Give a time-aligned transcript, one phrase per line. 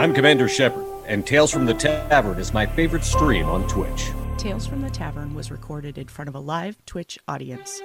[0.00, 4.08] I'm Commander Shepard, and Tales from the Tavern is my favorite stream on Twitch.
[4.38, 7.82] Tales from the Tavern was recorded in front of a live Twitch audience.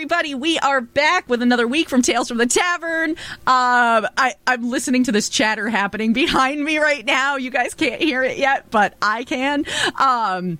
[0.00, 3.10] Everybody, we are back with another week from Tales from the Tavern.
[3.10, 7.36] Um, I, I'm listening to this chatter happening behind me right now.
[7.36, 9.66] You guys can't hear it yet, but I can.
[10.00, 10.58] Um,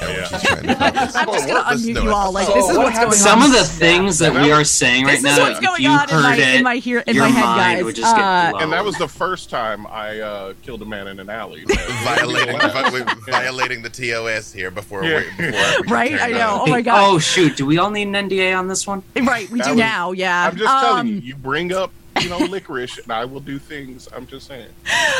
[0.00, 2.32] I'm just gonna unmute you all.
[2.32, 3.12] Like this is what's going on.
[3.14, 5.82] Some of the things that we are saying right This is now, what's if going
[5.82, 7.84] you on in heard my- it, in my hear- in your my head, mind guys.
[7.84, 8.62] would just get Uh, blown.
[8.62, 11.64] And that was the first time I uh, killed a man in an alley.
[12.04, 12.58] violating,
[13.26, 15.22] violating the TOS here before Yeah.
[15.38, 16.50] we, before Right, I know.
[16.50, 16.60] on.
[16.60, 16.98] Oh my god.
[17.10, 17.56] Oh shoot!
[17.56, 19.02] Do we all need an NDA on this one?
[19.16, 20.12] Right, we That do was- now.
[20.12, 20.46] Yeah.
[20.46, 21.90] I'm just telling you, Um, you bring up,
[22.22, 24.08] you know, licorice, and I will do things.
[24.14, 24.68] I'm just saying.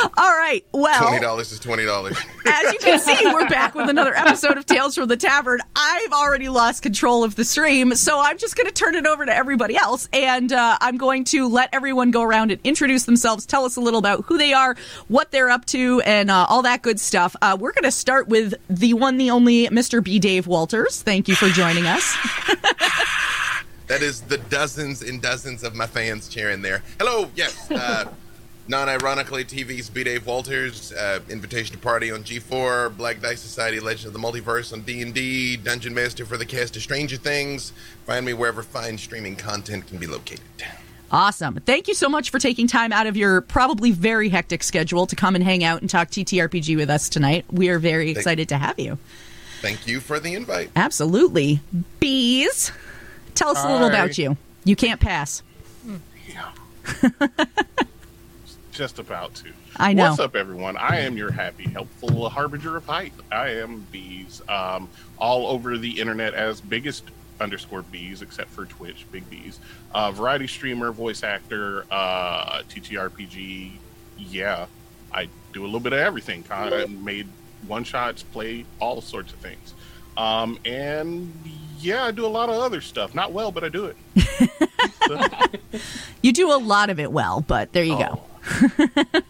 [0.03, 0.65] All right.
[0.73, 2.17] Well, Twenty dollars is twenty dollars.
[2.47, 5.61] as you can see, we're back with another episode of Tales from the Tavern.
[5.77, 9.25] I've already lost control of the stream, so I'm just going to turn it over
[9.27, 13.47] to everybody else, and uh, I'm going to let everyone go around and introduce themselves,
[13.47, 14.77] tell us a little about who they are,
[15.09, 17.35] what they're up to, and uh, all that good stuff.
[17.43, 20.03] Uh, we're going to start with the one, the only Mr.
[20.03, 20.19] B.
[20.19, 21.03] Dave Walters.
[21.03, 22.17] Thank you for joining us.
[23.89, 26.83] That is the dozens and dozens of my fans cheering there.
[26.99, 27.71] Hello, yes.
[27.79, 28.07] Uh,
[28.67, 30.05] non-ironically, TV's B.
[30.05, 34.75] Dave Walters, uh, Invitation to Party on G4, Black Dice Society, Legend of the Multiverse
[34.75, 37.73] on D&D, Dungeon Master for the cast of Stranger Things.
[38.05, 40.43] Find me wherever fine streaming content can be located.
[41.11, 41.55] Awesome.
[41.65, 45.17] Thank you so much for taking time out of your probably very hectic schedule to
[45.17, 47.47] come and hang out and talk TTRPG with us tonight.
[47.51, 48.99] We are very excited to have you.
[49.63, 50.71] Thank you for the invite.
[50.77, 51.61] Absolutely.
[51.99, 52.71] Bees,
[53.39, 54.37] tell us a little about you.
[54.65, 55.43] You can't pass.
[56.29, 56.53] Yeah.
[58.73, 59.53] Just about to.
[59.77, 60.11] I know.
[60.11, 60.77] What's up, everyone?
[60.77, 63.13] I am your happy, helpful harbinger of hype.
[63.33, 64.89] I am Bees, um,
[65.19, 67.05] all over the internet as biggest
[67.41, 69.59] underscore Bees, except for Twitch, Big Bees.
[69.95, 73.73] Uh, variety streamer, voice actor, uh, TTRPG.
[74.19, 74.67] Yeah,
[75.13, 76.43] I do a little bit of everything.
[76.43, 77.29] Kind of made
[77.67, 79.75] one shots, play all sorts of things.
[80.17, 81.33] Um, and
[81.79, 83.15] yeah, I do a lot of other stuff.
[83.15, 83.97] Not well, but I do it.
[86.21, 88.23] You do a lot of it well, but there you go.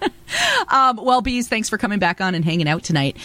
[0.69, 3.17] Um, well, Bees, thanks for coming back on and hanging out tonight.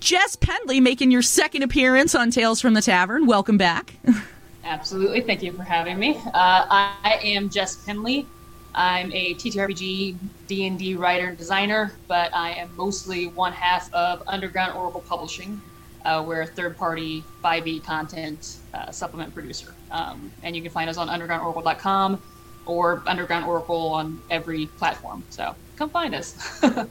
[0.00, 3.26] Jess Pendley making your second appearance on Tales from the Tavern.
[3.26, 3.94] Welcome back.
[4.64, 5.20] Absolutely.
[5.20, 6.16] Thank you for having me.
[6.16, 8.26] Uh, I am Jess Penley.
[8.74, 10.16] I'm a TTRPG
[10.48, 15.60] D&D writer and designer, but I am mostly one half of Underground Oracle Publishing.
[16.04, 19.74] Uh, we're a third-party 5e content uh, supplement producer.
[19.90, 22.22] Um, and you can find us on undergroundoracle.com
[22.66, 25.24] or Underground Oracle on every platform.
[25.30, 26.62] So come find us.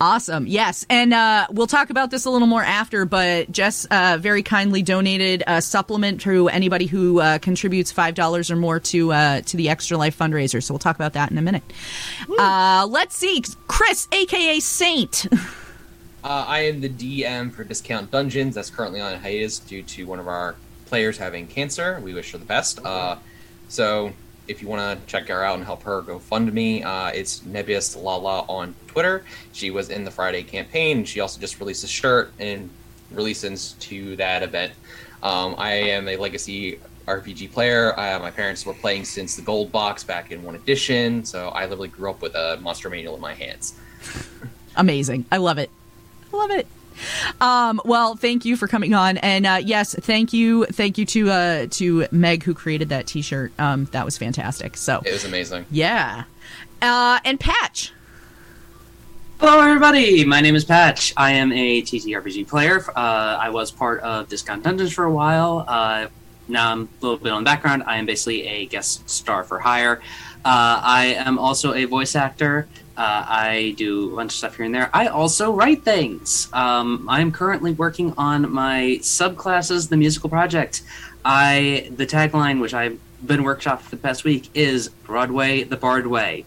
[0.00, 0.46] Awesome.
[0.46, 0.86] Yes.
[0.88, 4.82] And uh, we'll talk about this a little more after, but Jess uh, very kindly
[4.82, 9.68] donated a supplement to anybody who uh, contributes $5 or more to uh, to the
[9.68, 10.62] Extra Life fundraiser.
[10.62, 11.62] So we'll talk about that in a minute.
[12.38, 13.42] Uh, let's see.
[13.68, 14.60] Chris, a.k.a.
[14.60, 15.26] Saint.
[16.24, 18.54] Uh, I am the DM for Discount Dungeons.
[18.54, 20.54] That's currently on hiatus due to one of our
[20.86, 22.00] players having cancer.
[22.00, 22.84] We wish her the best.
[22.84, 23.16] Uh,
[23.68, 24.12] so
[24.46, 26.82] if you want to check her out and help her, go fund me.
[26.82, 29.24] Uh, it's Nebius Lala on Twitter.
[29.52, 31.04] She was in the Friday campaign.
[31.04, 32.70] She also just released a shirt and
[33.10, 34.72] releases to that event.
[35.24, 37.98] Um, I am a legacy RPG player.
[37.98, 41.64] Uh, my parents were playing since the gold box back in one edition, so I
[41.64, 43.74] literally grew up with a monster manual in my hands.
[44.76, 45.24] Amazing.
[45.32, 45.70] I love it.
[46.32, 46.66] Love it.
[47.40, 51.30] Um, well, thank you for coming on, and uh, yes, thank you, thank you to
[51.30, 53.52] uh, to Meg who created that T-shirt.
[53.58, 54.76] Um, that was fantastic.
[54.76, 55.66] So It was amazing.
[55.70, 56.24] yeah,
[56.80, 57.92] uh, and Patch.
[59.40, 60.24] Hello, everybody.
[60.24, 61.12] My name is Patch.
[61.16, 62.84] I am a TTRPG player.
[62.90, 63.00] Uh,
[63.40, 65.64] I was part of Discount Dungeons for a while.
[65.66, 66.06] Uh,
[66.46, 67.82] now I'm a little bit on the background.
[67.86, 70.00] I am basically a guest star for hire.
[70.44, 72.68] Uh, I am also a voice actor.
[72.96, 74.90] Uh, I do a bunch of stuff here and there.
[74.92, 76.48] I also write things.
[76.52, 80.82] Um, I'm currently working on my subclasses, the musical project.
[81.24, 86.06] I the tagline, which I've been workshopping for the past week, is Broadway the Bard
[86.06, 86.44] Way.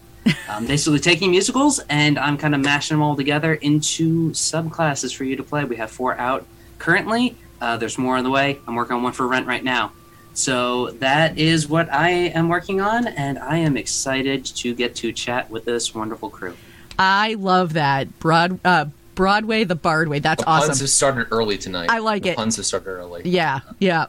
[0.48, 5.24] I'm basically taking musicals and I'm kind of mashing them all together into subclasses for
[5.24, 5.64] you to play.
[5.64, 6.46] We have four out
[6.78, 7.36] currently.
[7.60, 8.60] Uh, there's more on the way.
[8.68, 9.92] I'm working on one for rent right now.
[10.36, 15.12] So that is what I am working on, and I am excited to get to
[15.12, 16.54] chat with this wonderful crew.
[16.98, 20.18] I love that Broad uh, Broadway, the Bard way.
[20.18, 20.82] That's The puns awesome.
[20.82, 21.88] have started early tonight.
[21.90, 22.36] I like The it.
[22.36, 23.22] Puns have started early.
[23.24, 24.06] Yeah, yeah.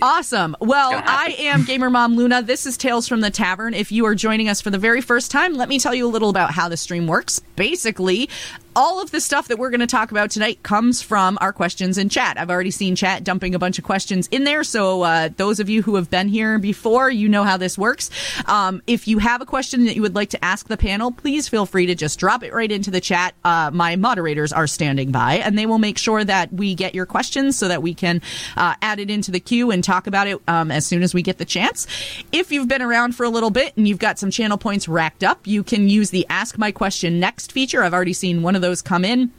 [0.00, 0.56] Awesome.
[0.60, 2.42] Well, I am Gamer Mom Luna.
[2.42, 3.74] This is Tales from the Tavern.
[3.74, 6.08] If you are joining us for the very first time, let me tell you a
[6.08, 7.40] little about how the stream works.
[7.56, 8.30] Basically,
[8.76, 11.98] all of the stuff that we're going to talk about tonight comes from our questions
[11.98, 12.38] in chat.
[12.38, 14.62] I've already seen chat dumping a bunch of questions in there.
[14.64, 18.10] So, uh, those of you who have been here before, you know how this works.
[18.46, 21.48] Um, if you have a question that you would like to ask the panel, please
[21.48, 23.34] feel free to just drop it right into the chat.
[23.44, 27.06] Uh, my moderators are standing by and they will make sure that we get your
[27.06, 28.22] questions so that we can
[28.56, 31.22] uh, add it into the queue and talk about it um, as soon as we
[31.22, 31.86] get the chance.
[32.32, 35.24] If you've been around for a little bit and you've got some channel points racked
[35.24, 37.82] up, you can use the Ask My Question Next feature.
[37.82, 39.32] I've already seen one of those come in.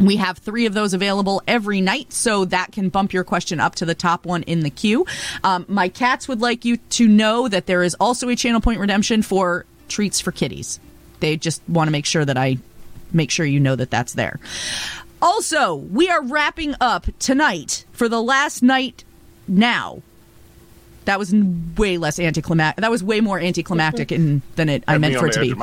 [0.00, 3.74] We have three of those available every night, so that can bump your question up
[3.76, 5.06] to the top one in the queue.
[5.44, 8.80] Um, my cats would like you to know that there is also a channel point
[8.80, 10.80] redemption for treats for kitties.
[11.20, 12.58] They just want to make sure that I
[13.12, 14.40] make sure you know that that's there.
[15.20, 19.04] Also, we are wrapping up tonight for the last night
[19.46, 20.02] now.
[21.04, 21.34] That was
[21.76, 22.82] way less anticlimactic.
[22.82, 25.54] That was way more anticlimactic in, than it I meant for it to be.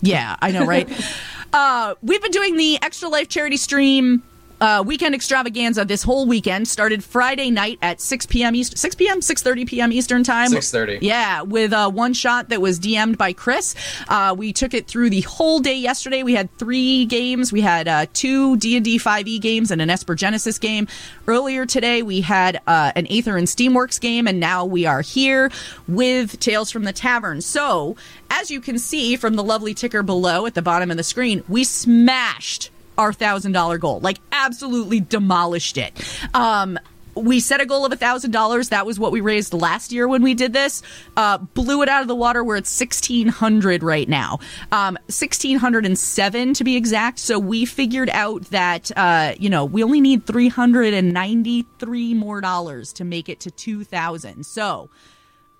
[0.00, 0.88] Yeah, I know, right?
[1.52, 4.22] uh, we've been doing the Extra Life charity stream
[4.60, 6.68] uh, weekend extravaganza this whole weekend.
[6.68, 8.54] Started Friday night at 6 p.m.
[8.54, 9.92] East, 6 p.m., 6:30 p.m.
[9.92, 10.50] Eastern time.
[10.50, 10.98] 6:30.
[11.00, 13.74] Yeah, with uh, one shot that was DM'd by Chris.
[14.08, 16.22] Uh, we took it through the whole day yesterday.
[16.22, 17.52] We had three games.
[17.52, 20.88] We had uh, two D&D 5e games and an Esper Genesis game.
[21.26, 25.50] Earlier today, we had uh, an Aether and Steamworks game, and now we are here
[25.88, 27.40] with Tales from the Tavern.
[27.40, 27.96] So,
[28.30, 31.42] as you can see from the lovely ticker below at the bottom of the screen,
[31.48, 34.00] we smashed our thousand dollar goal.
[34.00, 35.92] Like absolutely demolished it.
[36.34, 36.78] Um
[37.16, 38.68] we set a goal of a thousand dollars.
[38.68, 40.82] That was what we raised last year when we did this.
[41.16, 42.44] Uh blew it out of the water.
[42.44, 44.38] We're at 1600 right now.
[44.70, 47.18] Um 1607 to be exact.
[47.18, 53.04] So we figured out that uh you know we only need 393 more dollars to
[53.04, 54.88] make it to 2000 so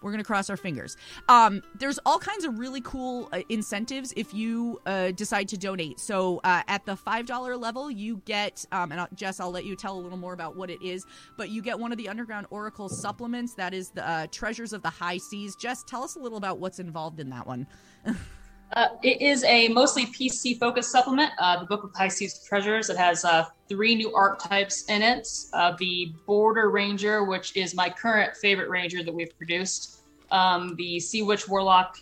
[0.03, 0.97] we're gonna cross our fingers.
[1.29, 6.01] Um, there's all kinds of really cool uh, incentives if you uh, decide to donate.
[6.01, 9.65] So uh, at the five dollar level, you get, um, and I'll, Jess, I'll let
[9.65, 11.07] you tell a little more about what it is.
[11.37, 13.55] But you get one of the Underground Oracle supplements.
[13.55, 15.57] That is the uh, Treasures of the High Seas.
[15.57, 17.67] Jess, tell us a little about what's involved in that one.
[18.73, 21.33] Uh, it is a mostly PC focused supplement.
[21.39, 22.89] Uh, the Book of Seas Treasures.
[22.89, 25.29] It has uh, three new archetypes in it.
[25.53, 30.03] Uh, the Border Ranger, which is my current favorite ranger that we've produced.
[30.31, 31.99] Um, the Sea Witch Warlock,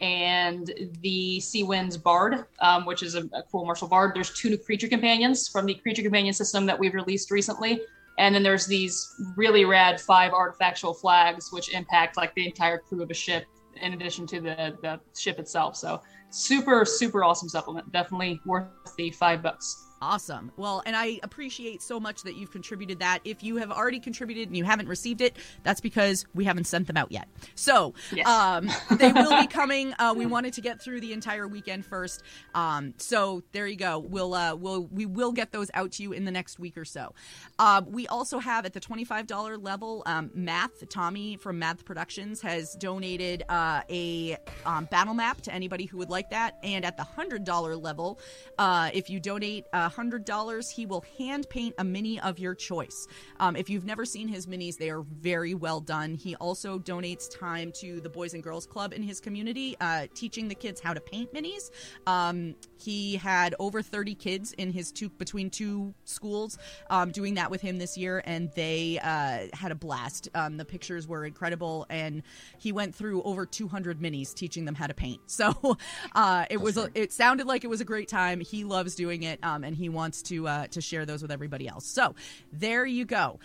[0.00, 4.12] and the Sea Winds Bard, um, which is a, a cool martial bard.
[4.14, 7.80] There's two new creature companions from the creature companion system that we've released recently.
[8.18, 13.02] And then there's these really rad five artifactual flags, which impact like the entire crew
[13.02, 13.46] of a ship
[13.82, 15.76] in addition to the, the ship itself.
[15.76, 17.90] So super, super awesome supplement.
[17.92, 19.88] Definitely worth the five bucks.
[20.02, 20.50] Awesome.
[20.56, 23.20] Well, and I appreciate so much that you've contributed that.
[23.24, 26.88] If you have already contributed and you haven't received it, that's because we haven't sent
[26.88, 27.28] them out yet.
[27.54, 28.26] So yes.
[28.26, 28.68] um,
[28.98, 29.94] they will be coming.
[30.00, 32.24] Uh, we wanted to get through the entire weekend first.
[32.52, 34.00] Um, so there you go.
[34.00, 36.84] We'll uh, we'll we will get those out to you in the next week or
[36.84, 37.14] so.
[37.60, 41.84] Uh, we also have at the twenty five dollar level, um, Math Tommy from Math
[41.84, 46.58] Productions has donated uh, a um, battle map to anybody who would like that.
[46.64, 48.18] And at the hundred dollar level,
[48.58, 49.66] uh, if you donate.
[49.72, 53.06] Uh, $100, he will hand paint a mini of your choice.
[53.40, 56.14] Um, if you've never seen his minis, they are very well done.
[56.14, 60.48] He also donates time to the Boys and Girls Club in his community, uh, teaching
[60.48, 61.70] the kids how to paint minis.
[62.06, 66.58] Um, he had over 30 kids in his two between two schools
[66.90, 70.28] um, doing that with him this year, and they uh, had a blast.
[70.34, 72.22] Um, the pictures were incredible, and
[72.58, 75.20] he went through over 200 minis teaching them how to paint.
[75.42, 75.76] So
[76.14, 78.38] uh, it That's was a, it sounded like it was a great time.
[78.38, 81.68] He loves doing it, um, and he wants to uh, to share those with everybody
[81.68, 81.86] else.
[81.86, 82.14] So
[82.52, 83.40] there you go.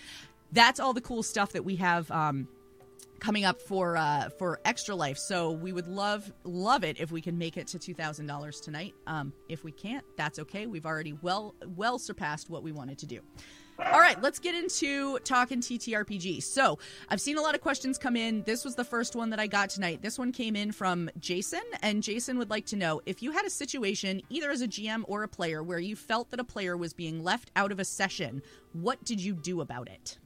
[0.52, 2.10] That's all the cool stuff that we have.
[2.12, 2.48] Um,
[3.20, 7.20] coming up for uh, for extra life so we would love love it if we
[7.20, 11.56] can make it to $2000 tonight um, if we can't that's okay we've already well
[11.76, 13.20] well surpassed what we wanted to do
[13.80, 16.42] All right, let's get into talking TTRPG.
[16.42, 16.80] So,
[17.10, 18.42] I've seen a lot of questions come in.
[18.42, 20.02] This was the first one that I got tonight.
[20.02, 23.46] This one came in from Jason, and Jason would like to know if you had
[23.46, 26.76] a situation, either as a GM or a player, where you felt that a player
[26.76, 28.42] was being left out of a session,
[28.74, 30.18] what did you do about it?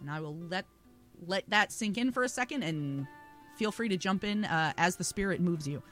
[0.00, 0.64] And I will let
[1.24, 3.06] let that sink in for a second, and
[3.56, 5.84] feel free to jump in uh, as the spirit moves you.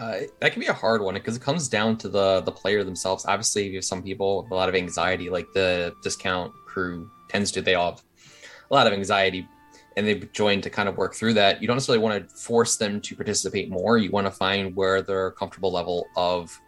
[0.00, 2.82] Uh, that can be a hard one because it comes down to the the player
[2.82, 3.26] themselves.
[3.26, 7.52] Obviously, you have some people with a lot of anxiety, like the discount crew tends
[7.52, 7.60] to.
[7.60, 8.02] They all have
[8.70, 9.46] a lot of anxiety,
[9.98, 11.60] and they've joined to kind of work through that.
[11.60, 13.98] You don't necessarily want to force them to participate more.
[13.98, 16.58] You want to find where their comfortable level of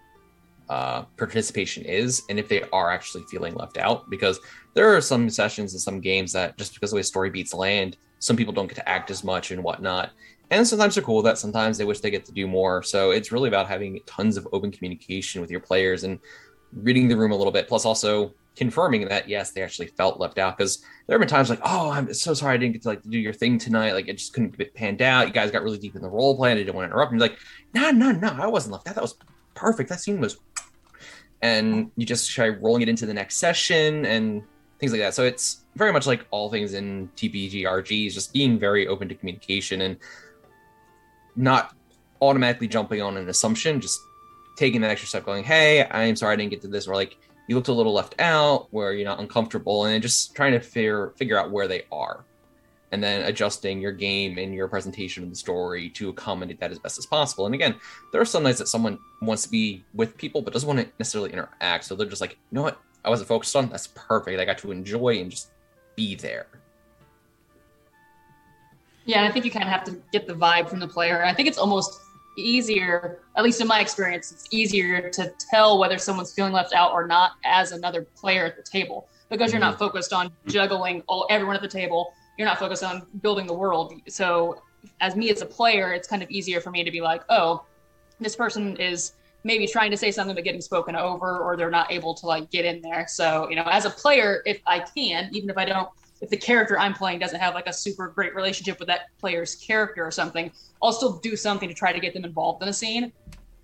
[0.68, 4.10] uh, participation is, and if they are actually feeling left out.
[4.10, 4.38] Because
[4.74, 7.96] there are some sessions and some games that just because the way story beats land,
[8.18, 10.10] some people don't get to act as much and whatnot
[10.52, 11.38] and sometimes they're cool with that.
[11.38, 12.82] Sometimes they wish they get to do more.
[12.82, 16.18] So it's really about having tons of open communication with your players and
[16.74, 20.36] reading the room a little bit plus also confirming that yes they actually felt left
[20.36, 20.58] out.
[20.58, 23.02] Because there have been times like oh i'm so sorry i didn't get to like
[23.02, 23.94] do your thing tonight.
[23.94, 25.26] Like it just couldn't get panned out.
[25.26, 27.12] You guys got really deep in the role play and i didn't want to interrupt.
[27.12, 27.38] And like
[27.74, 28.94] no no no i wasn't left out.
[28.94, 29.16] That was
[29.54, 29.88] perfect.
[29.88, 30.36] That scene was
[31.40, 34.42] and you just try rolling it into the next session and
[34.78, 35.14] things like that.
[35.14, 39.14] So it's very much like all things in tpg rgs just being very open to
[39.14, 39.96] communication and
[41.36, 41.74] not
[42.20, 44.00] automatically jumping on an assumption, just
[44.56, 47.16] taking that extra step, going, "Hey, I'm sorry I didn't get to this," or like
[47.48, 51.12] you looked a little left out, where you're not uncomfortable, and just trying to figure
[51.16, 52.24] figure out where they are,
[52.92, 56.78] and then adjusting your game and your presentation of the story to accommodate that as
[56.78, 57.46] best as possible.
[57.46, 57.74] And again,
[58.12, 60.88] there are some nights that someone wants to be with people but doesn't want to
[60.98, 62.78] necessarily interact, so they're just like, "You know what?
[63.04, 63.68] I wasn't focused on.
[63.68, 64.38] That's perfect.
[64.38, 65.48] I got to enjoy and just
[65.96, 66.46] be there."
[69.04, 71.24] Yeah, I think you kind of have to get the vibe from the player.
[71.24, 72.00] I think it's almost
[72.36, 76.92] easier, at least in my experience, it's easier to tell whether someone's feeling left out
[76.92, 79.84] or not as another player at the table because you're not mm-hmm.
[79.84, 80.50] focused on mm-hmm.
[80.50, 82.12] juggling all everyone at the table.
[82.38, 83.94] You're not focused on building the world.
[84.08, 84.62] So,
[85.00, 87.64] as me as a player, it's kind of easier for me to be like, oh,
[88.18, 89.12] this person is
[89.44, 92.50] maybe trying to say something but getting spoken over, or they're not able to like
[92.50, 93.06] get in there.
[93.08, 95.88] So, you know, as a player, if I can, even if I don't
[96.22, 99.56] if the character I'm playing doesn't have like a super great relationship with that player's
[99.56, 100.52] character or something,
[100.82, 103.12] I'll still do something to try to get them involved in the scene.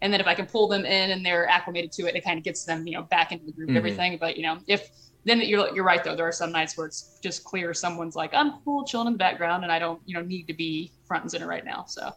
[0.03, 2.37] And then if I can pull them in and they're acclimated to it, it kind
[2.37, 3.79] of gets them, you know, back into the group and Mhm.
[3.79, 4.19] everything.
[4.21, 4.91] But you know, if
[5.25, 6.17] then you're you're right though.
[6.17, 9.19] There are some nights where it's just clear someone's like, I'm cool, chilling in the
[9.19, 11.85] background, and I don't, you know, need to be front and center right now.
[11.87, 12.11] So,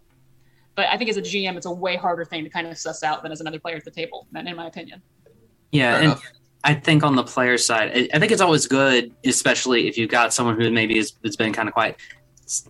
[0.76, 3.04] but I think as a GM, it's a way harder thing to kind of suss
[3.04, 5.02] out than as another player at the table, in my opinion.
[5.72, 6.24] Yeah, Fair and enough.
[6.64, 10.12] I think on the player side, I, I think it's always good, especially if you've
[10.12, 11.98] got someone who maybe has, has been kind of quiet.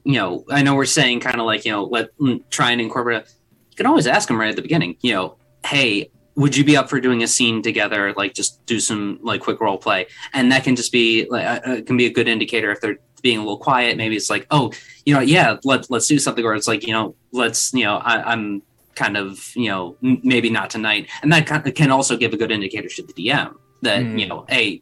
[0.04, 2.80] You know, I know we're saying kind of like you know, let mm, try and
[2.80, 3.26] incorporate.
[3.72, 4.98] You can always ask them right at the beginning.
[5.02, 8.14] You know, hey, would you be up for doing a scene together?
[8.14, 11.82] Like, just do some like quick role play, and that can just be like uh,
[11.82, 13.98] can be a good indicator if they're being a little quiet.
[13.98, 14.72] Maybe it's like, oh,
[15.06, 17.98] you know, yeah, let let's do something, or it's like, you know, let's you know,
[17.98, 18.62] I, I'm
[18.96, 22.52] kind of you know m- maybe not tonight, and that can also give a good
[22.52, 24.20] indicator to the DM that Mm.
[24.20, 24.82] you know, hey,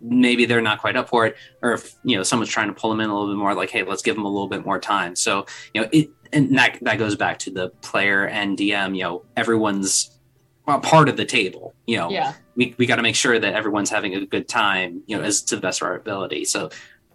[0.00, 2.90] maybe they're not quite up for it, or if you know someone's trying to pull
[2.90, 4.78] them in a little bit more, like, hey, let's give them a little bit more
[4.78, 5.14] time.
[5.16, 8.94] So you know, it and that that goes back to the player and DM.
[8.96, 10.18] You know, everyone's
[10.66, 11.74] a part of the table.
[11.86, 12.32] You know, Yeah.
[12.56, 15.02] we we got to make sure that everyone's having a good time.
[15.06, 16.44] You know, as to the best of our ability.
[16.44, 16.70] So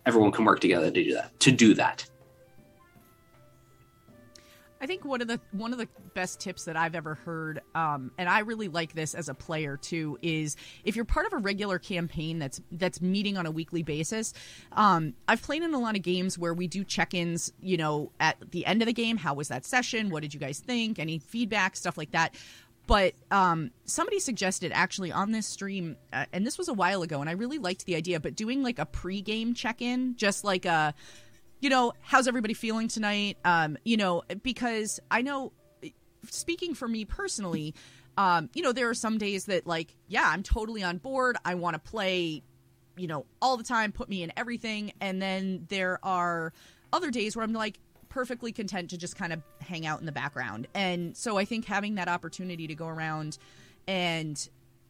[0.06, 1.40] everyone can work together to do that.
[1.40, 2.06] To do that.
[4.82, 8.12] I think one of the one of the best tips that I've ever heard, um,
[8.18, 11.38] and I really like this as a player too, is if you're part of a
[11.38, 14.34] regular campaign that's that's meeting on a weekly basis.
[14.74, 18.38] Um, I've played in a lot of games where we do check-ins, you know, at
[18.52, 19.18] the end of the game.
[19.18, 20.10] How was that session?
[20.10, 21.00] What did you guys think?
[21.00, 22.36] Any feedback, stuff like that.
[22.88, 27.20] But um, somebody suggested actually on this stream, uh, and this was a while ago,
[27.20, 28.20] and I really liked the idea.
[28.20, 30.94] But doing like a pre-game check-in, just like a
[31.66, 33.40] you know, how's everybody feeling tonight?
[33.44, 35.52] Um, you know, because I know,
[36.30, 37.74] speaking for me personally,
[38.18, 41.38] um, you know, there are some days that, like, yeah, I'm totally on board.
[41.44, 42.44] I want to play,
[42.98, 44.94] you know, all the time, put me in everything.
[45.02, 46.54] And then there are
[46.94, 47.80] other days where I'm like,
[48.10, 50.68] perfectly content to just kind of hang out in the background.
[50.76, 53.40] And so I think having that opportunity to go around
[53.88, 54.50] and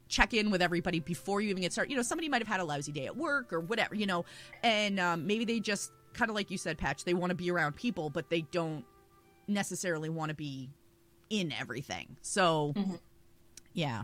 [0.09, 1.89] check in with everybody before you even get started.
[1.89, 4.25] You know, somebody might have had a lousy day at work or whatever, you know,
[4.61, 7.51] and um, maybe they just kind of like you said, Patch, they want to be
[7.51, 8.83] around people, but they don't
[9.47, 10.69] necessarily want to be
[11.29, 12.17] in everything.
[12.21, 12.99] So, Mhm.
[13.73, 14.03] yeah.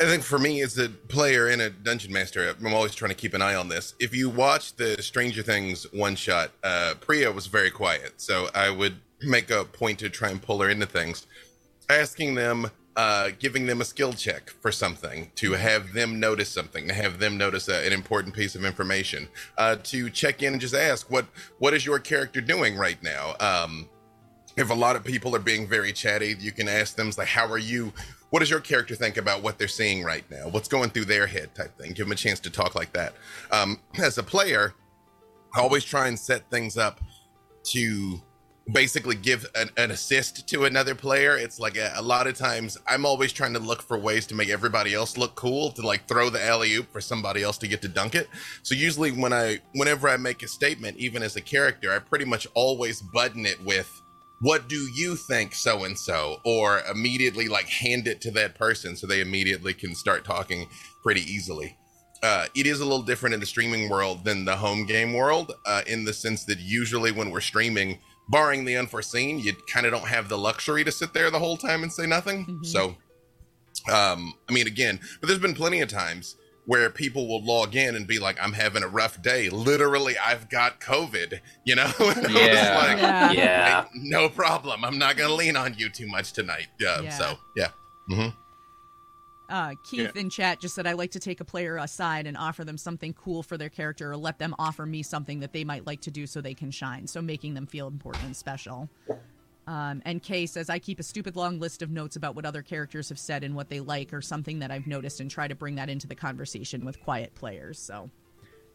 [0.00, 3.16] I think for me, as a player and a dungeon master, I'm always trying to
[3.16, 3.94] keep an eye on this.
[3.98, 8.70] If you watch the Stranger Things one shot, uh, Priya was very quiet, so I
[8.70, 11.26] would make a point to try and pull her into things,
[11.90, 16.88] asking them uh, giving them a skill check for something, to have them notice something,
[16.88, 20.60] to have them notice a, an important piece of information, uh, to check in and
[20.60, 21.24] just ask what
[21.60, 23.36] what is your character doing right now.
[23.38, 23.88] Um,
[24.56, 27.46] if a lot of people are being very chatty, you can ask them like, "How
[27.46, 27.92] are you?
[28.30, 30.48] What does your character think about what they're seeing right now?
[30.48, 31.92] What's going through their head?" Type thing.
[31.92, 33.14] Give them a chance to talk like that.
[33.52, 34.74] Um, as a player,
[35.54, 37.00] I always try and set things up
[37.66, 38.20] to
[38.72, 41.36] basically give an, an assist to another player.
[41.36, 44.34] It's like a, a, lot of times I'm always trying to look for ways to
[44.34, 47.68] make everybody else look cool, to like throw the alley oop for somebody else to
[47.68, 48.28] get to dunk it.
[48.62, 52.26] So usually when I, whenever I make a statement, even as a character, I pretty
[52.26, 54.02] much always button it with,
[54.40, 58.94] what do you think so and so or immediately like hand it to that person
[58.94, 60.68] so they immediately can start talking
[61.02, 61.76] pretty easily
[62.22, 65.52] uh, it is a little different in the streaming world than the home game world
[65.66, 69.92] uh, in the sense that usually when we're streaming barring the unforeseen, you kind of
[69.92, 72.44] don't have the luxury to sit there the whole time and say nothing.
[72.46, 72.64] Mm-hmm.
[72.64, 72.96] So,
[73.92, 77.96] um, I mean, again, but there's been plenty of times where people will log in
[77.96, 79.48] and be like, "I'm having a rough day.
[79.48, 81.90] Literally, I've got COVID." You know?
[82.00, 82.78] yeah.
[82.78, 83.32] like, yeah.
[83.32, 83.82] yeah.
[83.84, 84.84] Hey, no problem.
[84.84, 86.68] I'm not going to lean on you too much tonight.
[86.80, 87.10] Uh, yeah.
[87.10, 87.68] So, yeah.
[88.10, 88.28] Mm-hmm.
[89.48, 90.20] Uh, Keith yeah.
[90.20, 93.14] in chat just said, I like to take a player aside and offer them something
[93.14, 96.10] cool for their character or let them offer me something that they might like to
[96.10, 97.06] do so they can shine.
[97.06, 98.90] So making them feel important and special.
[99.66, 102.62] Um, and Kay says, I keep a stupid long list of notes about what other
[102.62, 105.54] characters have said and what they like or something that I've noticed and try to
[105.54, 107.78] bring that into the conversation with quiet players.
[107.78, 108.10] So,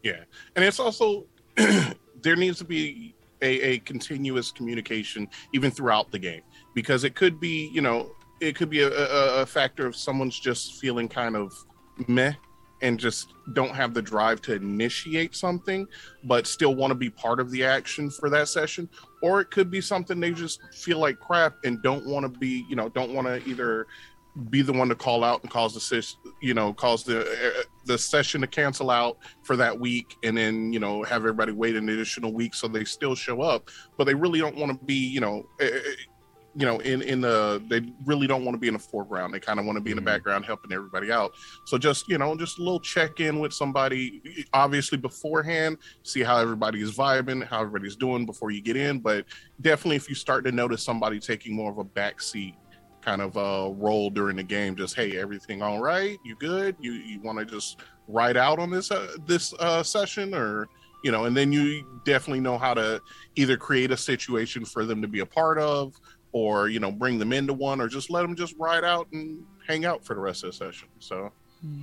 [0.02, 0.24] yeah.
[0.56, 1.26] And it's also,
[2.22, 6.42] there needs to be a, a continuous communication even throughout the game
[6.74, 10.38] because it could be, you know, it could be a, a, a factor of someone's
[10.38, 11.52] just feeling kind of
[12.08, 12.32] meh
[12.82, 15.86] and just don't have the drive to initiate something,
[16.24, 18.88] but still want to be part of the action for that session.
[19.22, 22.66] Or it could be something they just feel like crap and don't want to be,
[22.68, 23.86] you know, don't want to either
[24.50, 27.96] be the one to call out and cause the you know cause the uh, the
[27.96, 31.88] session to cancel out for that week and then you know have everybody wait an
[31.88, 35.20] additional week so they still show up but they really don't want to be you
[35.20, 35.66] know uh,
[36.56, 39.34] you know, in in the they really don't want to be in the foreground.
[39.34, 40.06] They kind of want to be in the mm-hmm.
[40.06, 41.34] background, helping everybody out.
[41.66, 46.38] So just you know, just a little check in with somebody, obviously beforehand, see how
[46.38, 49.00] everybody is vibing, how everybody's doing before you get in.
[49.00, 49.26] But
[49.60, 52.54] definitely, if you start to notice somebody taking more of a backseat
[53.00, 56.18] kind of uh, role during the game, just hey, everything all right?
[56.24, 56.76] You good?
[56.78, 60.68] You you want to just ride out on this uh, this uh, session or
[61.04, 63.00] you know, and then you definitely know how to
[63.36, 65.92] either create a situation for them to be a part of
[66.34, 69.42] or you know bring them into one or just let them just ride out and
[69.66, 71.32] hang out for the rest of the session so.
[71.62, 71.82] Hmm.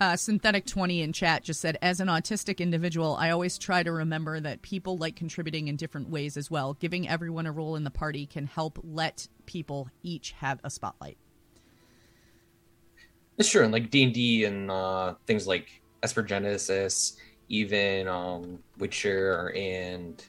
[0.00, 3.90] uh, synthetic 20 in chat just said as an autistic individual i always try to
[3.90, 6.74] remember that people like contributing in different ways as well.
[6.74, 11.16] Giving everyone a role in the party can help let people each have a spotlight.
[13.38, 17.16] It's true and like d&d and uh, things like esper genesis
[17.48, 20.24] even um, witcher and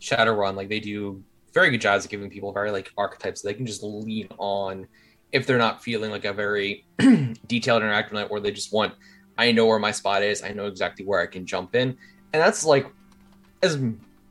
[0.00, 1.22] shadowrun like they do
[1.52, 4.86] very good jobs at giving people very like archetypes that they can just lean on
[5.32, 6.84] if they're not feeling like a very
[7.46, 8.94] detailed interactive night where they just want
[9.38, 11.96] I know where my spot is, I know exactly where I can jump in.
[12.32, 12.86] And that's like
[13.62, 13.78] as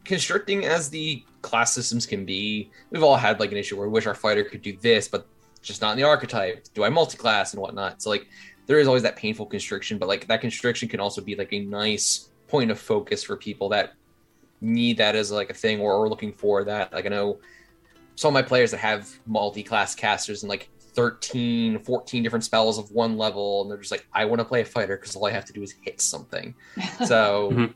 [0.03, 2.69] constricting as the class systems can be.
[2.91, 5.27] We've all had like an issue where we wish our fighter could do this, but
[5.61, 6.65] just not in the archetype.
[6.73, 8.01] Do I multi-class and whatnot?
[8.01, 8.27] So like
[8.67, 11.59] there is always that painful constriction, but like that constriction can also be like a
[11.59, 13.93] nice point of focus for people that
[14.61, 16.93] need that as like a thing or are looking for that.
[16.93, 17.39] Like I know
[18.15, 22.91] some of my players that have multi-class casters and like 13, 14 different spells of
[22.91, 25.31] one level, and they're just like, I want to play a fighter because all I
[25.31, 26.53] have to do is hit something.
[27.05, 27.71] So mm-hmm.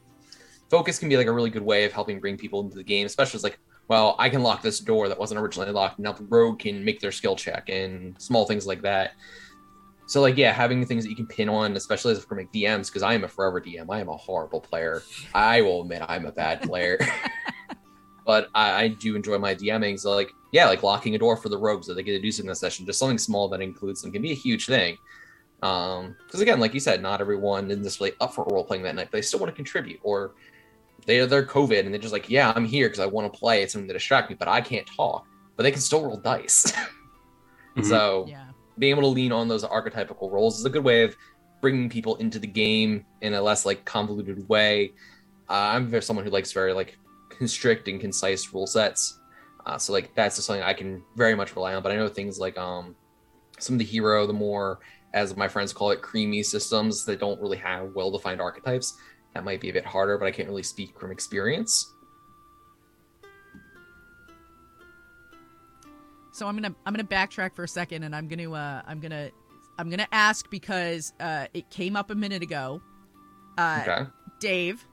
[0.70, 3.06] focus can be like a really good way of helping bring people into the game,
[3.06, 6.00] especially as like, well, I can lock this door that wasn't originally locked.
[6.00, 9.14] Now the rogue can make their skill check and small things like that.
[10.06, 12.88] So like yeah, having things that you can pin on, especially as for make DMs,
[12.88, 13.86] because I am a forever DM.
[13.90, 15.04] I am a horrible player.
[15.34, 17.00] I will admit I'm a bad player.
[18.26, 20.00] but I, I, do enjoy my DMing.
[20.00, 22.32] So like yeah, like locking a door for the rogues that they get to do
[22.32, 24.98] something in the session, just something small that includes them can be a huge thing.
[25.62, 28.84] Um, because again, like you said, not everyone in this really up for role playing
[28.84, 30.34] that night, but they still want to contribute or
[31.06, 33.64] they they're COVID and they're just like, yeah, I'm here because I want to play.
[33.64, 35.26] It's something to distract me, but I can't talk.
[35.56, 36.72] But they can still roll dice.
[37.76, 37.84] mm-hmm.
[37.84, 41.16] So yeah being able to lean on those archetypical roles is a good way of
[41.62, 44.92] bringing people into the game in a less like convoluted way.
[45.50, 46.98] Uh, I'm someone who likes very like
[47.30, 49.20] constrict and concise rule sets,
[49.66, 51.84] uh, so like that's just something I can very much rely on.
[51.84, 52.96] But I know things like um,
[53.60, 54.80] some of the hero, the more
[55.14, 58.98] as my friends call it, creamy systems that don't really have well defined archetypes.
[59.34, 61.94] That might be a bit harder, but I can't really speak from experience.
[66.34, 69.30] So I'm gonna I'm gonna backtrack for a second, and I'm gonna uh, I'm gonna
[69.80, 72.82] I'm gonna ask because uh, it came up a minute ago.
[73.58, 74.10] Uh, Okay.
[74.40, 74.86] Dave,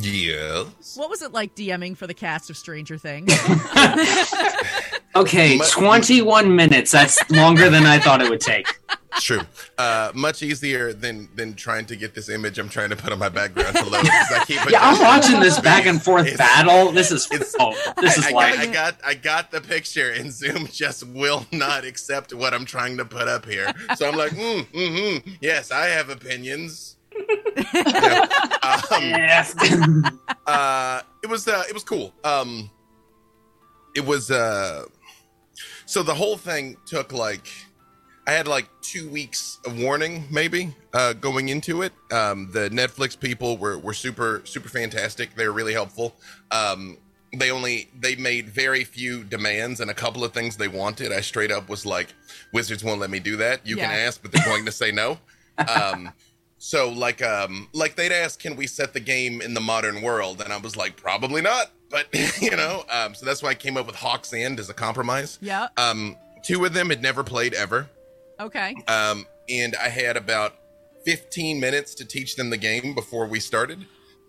[0.00, 0.96] Yes.
[0.96, 3.32] what was it like DMing for the cast of Stranger Things?
[5.16, 6.92] Okay, 21 minutes.
[6.92, 8.66] That's longer than I thought it would take.
[9.18, 9.40] True.
[9.76, 13.18] Uh, much easier than than trying to get this image I'm trying to put on
[13.18, 14.02] my background to load.
[14.06, 16.92] 'cause I keep Yeah, I'm watching this back and forth It's- battle.
[16.92, 19.60] This is it's- oh, this is I, I like got, I got I got the
[19.60, 23.72] picture, and Zoom just will not accept what I'm trying to put up here.
[23.96, 25.30] So I'm like, mm, mm-hmm.
[25.40, 26.96] yes, I have opinions.
[27.74, 28.26] Yeah.
[28.92, 29.54] Um, yes.
[30.46, 32.12] uh, it was uh, it was cool.
[32.24, 32.70] Um,
[33.96, 34.84] it was uh,
[35.86, 37.48] so the whole thing took like
[38.30, 41.92] I had like two weeks of warning, maybe uh, going into it.
[42.12, 45.34] Um, the Netflix people were were super super fantastic.
[45.34, 46.14] They were really helpful.
[46.52, 46.96] Um,
[47.36, 51.10] they only they made very few demands and a couple of things they wanted.
[51.10, 52.14] I straight up was like,
[52.52, 53.66] Wizards won't let me do that.
[53.66, 55.18] You can ask, but they're going to say no.
[55.58, 56.12] Um,
[56.58, 60.40] so like um like they'd ask, can we set the game in the modern world?
[60.40, 61.72] And I was like, probably not.
[61.90, 62.06] But
[62.40, 65.40] you know, um, so that's why I came up with Hawk's End as a compromise.
[65.42, 65.66] yeah.
[65.76, 67.88] Um, two of them had never played ever.
[68.40, 68.74] Okay.
[68.88, 70.54] Um, and I had about
[71.04, 73.80] 15 minutes to teach them the game before we started.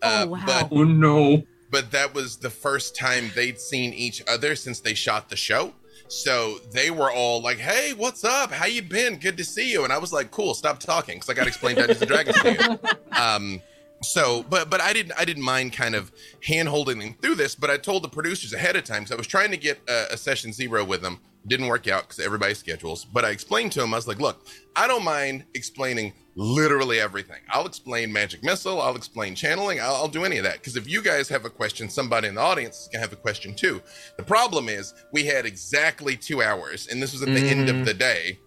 [0.01, 0.43] Uh, Oh, wow.
[0.45, 1.43] But oh no.
[1.69, 5.73] but that was the first time they'd seen each other since they shot the show.
[6.07, 8.51] So they were all like, "Hey, what's up?
[8.51, 9.17] How you been?
[9.17, 11.47] Good to see you." And I was like, "Cool, stop talking," because I got to
[11.47, 12.79] explain Dungeons and Dragons to you.
[13.21, 13.61] Um,
[14.03, 16.11] so, but but I didn't I didn't mind kind of
[16.43, 17.53] hand holding them through this.
[17.55, 19.05] But I told the producers ahead of time.
[19.05, 21.19] So I was trying to get a, a session zero with them.
[21.47, 23.03] Didn't work out because everybody's schedules.
[23.05, 27.41] But I explained to him, I was like, "Look, I don't mind explaining literally everything.
[27.49, 28.79] I'll explain magic missile.
[28.81, 29.79] I'll explain channeling.
[29.81, 30.53] I'll, I'll do any of that.
[30.59, 33.17] Because if you guys have a question, somebody in the audience is gonna have a
[33.17, 33.81] question too.
[34.17, 37.85] The problem is we had exactly two hours, and this was at the end of
[37.85, 38.39] the day.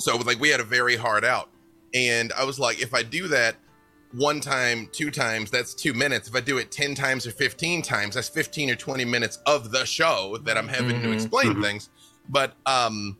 [0.00, 1.50] So it was like we had a very hard out.
[1.94, 3.56] And I was like, if I do that
[4.12, 6.28] one time, two times, that's two minutes.
[6.28, 9.70] If I do it 10 times or 15 times, that's 15 or 20 minutes of
[9.70, 11.14] the show that I'm having to Mhm.
[11.14, 11.62] explain Mhm.
[11.62, 11.90] things.
[12.28, 13.16] But um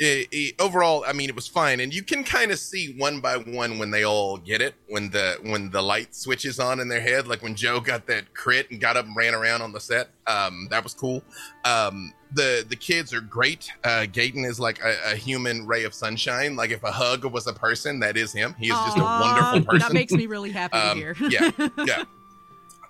[0.00, 3.20] it, it- overall, I mean, it was fine, and you can kind of see one
[3.20, 4.74] by one when they all get it.
[4.88, 8.34] When the when the light switches on in their head, like when Joe got that
[8.34, 10.08] crit and got up and ran around on the set.
[10.26, 11.22] Um, that was cool.
[11.64, 13.70] Um, the the kids are great.
[13.84, 16.56] Uh, Gaten is like a, a human ray of sunshine.
[16.56, 18.56] Like if a hug was a person, that is him.
[18.58, 19.78] He is just a wonderful person.
[19.78, 21.16] That makes me really happy to Um, hear.
[21.30, 21.50] yeah,
[21.86, 22.02] yeah.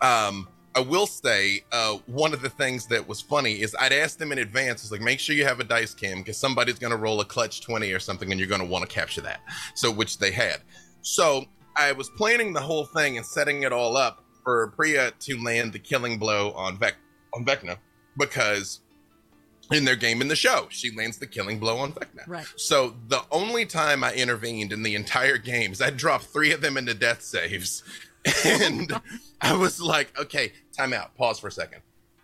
[0.01, 4.19] Um, I will say uh, one of the things that was funny is I'd asked
[4.19, 4.83] them in advance.
[4.83, 7.21] I was like, make sure you have a dice cam because somebody's going to roll
[7.21, 9.41] a clutch twenty or something, and you're going to want to capture that.
[9.75, 10.63] So, which they had.
[11.03, 11.45] So
[11.77, 15.73] I was planning the whole thing and setting it all up for Priya to land
[15.73, 16.97] the killing blow on Vec
[17.35, 17.79] on Vecna
[18.17, 18.81] because
[19.73, 22.27] in their game in the show, she lands the killing blow on Vecna.
[22.27, 22.47] Right.
[22.57, 26.61] So the only time I intervened in the entire game is I dropped three of
[26.61, 27.83] them into death saves.
[28.47, 28.91] And
[29.43, 31.15] I was like, okay, time out.
[31.17, 31.81] Pause for a second.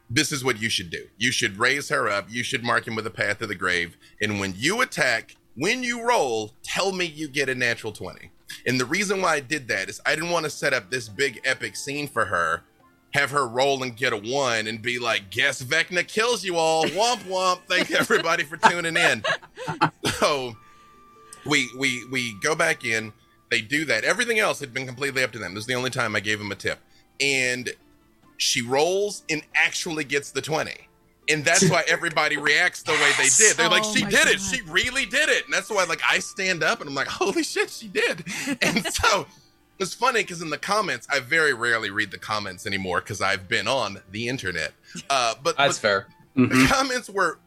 [0.09, 1.07] This is what you should do.
[1.19, 2.27] You should raise her up.
[2.29, 3.97] You should mark him with a path to the grave.
[4.21, 8.31] And when you attack, when you roll, tell me you get a natural 20.
[8.67, 11.09] And the reason why I did that is I didn't want to set up this
[11.09, 12.65] big epic scene for her,
[13.13, 16.85] have her roll and get a one and be like, guess Vecna kills you all.
[16.87, 17.61] Womp womp.
[17.69, 19.23] Thank everybody for tuning in.
[20.19, 20.57] So
[21.47, 23.13] we we we go back in.
[23.51, 24.05] They do that.
[24.05, 25.55] Everything else had been completely up to them.
[25.55, 26.79] This is the only time I gave them a tip.
[27.21, 27.71] And
[28.41, 30.73] she rolls and actually gets the 20.
[31.29, 33.57] And that's why everybody reacts the way they did.
[33.57, 34.41] They're like, Oh she my did it.
[34.41, 35.45] She really did it.
[35.45, 38.25] And that's why, like, I stand up and I'm like, holy shit, she did.
[38.63, 39.27] And so
[39.79, 43.49] it's funny because in the comments, I very rarely read the comments anymore because I've
[43.49, 44.73] been on the internet.
[45.09, 46.07] Uh, but, That's but fair.
[46.35, 46.69] the Mhm.
[46.69, 47.39] comments were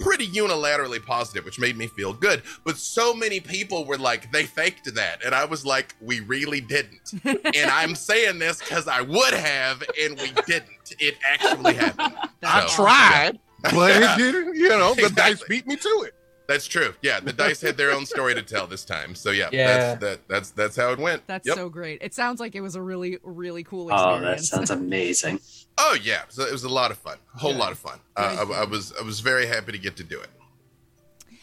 [0.00, 2.42] pretty unilaterally positive, which made me feel good.
[2.64, 5.24] But so many people were like, they faked that.
[5.24, 7.12] And I was like, we really didn't.
[7.24, 7.38] and
[7.70, 10.68] I'm saying this because I would have, and we didn't.
[10.98, 12.14] It actually happened.
[12.40, 14.56] That's So, tried, but it didn't.
[14.56, 16.14] You know, the dice beat me to it.
[16.52, 16.94] That's true.
[17.02, 19.14] Yeah, the dice had their own story to tell this time.
[19.14, 19.66] So yeah, Yeah.
[19.94, 21.26] that's that that's that's how it went.
[21.26, 21.56] That's Yep.
[21.56, 22.02] so great.
[22.02, 24.20] It sounds like it was a really, really cool experience.
[24.22, 24.68] Oh, that experience.
[24.68, 25.40] sounds amazing.
[25.78, 27.16] Oh yeah, so it was a lot of fun.
[27.34, 27.58] A whole Good.
[27.58, 27.98] lot of fun.
[28.16, 30.28] Uh, I, I was I was very happy to get to do it.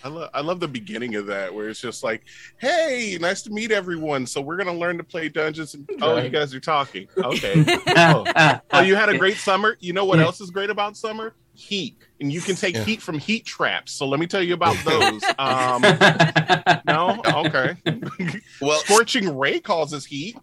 [0.02, 2.24] I love I love the beginning of that where it's just like,
[2.58, 4.26] "Hey, nice to meet everyone.
[4.26, 7.08] So we're gonna learn to play Dungeons." And oh, you guys are talking.
[7.18, 7.66] Okay.
[7.98, 8.60] oh.
[8.72, 9.76] oh, you had a great summer.
[9.82, 11.34] You know what else is great about summer?
[11.54, 12.84] Heat, and you can take Yeah.
[12.84, 13.92] heat from heat traps.
[13.92, 15.24] So let me tell you about those.
[15.38, 15.82] Um,
[16.86, 17.76] no, okay.
[18.62, 20.38] Well, Scorching ray causes heat.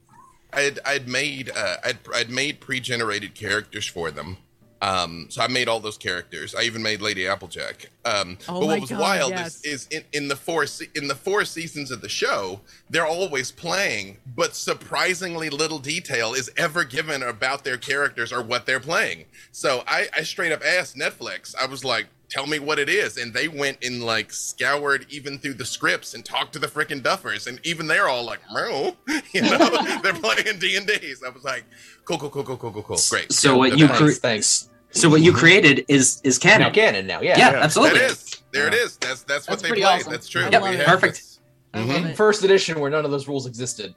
[0.52, 4.38] I'd I'd made uh, I'd I'd made pre-generated characters for them,
[4.82, 6.54] Um, so I made all those characters.
[6.54, 7.90] I even made Lady Applejack.
[8.04, 9.56] Um, Oh but what was God, wild yes.
[9.64, 12.60] is, is in, in the four se- in the four seasons of the show,
[12.90, 18.66] they're always playing, but surprisingly little detail is ever given about their characters or what
[18.66, 19.24] they're playing.
[19.50, 21.54] So I, I straight up asked Netflix.
[21.56, 25.38] I was like, "Tell me what it is," and they went and like scoured even
[25.38, 28.96] through the scripts and talked to the freaking Duffers, and even they're all like, "Meow,"
[29.32, 31.14] you know, they're playing D and D.
[31.14, 31.64] So I was like,
[32.04, 34.68] "Cool, cool, cool, cool, cool, cool, cool, great." So Yeah, what you cre- Thanks, thanks.
[34.90, 36.72] so what you created is is Now canon.
[36.72, 37.38] canon now, yeah.
[37.38, 37.62] Yeah, Yeah.
[37.62, 37.98] absolutely.
[38.00, 38.42] That is.
[38.52, 38.96] There it is.
[38.96, 40.00] That's that's what That's they pretty played.
[40.00, 40.12] awesome.
[40.12, 40.42] That's true.
[40.44, 41.14] I Yep, We perfect.
[41.16, 41.40] this.
[41.74, 42.16] I Mhm.
[42.16, 43.94] First edition where none of those rules existed.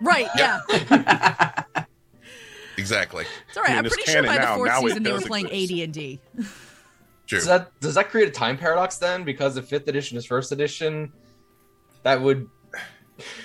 [0.00, 0.60] Right, yeah.
[2.78, 3.24] Exactly.
[3.48, 3.72] It's all right.
[3.72, 5.46] I mean, I'm pretty sure by canon the fourth season they were playing.
[5.46, 6.20] AD&D.
[7.28, 7.38] True.
[7.38, 9.22] Does that does that create a time paradox then?
[9.22, 11.12] Because if fifth edition is first edition,
[12.02, 12.48] that would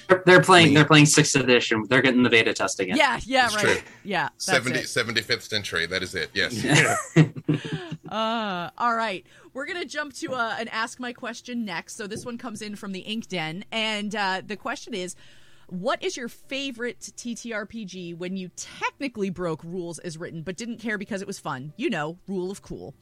[0.08, 0.74] They're- they're playing.
[0.74, 1.84] They're playing sixth edition.
[1.90, 2.96] They're getting the beta testing in.
[2.98, 3.66] Yeah, yeah, It's right.
[3.66, 3.78] true.
[4.04, 4.86] Yeah, that's 70, it.
[4.86, 5.86] 75th century.
[5.88, 6.30] That is it.
[6.34, 7.14] Yes.
[8.10, 9.26] Uh, all right.
[9.56, 11.96] We're going to jump to uh, an Ask My Question next.
[11.96, 13.66] So this one comes in from the Ink Den.
[13.72, 15.16] And uh, the question is
[15.68, 21.00] What is your favorite TTRPG when you technically broke rules as written, but didn't care
[21.00, 21.74] because it was fun?
[21.76, 22.94] You know, rule of cool.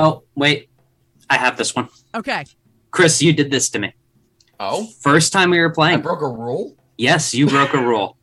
[0.00, 0.68] Oh wait,
[1.28, 1.88] I have this one.
[2.14, 2.44] Okay.
[2.90, 3.94] Chris, you did this to me.
[4.58, 6.00] oh First time we were I playing.
[6.00, 6.74] broke a rule.
[6.98, 8.16] Yes, you broke a rule.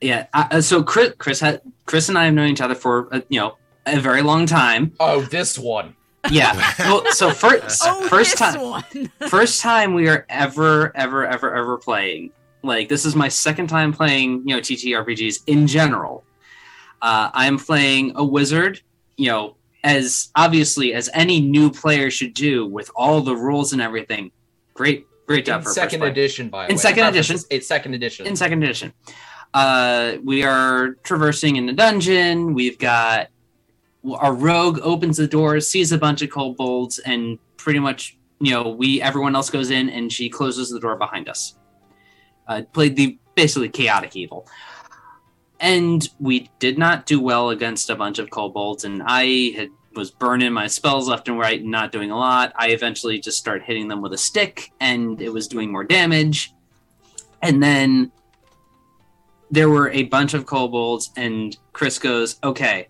[0.00, 0.26] Yeah.
[0.32, 3.40] Uh, so Chris, Chris had Chris and I have known each other for uh, you
[3.40, 4.92] know a very long time.
[5.00, 5.94] Oh, this one.
[6.30, 6.54] Yeah.
[6.78, 12.30] well, so first Oh, first time first time we are ever ever ever ever playing.
[12.62, 16.24] Like this is my second time playing you know TTRPGs in general.
[17.02, 18.80] Uh, I'm playing a wizard.
[19.18, 23.80] You know, as obviously as any new player should do with all the rules and
[23.82, 24.32] everything.
[24.72, 26.80] Great, great job In for second edition, by the In way.
[26.80, 27.36] second edition.
[27.50, 28.26] It's second edition.
[28.26, 28.92] in second edition.
[29.52, 32.54] Uh, we are traversing in the dungeon.
[32.54, 33.28] We've got
[34.10, 38.70] our rogue opens the door, sees a bunch of kobolds, and pretty much, you know,
[38.70, 41.56] we everyone else goes in, and she closes the door behind us.
[42.48, 44.48] Uh, played the basically chaotic evil,
[45.64, 50.10] and we did not do well against a bunch of kobolds, and I had was
[50.10, 52.52] burning my spells left and right and not doing a lot.
[52.56, 56.52] I eventually just started hitting them with a stick, and it was doing more damage.
[57.40, 58.12] And then
[59.50, 62.88] there were a bunch of kobolds, and Chris goes, Okay,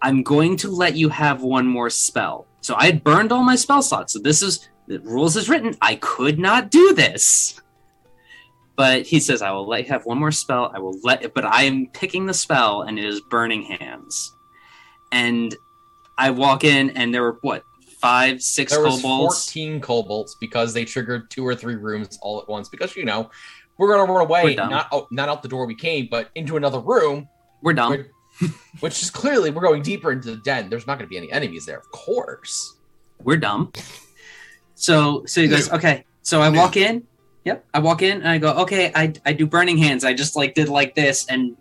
[0.00, 2.46] I'm going to let you have one more spell.
[2.62, 4.14] So I had burned all my spell slots.
[4.14, 5.76] So this is the rules is written.
[5.82, 7.60] I could not do this.
[8.76, 10.70] But he says, I will let you have one more spell.
[10.74, 14.34] I will let it, but I am picking the spell, and it is burning hands.
[15.10, 15.54] And
[16.16, 17.64] I walk in, and there were what,
[18.00, 19.44] five, six there was kobolds?
[19.46, 22.68] 14 kobolds because they triggered two or three rooms all at once.
[22.70, 23.30] Because you know,
[23.78, 26.80] we're gonna run away, not out, not out the door we came, but into another
[26.80, 27.28] room,
[27.62, 27.90] We're dumb.
[27.90, 28.08] We're-
[28.80, 30.70] which is clearly we're going deeper into the den.
[30.70, 32.76] There's not going to be any enemies there, of course.
[33.22, 33.70] we're dumb.
[34.74, 36.04] So so he goes, okay.
[36.22, 37.06] So I walk in.
[37.44, 37.64] Yep.
[37.74, 40.04] I walk in and I go, okay, I I do burning hands.
[40.04, 41.56] I just like did like this and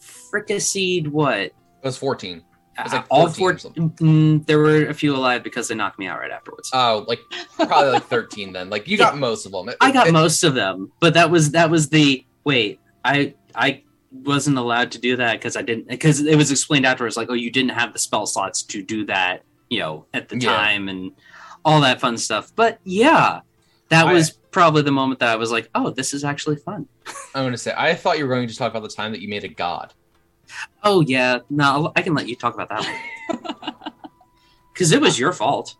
[0.00, 1.38] fricasseed what?
[1.38, 2.42] It was 14.
[2.82, 3.90] was like Uh, all 14 four.
[4.06, 6.70] Mm, there were a few alive because they knocked me out right afterwards.
[6.72, 7.20] Oh, like
[7.56, 8.70] probably like 13 then.
[8.70, 9.68] Like you got most of them.
[9.68, 12.80] It- I got it- most of them, but that was that was the wait.
[13.04, 13.82] I I
[14.12, 17.16] wasn't allowed to do that because I didn't because it was explained afterwards.
[17.16, 20.38] Like, oh, you didn't have the spell slots to do that, you know, at the
[20.38, 20.54] Yeah.
[20.56, 21.12] time and
[21.64, 22.52] all that fun stuff.
[22.54, 23.40] But yeah,
[23.88, 26.86] that I- was probably the moment that I was like, oh, this is actually fun.
[27.34, 29.20] I'm going to say I thought you were going to talk about the time that
[29.20, 29.92] you made a god.
[30.82, 33.74] Oh yeah, no, I can let you talk about that
[34.72, 35.76] because it was your fault.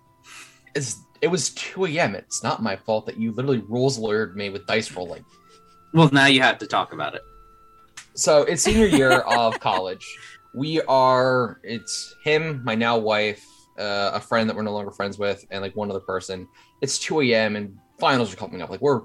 [0.75, 2.15] It's, it was 2 a.m.
[2.15, 5.25] It's not my fault that you literally rules lawyered me with dice rolling.
[5.93, 7.23] Well, now you have to talk about it.
[8.15, 10.05] So it's senior year of college.
[10.53, 11.61] We are.
[11.63, 13.45] It's him, my now wife,
[13.79, 16.49] uh, a friend that we're no longer friends with, and like one other person.
[16.81, 17.57] It's 2 a.m.
[17.57, 18.69] and finals are coming up.
[18.69, 19.01] Like we're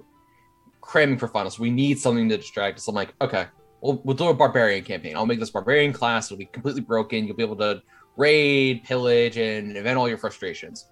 [0.82, 1.58] cramming for finals.
[1.58, 2.88] We need something to distract us.
[2.90, 3.46] I'm like, okay,
[3.80, 5.16] we'll we'll do a barbarian campaign.
[5.16, 6.28] I'll make this barbarian class.
[6.28, 7.26] It'll be completely broken.
[7.26, 7.82] You'll be able to
[8.18, 10.86] raid, pillage, and vent all your frustrations.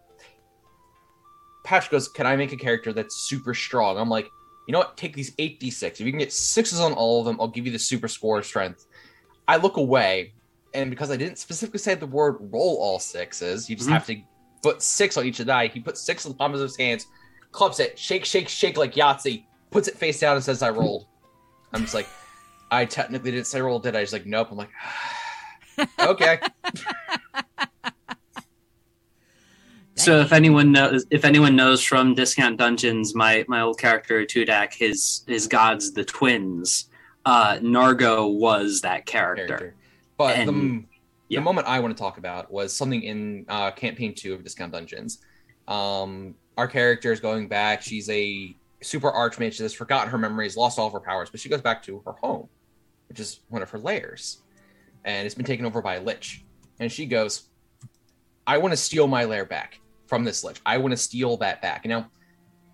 [1.65, 3.97] Patch goes, Can I make a character that's super strong?
[3.97, 4.29] I'm like,
[4.69, 4.95] you know what?
[4.95, 5.83] Take these 8d6.
[5.83, 8.41] If you can get sixes on all of them, I'll give you the super score
[8.41, 8.85] strength.
[9.49, 10.33] I look away,
[10.73, 13.93] and because I didn't specifically say the word roll all sixes, you just Mhm.
[13.93, 14.15] have to
[14.63, 15.67] put six on each of the die.
[15.67, 17.05] He puts six on the palms of his hands,
[17.57, 21.07] clubs it, shake, shake, shake like Yahtzee, puts it face down and says, I rolled.
[21.73, 22.07] I'm just like,
[22.69, 24.01] I technically didn't say roll, did I?
[24.01, 24.49] He's like, nope.
[24.51, 24.69] I'm like,
[25.99, 26.39] okay.
[29.99, 34.71] So if anyone knows, if anyone knows from Discount Dungeons, my my old character Tudak,
[34.71, 36.85] his his gods, the twins,
[37.25, 39.47] uh, Nargo was that character.
[39.47, 39.75] character.
[40.15, 40.83] But the,
[41.29, 41.39] yeah.
[41.39, 44.71] the moment I want to talk about was something in uh, campaign two of Discount
[44.71, 45.17] Dungeons.
[45.67, 47.81] Um, our character is going back.
[47.81, 49.53] She's a super archmage.
[49.53, 52.01] She has forgotten her memories, lost all of her powers, but she goes back to
[52.05, 52.49] her home,
[53.09, 54.41] which is one of her lairs,
[55.05, 56.43] and it's been taken over by a lich.
[56.79, 57.49] And she goes,
[58.45, 60.59] "I want to steal my lair back from this lich.
[60.65, 62.05] I want to steal that back." You know,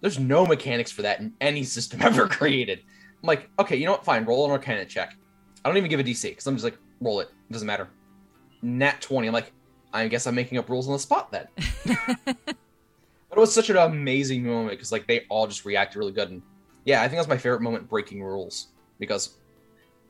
[0.02, 2.80] there's no mechanics for that in any system ever created.
[3.24, 4.04] I'm like, okay, you know what?
[4.04, 5.16] Fine, roll an Arcana check.
[5.64, 7.30] I don't even give a DC because I'm just like, roll it.
[7.50, 7.88] It doesn't matter.
[8.62, 9.28] Nat 20.
[9.28, 9.54] I'm like,
[9.94, 11.48] I guess I'm making up rules on the spot then.
[13.34, 16.30] but it was such an amazing moment because like they all just reacted really good.
[16.30, 16.42] And
[16.86, 18.68] yeah, I think that's my favorite moment breaking rules
[19.00, 19.38] because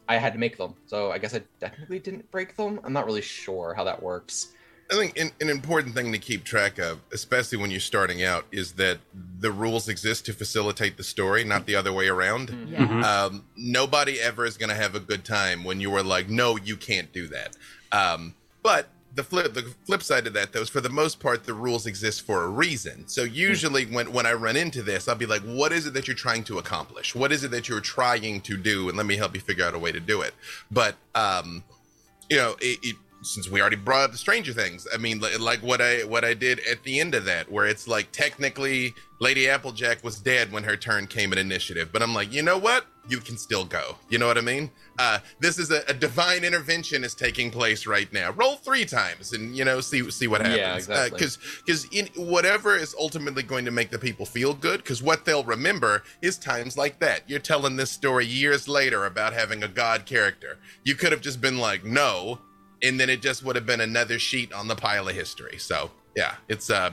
[0.10, 0.76] I had to make them.
[0.86, 2.80] So I guess I technically didn't break them.
[2.84, 4.50] I'm not really sure how that works.
[4.92, 8.46] I think an, an important thing to keep track of, especially when you're starting out,
[8.52, 8.98] is that
[9.40, 12.68] the rules exist to facilitate the story, not the other way around.
[12.70, 12.80] Yeah.
[12.80, 13.04] Mhm.
[13.04, 16.58] Um, nobody ever is going to have a good time when you are like, no,
[16.58, 17.56] you can't do that.
[17.94, 21.44] Um, but the flip, the flip side of that, though, is for the most part,
[21.44, 23.08] the rules exist for a reason.
[23.08, 26.08] So usually, when when I run into this, I'll be like, what is it that
[26.08, 27.14] you're trying to accomplish?
[27.14, 28.90] What is it that you're trying to do?
[28.90, 30.34] And let me help you figure out a way to do it.
[30.72, 31.64] But um,
[32.30, 35.38] you know, it, it, since we already brought up the Stranger Things, I mean, li-
[35.38, 38.94] like what I what I did at the end of that, where it's like technically
[39.20, 42.58] Lady Applejack was dead when her turn came in initiative, but I'm like, you know
[42.58, 42.86] what?
[43.08, 43.98] You can still go.
[44.10, 44.72] You know what I mean?
[45.00, 48.32] Uh, this is a, a divine intervention is taking place right now.
[48.32, 50.58] Roll three times and you know see see what happens.
[50.58, 51.18] Yeah, exactly.
[51.18, 55.26] Because because in whatever is ultimately going to make the people feel good, because what
[55.26, 57.28] they'll remember is times like that.
[57.28, 60.60] You're telling this story years later about having a god character.
[60.84, 62.40] You could have just been like, no,
[62.84, 65.58] and then it just would have been another sheet on the pile of history.
[65.58, 66.92] So yeah, it's uh,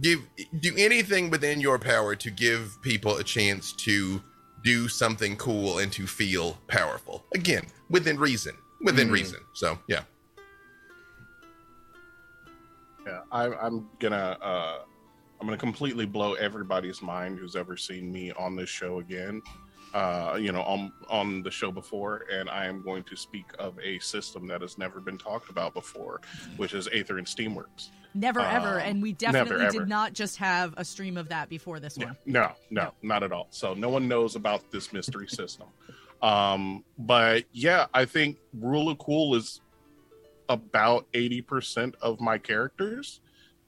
[0.00, 0.20] give
[0.60, 4.22] do anything within your power to give people a chance to
[4.62, 7.24] do something cool and to feel powerful.
[7.34, 9.12] Again, within reason, within Mhm.
[9.12, 9.40] reason.
[9.54, 10.04] So yeah.
[13.06, 14.78] Yeah, I, I'm gonna uh,
[15.40, 19.42] I'm gonna completely blow everybody's mind who's ever seen me on this show again.
[19.94, 23.78] Uh, you know, on on the show before, and I am going to speak of
[23.78, 26.20] a system that has never been talked about before,
[26.56, 27.90] which is Aether and Steamworks.
[28.14, 29.78] Never ever, Um, and we never, definitely ever.
[29.80, 32.16] did not just have a stream of that before this one.
[32.24, 32.92] no, no, No.
[33.02, 33.48] not at all.
[33.50, 35.66] So no one knows about this mystery system.
[36.22, 39.60] Um, but yeah, I think Rule of Cool is
[40.48, 43.20] about 80% of my characters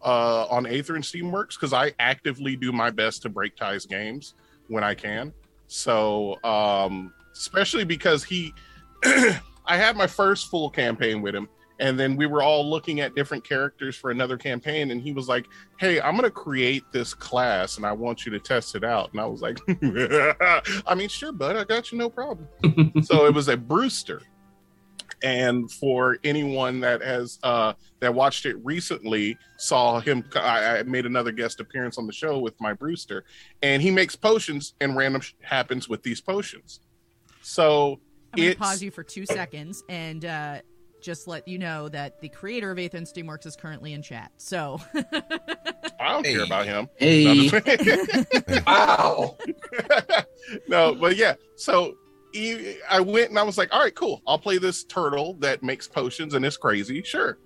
[0.02, 4.34] uh, on Aether and Steamworks because I actively do my best to break Ty's games
[4.68, 5.32] when I can.
[5.66, 8.54] So, um, especially because he,
[9.04, 11.48] I had my first full campaign with him,
[11.80, 15.28] and then we were all looking at different characters for another campaign, and he was
[15.28, 15.46] like,
[15.78, 19.10] Hey, I'm going to create this class and I want you to test it out.
[19.12, 19.58] And I was like,
[20.86, 22.46] I mean, sure, bud, I got you, no problem
[23.02, 24.22] so it was a Brewster.
[25.24, 30.22] And for anyone that has uh, that watched it recently, saw him.
[30.36, 33.24] I, I made another guest appearance on the show with my Brewster,
[33.62, 36.80] and he makes potions, and random sh- happens with these potions.
[37.40, 38.00] So
[38.34, 40.58] I'm going to pause you for two seconds and uh,
[41.00, 44.32] just let you know that the creator of Aether and Steamworks is currently in chat.
[44.38, 44.80] So
[46.00, 46.88] I don't care about him.
[46.96, 47.50] Hey,
[48.66, 49.36] Wow.
[50.68, 51.34] no, but yeah.
[51.56, 51.94] So
[52.90, 54.22] I went and I was like, all right, cool.
[54.26, 57.02] I'll play this turtle that makes potions and it's crazy.
[57.02, 57.38] Sure.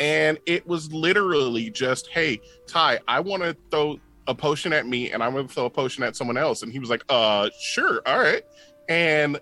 [0.00, 5.10] And it was literally just, hey, Ty, I want to throw a potion at me
[5.10, 6.62] and I'm going to throw a potion at someone else.
[6.62, 8.00] And he was like, uh, sure.
[8.06, 8.42] All right.
[8.88, 9.38] And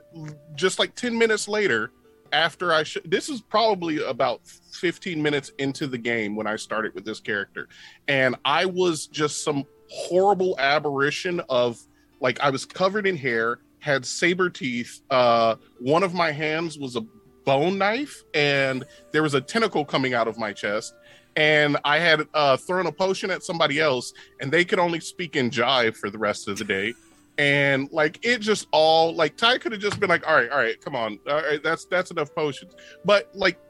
[0.55, 1.93] just like 10 minutes later,
[2.33, 6.95] after I, sh- this is probably about 15 minutes into the game when I started
[6.95, 7.69] with this character.
[8.09, 11.79] And I was just some horrible aberration of
[12.21, 15.01] like I was covered in hair, had saber teeth.
[15.11, 17.03] Uh, one of my hands was a
[17.45, 20.95] bone knife, and there was a tentacle coming out of my chest.
[21.37, 25.37] And I had uh, thrown a potion at somebody else, and they could only speak
[25.37, 26.95] in jive for the rest of the day.
[27.39, 30.59] And like it just all like Ty could have just been like, all right, all
[30.59, 32.75] right, come on, all right, that's that's enough potions.
[33.05, 33.61] But like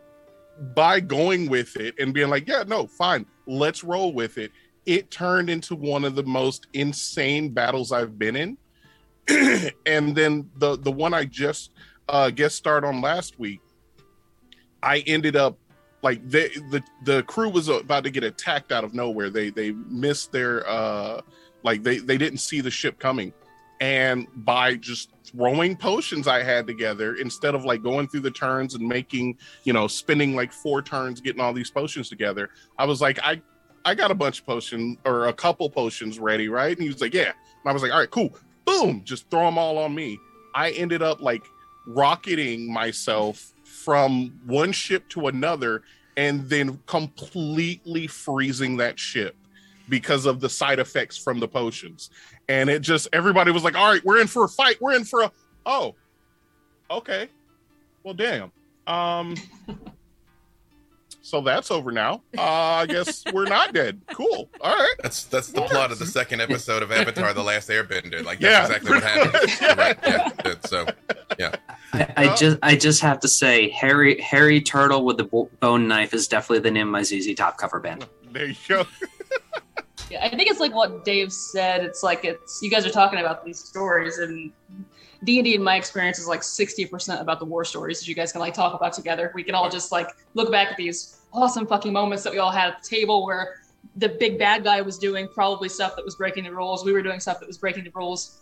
[0.74, 4.50] by going with it and being like, yeah, no, fine, let's roll with it
[4.88, 8.56] it turned into one of the most insane battles I've been in.
[9.86, 11.72] and then the the one I just
[12.08, 13.60] uh guest starred on last week,
[14.82, 15.58] I ended up
[16.02, 19.30] like the the crew was about to get attacked out of nowhere.
[19.30, 21.20] They they missed their uh
[21.62, 23.32] like they they didn't see the ship coming.
[23.80, 28.74] And by just throwing potions I had together instead of like going through the turns
[28.74, 33.00] and making, you know, spending like four turns getting all these potions together, I was
[33.00, 33.40] like, I
[33.84, 36.76] I got a bunch of potions or a couple potions ready, right?
[36.76, 37.32] And he was like, Yeah.
[37.32, 38.36] And I was like, All right, cool.
[38.68, 40.18] Boom, just throw them all on me.
[40.54, 41.44] I ended up like
[41.86, 45.82] rocketing myself from one ship to another
[46.16, 49.36] and then completely freezing that ship
[49.88, 52.10] because of the side effects from the potions.
[52.48, 54.80] And it just everybody was like, "All right, we're in for a fight.
[54.80, 55.32] We're in for a
[55.64, 55.94] oh,
[56.90, 57.28] okay,
[58.02, 58.50] well, damn."
[58.86, 59.34] Um,
[61.28, 62.22] so that's over now.
[62.36, 64.00] Uh, I guess we're not dead.
[64.12, 64.48] Cool.
[64.60, 64.94] All right.
[65.02, 68.24] That's that's the plot of the second episode of Avatar: The Last Airbender.
[68.24, 68.66] Like Yeah.
[68.66, 69.60] that's exactly what happened.
[69.60, 69.98] You're right.
[70.06, 70.30] Yeah.
[70.42, 70.66] Good.
[70.66, 70.86] So
[71.92, 75.86] I, I just I just have to say, Harry Harry Turtle with the bo- bone
[75.86, 78.06] knife is definitely the name of my ZZ Top cover band.
[78.32, 78.84] There you go.
[80.10, 81.84] Yeah, I think it's like what Dave said.
[81.84, 84.50] It's like it's you guys are talking about these stories, and
[85.22, 88.08] D and D, in my experience, is like sixty percent about the war stories that
[88.08, 89.30] you guys can like talk about together.
[89.34, 92.50] We can all just like look back at these awesome fucking moments that we all
[92.50, 93.60] had at the table where
[93.96, 96.84] the big bad guy was doing probably stuff that was breaking the rules.
[96.84, 98.38] We were doing stuff that was breaking the rules,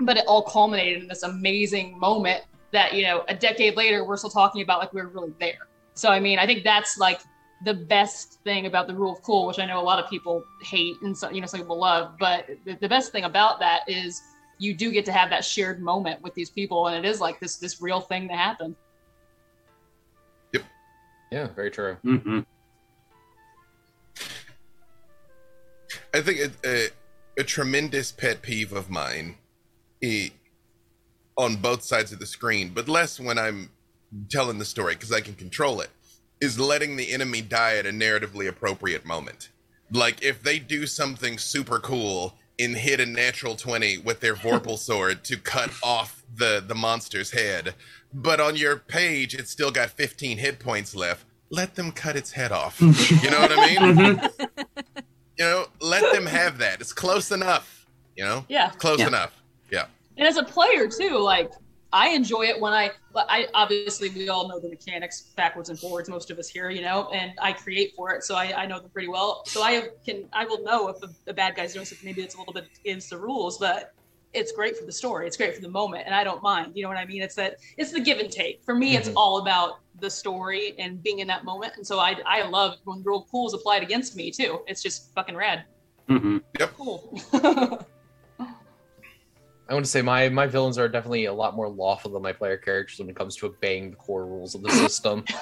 [0.00, 4.16] but it all culminated in this amazing moment that you know a decade later we're
[4.16, 5.68] still talking about like we were really there.
[5.94, 7.20] So I mean, I think that's like
[7.64, 10.44] the best thing about the rule of cool, which I know a lot of people
[10.62, 13.82] hate and some, you know, some people love, but the, the best thing about that
[13.86, 14.22] is
[14.58, 17.40] you do get to have that shared moment with these people, and it is like
[17.40, 18.76] this this real thing that happened.
[21.30, 21.96] Yeah, very true.
[22.02, 22.40] hmm
[26.12, 26.88] I think a, a,
[27.38, 29.36] a tremendous pet peeve of mine,
[31.36, 33.70] on both sides of the screen, but less when I'm
[34.28, 35.90] telling the story because I can control it,
[36.40, 39.50] is letting the enemy die at a narratively appropriate moment.
[39.92, 44.78] Like if they do something super cool and hit a natural 20 with their Vorpal
[44.88, 47.74] sword to cut off the, the monster's head,
[48.12, 52.32] but on your page it's still got 15 hit points left, let them cut its
[52.32, 52.80] head off.
[52.80, 54.16] You know what I mean?
[54.20, 54.74] Mhm.
[55.38, 56.80] you know, let them have that.
[56.80, 57.86] It's close enough.
[58.16, 59.06] You know, Yeah, close Yeah.
[59.08, 59.32] enough.
[59.70, 59.86] Yeah.
[60.18, 61.50] and as a player too, like
[61.92, 66.08] I enjoy it when I, I obviously we all know the mechanics backwards and forwards.
[66.08, 68.78] Most of us here, you know, and I create for it, so I, I know
[68.80, 69.42] them pretty well.
[69.46, 72.36] So I can I will know if the, the bad guy's doing something maybe it's
[72.36, 73.86] a little bit against the rules, but
[74.32, 75.26] it's great for the story.
[75.26, 76.72] It's great for the moment, and I don't mind.
[76.76, 77.22] You know what I mean?
[77.22, 78.60] It's that it's the give and take.
[78.64, 79.14] For me, it's Mhm.
[79.16, 81.72] all about the story and being in that moment.
[81.76, 84.60] And so I I love when rule cool is applied against me too.
[84.68, 85.64] It's just fucking rad.
[86.06, 86.38] hmm
[86.76, 87.20] Cool.
[89.70, 92.32] I want to say my my villains are definitely a lot more lawful than my
[92.32, 95.24] player characters when it comes to obeying the core rules of the system.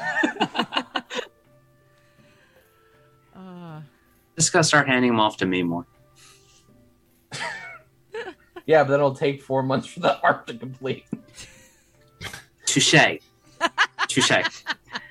[3.35, 3.81] Uh,
[4.37, 5.87] Just gotta start handing them off to me more.
[8.67, 11.05] yeah, but then it'll take four months for the arc to complete.
[12.67, 13.21] Touche.
[14.09, 14.33] Touche.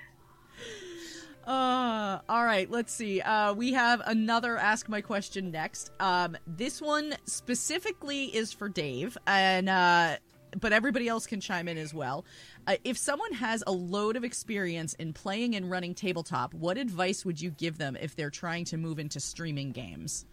[1.47, 3.21] Uh, all right, let's see.
[3.21, 5.91] Uh, we have another Ask My Question next.
[6.01, 10.17] Um, this one specifically is for Dave, and uh,
[10.59, 12.25] but everybody else can chime in as well.
[12.67, 17.23] Uh, if someone has a load of experience in playing and running tabletop, what advice
[17.23, 20.25] would you give them if they're trying to move into streaming games?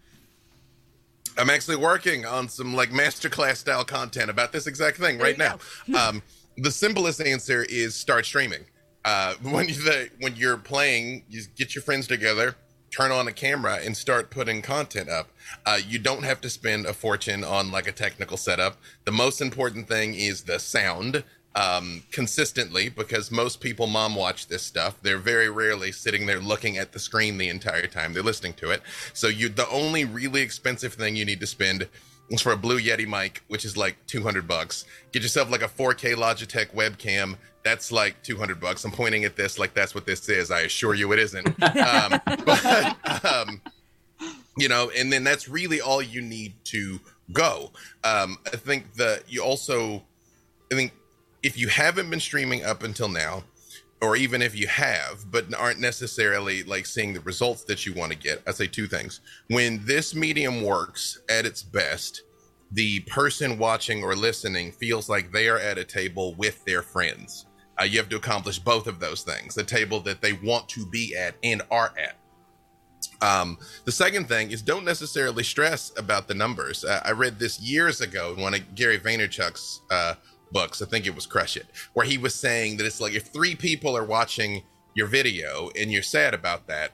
[1.37, 5.37] I'm actually working on some like masterclass style content about this exact thing There right
[5.37, 5.59] now.
[5.97, 6.21] um,
[6.57, 8.65] the simplest answer is start streaming.
[9.05, 12.55] Uh, when you when you're playing, you get your friends together,
[12.91, 15.29] turn on a camera, and start putting content up.
[15.65, 18.77] Uh, you don't have to spend a fortune on like a technical setup.
[19.05, 21.23] The most important thing is the sound.
[21.57, 24.97] Um, consistently, because most people mom watch this stuff.
[25.01, 28.71] They're very rarely sitting there looking at the screen the entire time they're listening to
[28.71, 28.81] it.
[29.13, 31.87] So you, the only really expensive thing you need to spend
[32.29, 34.85] is for a Blue Yeti mic, which is like 200 bucks.
[35.11, 37.37] Get yourself like a 4K Logitech webcam.
[37.65, 38.85] That's like 200 bucks.
[38.85, 40.51] I'm pointing at this like that's what this is.
[40.51, 41.47] I assure you it isn't.
[41.63, 43.61] um, but, um,
[44.55, 46.99] you know, and then that's really all you need to
[47.33, 47.71] go.
[48.03, 50.03] Um, I think that you also,
[50.71, 50.93] I think
[51.41, 53.43] if you haven't been streaming up until now,
[53.99, 58.11] or even if you have, but aren't necessarily like seeing the results that you want
[58.11, 59.21] to get, I say two things.
[59.47, 62.21] When this medium works at its best,
[62.71, 67.47] the person watching or listening feels like they are at a table with their friends.
[67.79, 70.85] Uh, you have to accomplish both of those things the table that they want to
[70.85, 72.15] be at and are at.
[73.21, 76.83] Um, the second thing is don't necessarily stress about the numbers.
[76.83, 80.15] Uh, I read this years ago in one of Gary Vaynerchuk's uh,
[80.51, 80.81] books.
[80.81, 83.55] I think it was Crush It, where he was saying that it's like if three
[83.55, 84.63] people are watching
[84.93, 86.91] your video and you're sad about that,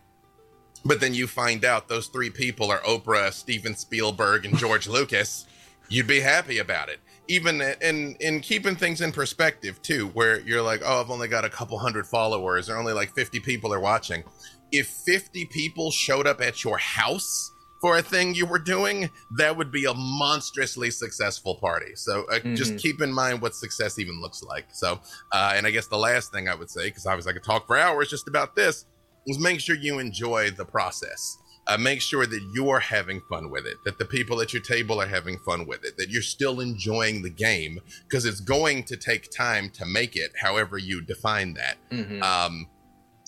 [0.83, 5.45] but then you find out those three people are Oprah, Steven Spielberg, and George Lucas,
[5.89, 6.99] you'd be happy about it.
[7.35, 11.45] Even in in keeping things in perspective too, where you're like, oh, I've only got
[11.45, 14.23] a couple hundred followers, or only like 50 people are watching.
[14.71, 17.51] If 50 people showed up at your house
[17.81, 21.91] for a thing you were doing, that would be a monstrously successful party.
[21.95, 22.81] So uh, just Mhm.
[22.81, 24.65] keep in mind what success even looks like.
[24.71, 24.99] So,
[25.31, 27.65] uh, and I guess the last thing I would say, because obviously I could talk
[27.67, 28.85] for hours just about this,
[29.25, 31.37] is make sure you enjoy the process.
[31.67, 34.99] Uh, make sure that you're having fun with it, that the people at your table
[34.99, 38.97] are having fun with it, that you're still enjoying the game, because it's going to
[38.97, 41.77] take time to make it, however you define that.
[41.91, 42.21] Mhm.
[42.23, 42.67] Um,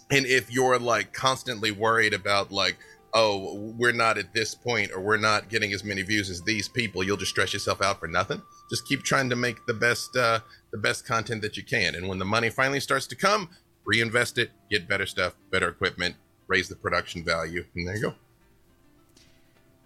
[0.09, 2.77] and if you're like constantly worried about like,
[3.13, 6.67] oh, we're not at this point or we're not getting as many views as these
[6.67, 8.41] people, you'll just stress yourself out for nothing.
[8.71, 10.39] Just keep trying to make the best uh,
[10.71, 11.93] the best content that you can.
[11.93, 13.49] And when the money finally starts to come,
[13.85, 16.15] reinvest it, get better stuff, better equipment,
[16.47, 18.13] raise the production value, and there you go.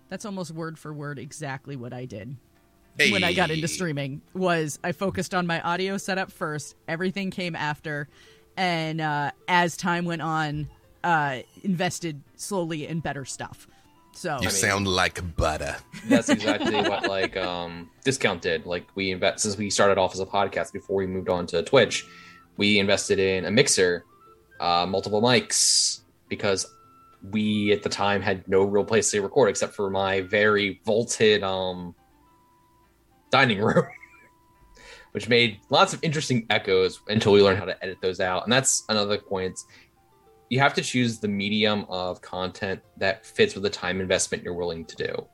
[0.10, 2.36] That's almost word for word exactly what I did.
[2.97, 6.76] when I got into streaming was I focused on my audio setup first.
[6.88, 8.08] Everything came after,
[8.55, 10.70] and uh, as time went on,
[11.03, 13.68] uh, invested slowly in better stuff.
[14.14, 15.76] So You mean- sound like butter.
[16.08, 18.66] That's exactly what like um discount did.
[18.66, 21.62] Like we invest since we started off as a podcast before we moved on to
[21.62, 22.08] Twitch,
[22.55, 24.05] we invested in a mixer,
[24.60, 25.99] uh, multiple mics
[26.30, 26.66] because
[27.32, 31.44] we at the time had no real place to record except for my very vaulted
[31.44, 31.96] um
[33.32, 33.86] dining room.
[35.12, 38.44] Which made lots of interesting echoes until we learned how to edit those out.
[38.44, 39.58] And that's another point.
[40.50, 44.54] You have to choose the medium of content that fits with the time investment you're
[44.54, 45.28] willing to do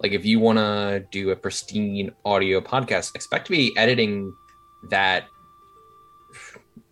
[0.00, 4.32] like if you want to do a pristine audio podcast expect to be editing
[4.90, 5.26] that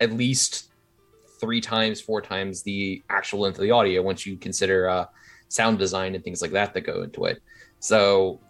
[0.00, 0.65] at least
[1.40, 5.06] three times four times the actual length of the audio once you consider uh,
[5.48, 7.42] sound design and things like that that go into it.
[7.78, 8.40] So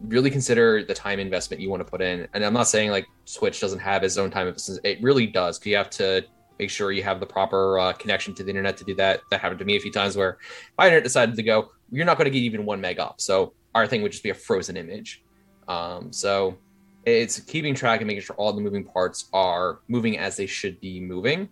[0.00, 2.26] really consider the time investment you want to put in.
[2.34, 5.58] And i'm not saying like switch doesn't have its own time investment it really does
[5.58, 6.24] 'cause you have to
[6.58, 9.20] make sure you have the proper uh, connection to the internet to do that.
[9.30, 10.38] That happened to me a few times where
[10.76, 13.52] my internet decided to go you're not going to get even one meg up so
[13.74, 15.22] our thing would just be a frozen image.
[15.68, 16.58] Um, so
[17.04, 20.80] it's keeping track and making sure all the moving parts are moving as they should
[20.80, 21.48] be moving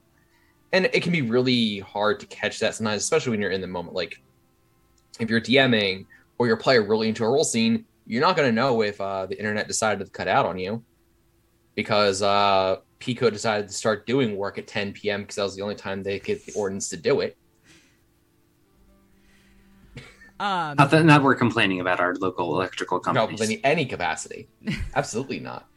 [0.73, 3.67] and it can be really hard to catch that sometimes especially when you're in the
[3.67, 3.95] moment.
[3.95, 4.21] Like
[5.19, 6.07] if you're dming
[6.39, 9.27] or your player really into a role scene you're not going to know if uh,
[9.27, 10.83] the internet decided to cut out on you
[11.77, 15.63] because uh, PECO decided to start doing work at 10 p.m because that was the
[15.63, 17.37] only time they get the ordinance to do it.
[20.41, 23.37] Um, Not that, not we're complaining about our local electrical company.
[23.37, 24.49] no in any capacity.
[24.95, 25.69] Absolutely not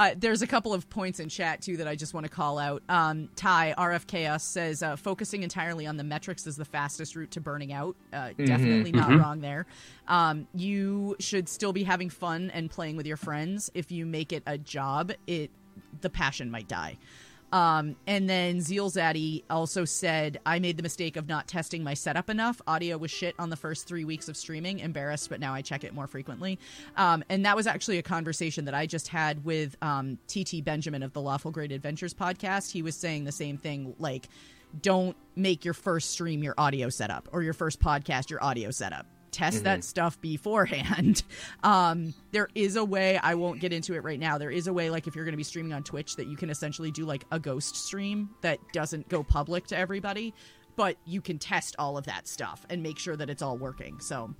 [0.00, 2.58] Uh, there's a couple of points in chat too that I just want to call
[2.58, 2.82] out.
[2.88, 7.40] Um, Ty RFKS says uh, focusing entirely on the metrics is the fastest route to
[7.42, 7.96] burning out.
[8.10, 9.20] Uh, Definitely not Mhm.
[9.20, 9.66] wrong there.
[10.08, 13.70] Um, you should still be having fun and playing with your friends.
[13.74, 15.50] If you make it a job, it
[16.00, 16.96] the passion might die.
[17.52, 22.30] Um, and then Zealzaddy also said, I made the mistake of not testing my setup
[22.30, 22.60] enough.
[22.66, 24.78] Audio was shit on the first three weeks of streaming.
[24.78, 26.58] Embarrassed, but now I check it more frequently.
[26.96, 31.02] Um, and that was actually a conversation that I just had with um, TT Benjamin
[31.02, 32.70] of the Lawful Great Adventures podcast.
[32.70, 34.28] He was saying the same thing like,
[34.82, 39.06] don't make your first stream your audio setup or your first podcast your audio setup.
[39.30, 41.22] Test that stuff beforehand.
[41.62, 44.38] Um, there is a way, I won't get into it right now.
[44.38, 46.36] There is a way, like if you're going to be streaming on Twitch, that you
[46.36, 50.32] can essentially do like a ghost stream that doesn't go public to everybody,
[50.76, 54.00] but you can test all of that stuff and make sure that it's all working.
[54.00, 54.34] So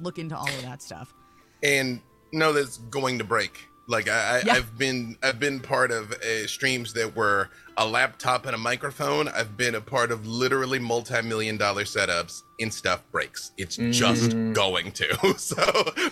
[0.00, 1.14] look into all of that stuff.
[1.62, 2.00] and
[2.32, 3.58] know that it's going to break.
[3.90, 4.54] Like I, I, Yeah.
[4.54, 9.28] I've been, I've been part of uh, streams that were a laptop and a microphone.
[9.28, 13.52] I've been a part of literally multi-million dollar setups, and stuff breaks.
[13.56, 14.54] It's just Mhm.
[14.54, 15.34] going to.
[15.38, 15.56] So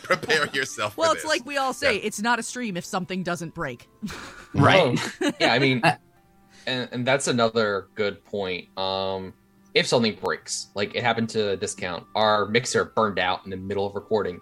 [0.02, 0.96] prepare yourself.
[0.96, 1.28] Well, for it's this.
[1.30, 2.00] like we all say, Yeah.
[2.06, 3.86] it's not a stream if something doesn't break.
[4.54, 4.98] Right.
[5.20, 5.82] Oh, yeah, I mean,
[6.66, 8.66] and, and that's another good point.
[8.78, 9.34] Um,
[9.74, 13.86] if something breaks, like it happened to discount, our mixer burned out in the middle
[13.86, 14.40] of recording,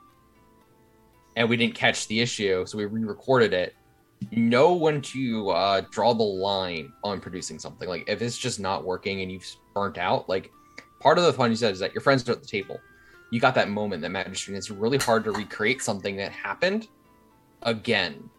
[1.37, 3.74] and we didn't catch the issue, so we re-recorded it.
[4.32, 7.89] Know when to uh, draw the line on producing something.
[7.89, 10.51] Like if it's just not working and you've burnt out, like
[11.01, 12.80] part of the fun you said is that your friends are at the table.
[13.30, 16.89] You got that moment that matters, and it's really hard to recreate something that happened
[17.62, 18.30] again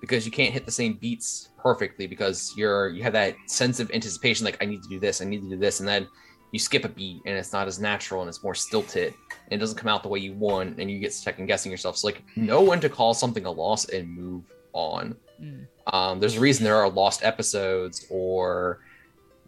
[0.00, 3.90] because you can't hit the same beats perfectly because you're you have that sense of
[3.92, 6.06] anticipation like i need to do this i need to do this and then
[6.52, 9.58] you skip a beat and it's not as natural and it's more stilted and it
[9.58, 12.22] doesn't come out the way you want and you get second guessing yourself so like
[12.36, 15.66] know when to call something a loss and move on Mm.
[15.92, 18.80] um, there's a reason there are lost episodes or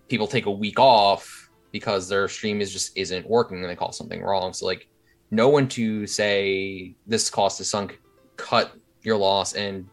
[0.08, 3.90] people take a week off because their stream is just isn't working and they call
[3.90, 4.86] something wrong so like
[5.30, 7.98] know when to say this cost is sunk
[8.36, 9.88] cut your loss and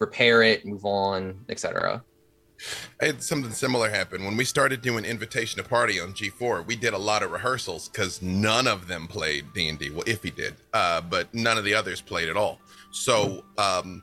[0.00, 2.02] repair it, move on, etc.
[3.00, 6.66] I had something similar happen when we started doing invitation to party on G4.
[6.66, 9.90] We did a lot of rehearsals because none of them played D and D.
[9.90, 12.60] Well, if he did, uh, but none of the others played at all.
[12.90, 14.02] So um,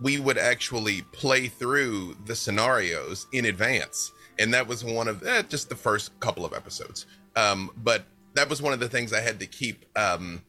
[0.00, 5.42] we would actually play through the scenarios in advance, and that was one of eh,
[5.48, 7.06] just the first couple of episodes.
[7.36, 10.42] Um, but that was one of the things I had to keep um,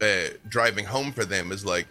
[0.00, 1.86] uh, driving home for them is like,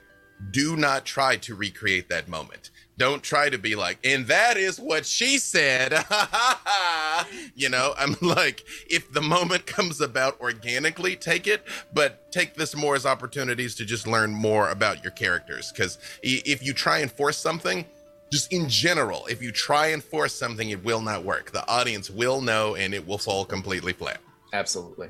[0.52, 4.80] do not try to recreate that moment don't try to be like, and that is
[4.80, 5.94] what she said.
[7.56, 12.76] you know, I'm like, if the moment comes about organically, take it, but take this
[12.76, 15.72] more as opportunities to just learn more about your characters.
[15.72, 17.86] Because if you try and force something,
[18.32, 21.52] just in general, if you try and force something, it will not work.
[21.52, 24.20] The audience will know and it will fall completely flat.
[24.54, 25.10] Absolutely.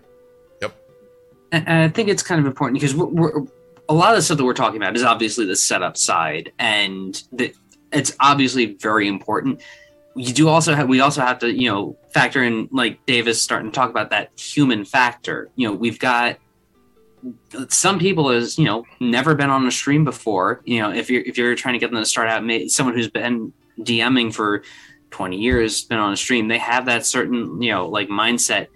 [0.61, 0.75] Yep.
[1.53, 3.31] And I think it's kind of important because we're, we're,
[3.89, 7.23] a lot of the stuff that we're talking about is obviously the setup side and
[7.31, 7.53] the
[7.91, 9.61] it's obviously very important.
[10.15, 13.71] You do also have we also have to you know factor in like Davis starting
[13.71, 15.49] to talk about that human factor.
[15.55, 16.37] You know we've got
[17.69, 20.61] some people is you know never been on a stream before.
[20.65, 23.09] You know if you're if you're trying to get them to start out, someone who's
[23.09, 24.63] been DMing for
[25.11, 28.67] 20 years, been on a stream, they have that certain you know like mindset.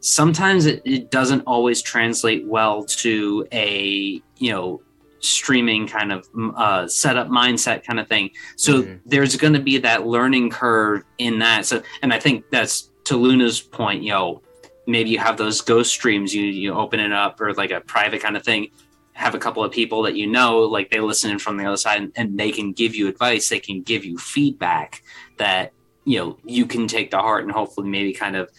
[0.00, 4.82] Sometimes it, it doesn't always translate well to a you know
[5.26, 8.30] streaming kind of uh, setup mindset kind of thing.
[8.56, 8.96] So mm-hmm.
[9.04, 11.66] there's going to be that learning curve in that.
[11.66, 14.02] So, and I think that's to Luna's point.
[14.02, 14.42] You know,
[14.86, 16.34] maybe you have those ghost streams.
[16.34, 18.68] You you open it up or like a private kind of thing.
[19.12, 21.76] Have a couple of people that you know, like they listen in from the other
[21.76, 23.48] side, and, and they can give you advice.
[23.48, 25.02] They can give you feedback
[25.38, 25.72] that
[26.04, 28.50] you know you can take to heart, and hopefully maybe kind of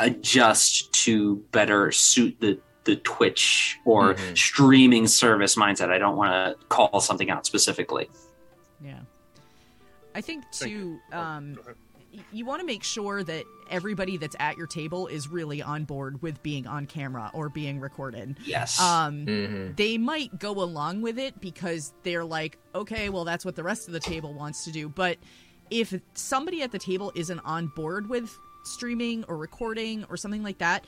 [0.00, 4.34] adjust to better suit the the Twitch or mm-hmm.
[4.34, 5.90] streaming service mindset.
[5.90, 8.08] I don't want to call something out specifically.
[8.82, 9.00] Yeah.
[10.14, 11.58] I think too, um,
[12.32, 16.20] you want to make sure that everybody that's at your table is really on board
[16.22, 18.36] with being on camera or being recorded.
[18.44, 18.80] Yes.
[18.80, 19.74] Um, mm-hmm.
[19.76, 23.86] They might go along with it because they're like, okay, well, that's what the rest
[23.86, 24.88] of the table wants to do.
[24.88, 25.18] But
[25.70, 30.58] if somebody at the table isn't on board with streaming or recording or something like
[30.58, 30.84] that,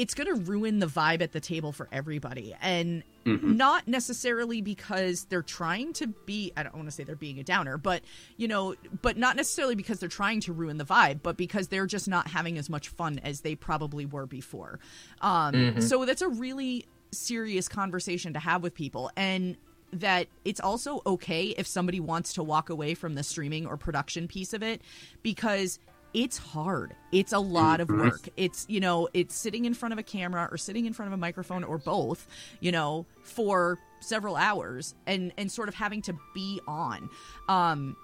[0.00, 2.56] it's going to ruin the vibe at the table for everybody.
[2.62, 3.58] And mm-hmm.
[3.58, 7.44] not necessarily because they're trying to be, I don't want to say they're being a
[7.44, 8.00] downer, but,
[8.38, 11.86] you know, but not necessarily because they're trying to ruin the vibe, but because they're
[11.86, 14.80] just not having as much fun as they probably were before.
[15.20, 15.80] Um, mm-hmm.
[15.80, 19.10] So that's a really serious conversation to have with people.
[19.18, 19.58] And
[19.92, 24.28] that it's also okay if somebody wants to walk away from the streaming or production
[24.28, 24.80] piece of it
[25.22, 25.78] because
[26.14, 26.94] it's hard.
[27.12, 28.08] It's a lot of mm-hmm.
[28.08, 28.28] work.
[28.36, 31.12] It's, you know, it's sitting in front of a camera or sitting in front of
[31.12, 32.26] a microphone or both,
[32.60, 37.10] you know, for several hours and and sort of having to be on.
[37.48, 37.96] Um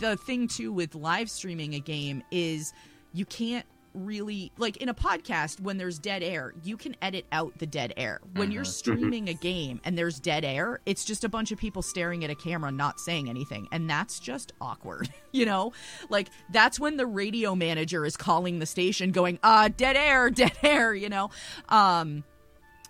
[0.00, 2.72] the thing too with live streaming a game is
[3.12, 7.56] you can't really like in a podcast when there's dead air you can edit out
[7.58, 8.20] the dead air.
[8.34, 8.70] When you're mm-hmm.
[8.70, 12.30] streaming a game and there's dead air it's just a bunch of people staring at
[12.30, 13.68] a camera not saying anything.
[13.72, 15.72] And that's just awkward you know?
[16.08, 20.56] Like that's when the radio manager is calling the station going uh dead air dead
[20.62, 21.30] air you know?
[21.68, 22.24] Um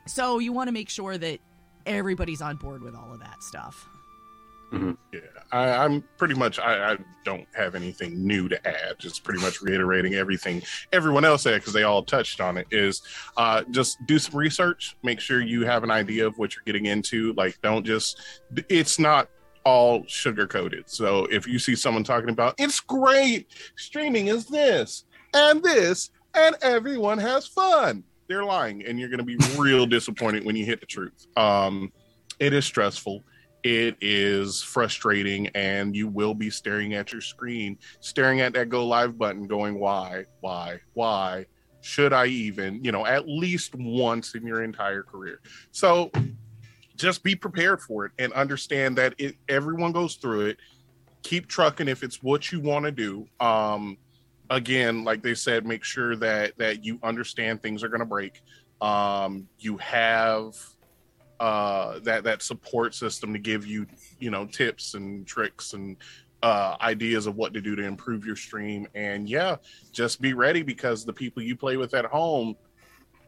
[0.07, 1.41] so you want to make sure that
[1.87, 3.89] everybody's on board with all of that stuff
[4.75, 4.93] Mm-hmm.
[5.13, 5.21] Yeah,
[5.53, 6.59] I, am pretty much.
[6.59, 8.99] I, I, don't have anything new to add.
[8.99, 10.63] Just pretty much reiterating everything
[10.93, 12.67] everyone else said because they all touched on it.
[12.71, 13.03] Is
[13.37, 14.97] uh, just do some research.
[15.03, 17.33] Make sure you have an idea of what you're getting into.
[17.35, 18.21] Like, don't just.
[18.69, 19.29] It's not
[19.65, 20.89] all sugar coated.
[20.91, 23.47] So if you see someone talking about it's great,
[23.77, 29.25] streaming is this and this, and everyone has fun, they're lying, and you're going to
[29.25, 31.27] be real disappointed when you hit the truth.
[31.37, 31.93] Um,
[32.39, 33.23] it is stressful
[33.65, 38.87] it is frustrating and you will be staring at your screen staring at that go
[38.87, 41.45] live button going why why why
[41.85, 45.41] should i even you know at least once in your entire career?
[45.71, 46.11] So
[46.97, 50.57] just be prepared for it and understand that it everyone goes through it.
[51.23, 53.27] Keep trucking if it's what you want to do.
[53.39, 53.99] Um
[54.49, 58.41] again like they said make sure that that you understand things are going to break.
[58.81, 60.57] Um you have
[61.41, 63.87] uh, that that support system to give you
[64.19, 65.97] you know tips and tricks and
[66.43, 68.87] uh, ideas of what to do to improve your stream.
[68.95, 69.57] And yeah,
[69.93, 72.55] just be ready because the people you play with at home,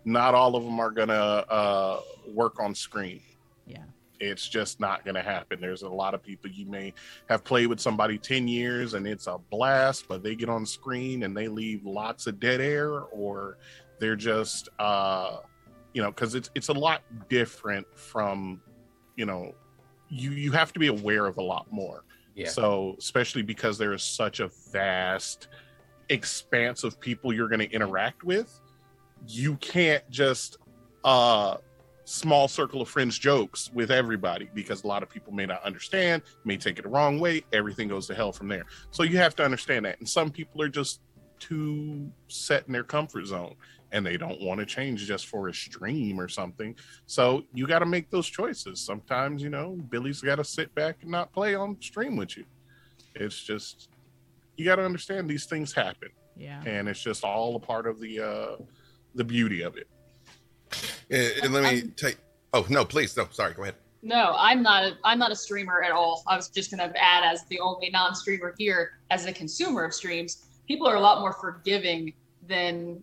[0.05, 3.23] not all of them are gonna uh, work on screen.
[3.67, 3.85] Yeah.
[4.21, 5.61] It's just not going to happen.
[5.61, 6.95] There's a lot of people you may
[7.29, 11.25] have played with somebody 10 years and it's a blast, but they get on screen
[11.25, 13.59] and they leave lots of dead air or
[13.99, 15.39] they're just uh,
[15.97, 18.61] you know because it's it's a lot different from
[19.17, 19.55] you know
[20.11, 22.49] you you have to be aware of a lot more Yeah.
[22.49, 25.49] So, especially because there is such a vast
[26.11, 28.61] expanse of people you're going to interact with,
[29.27, 30.59] you can't just
[31.03, 31.57] uh
[32.05, 36.23] small circle of friends jokes with everybody because a lot of people may not understand,
[36.45, 37.43] may take it the wrong way.
[37.55, 38.65] Everything goes to hell from there.
[38.91, 39.99] So you have to understand that.
[39.99, 41.01] And some people are just
[41.39, 43.57] too set in their comfort zone
[43.97, 46.77] and they don't want to change just for a stream or something.
[47.07, 48.79] So you got to make those choices.
[48.79, 52.45] Sometimes, you know, Billy's got to sit back and not play on stream with you.
[53.15, 53.89] It's just,
[54.59, 56.63] you got to understand these things happen Yeah.
[56.67, 58.63] and it's just all a part of the, uh,
[59.15, 59.89] the beauty of it.
[61.11, 62.19] And, and let me take.
[62.53, 63.27] Oh no, please no.
[63.31, 63.77] Sorry, go ahead.
[64.03, 64.85] No, I'm not.
[64.85, 66.23] A, I'm not a streamer at all.
[66.27, 69.95] I was just going to add, as the only non-streamer here, as a consumer of
[69.95, 72.13] streams, people are a lot more forgiving
[72.47, 73.03] than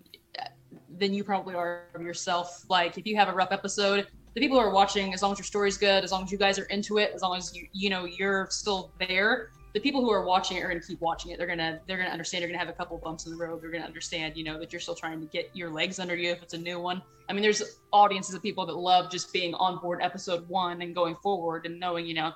[1.00, 2.66] than you probably are yourself.
[2.70, 5.40] Like if you have a rough episode, the people who are watching, as long as
[5.40, 7.68] your story's good, as long as you guys are into it, as long as you
[7.72, 11.32] you know you're still there, the people who are watching it are to keep watching
[11.32, 11.38] it.
[11.38, 12.42] They're gonna they're gonna understand.
[12.42, 13.62] You're gonna have a couple bumps in the road.
[13.62, 16.32] They're gonna understand, you know, that you're still trying to get your legs under you
[16.32, 17.02] if it's a new one.
[17.28, 20.94] I mean, there's audiences of people that love just being on board episode one and
[20.94, 22.34] going forward and knowing, you know,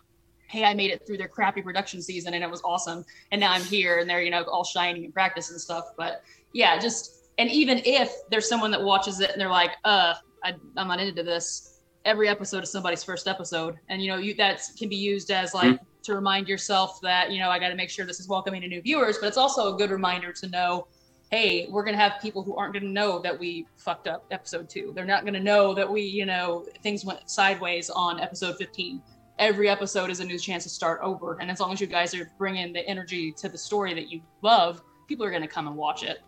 [0.47, 3.51] hey, I made it through their crappy production season and it was awesome, and now
[3.51, 5.85] I'm here and they're you know all shiny in practice and stuff.
[5.95, 10.15] But yeah, just and even if there's someone that watches it and they're like, uh,
[10.43, 11.81] I, I'm not into this.
[12.05, 15.53] Every episode is somebody's first episode, and you know you that can be used as
[15.53, 18.61] like to remind yourself that you know I got to make sure this is welcoming
[18.61, 20.87] to new viewers, but it's also a good reminder to know,
[21.31, 24.93] hey, we're gonna have people who aren't gonna know that we fucked up episode two.
[24.95, 29.01] They're not gonna know that we you know things went sideways on episode 15.
[29.37, 32.15] Every episode is a new chance to start over, and as long as you guys
[32.15, 35.75] are bringing the energy to the story that you love, people are gonna come and
[35.75, 36.19] watch it.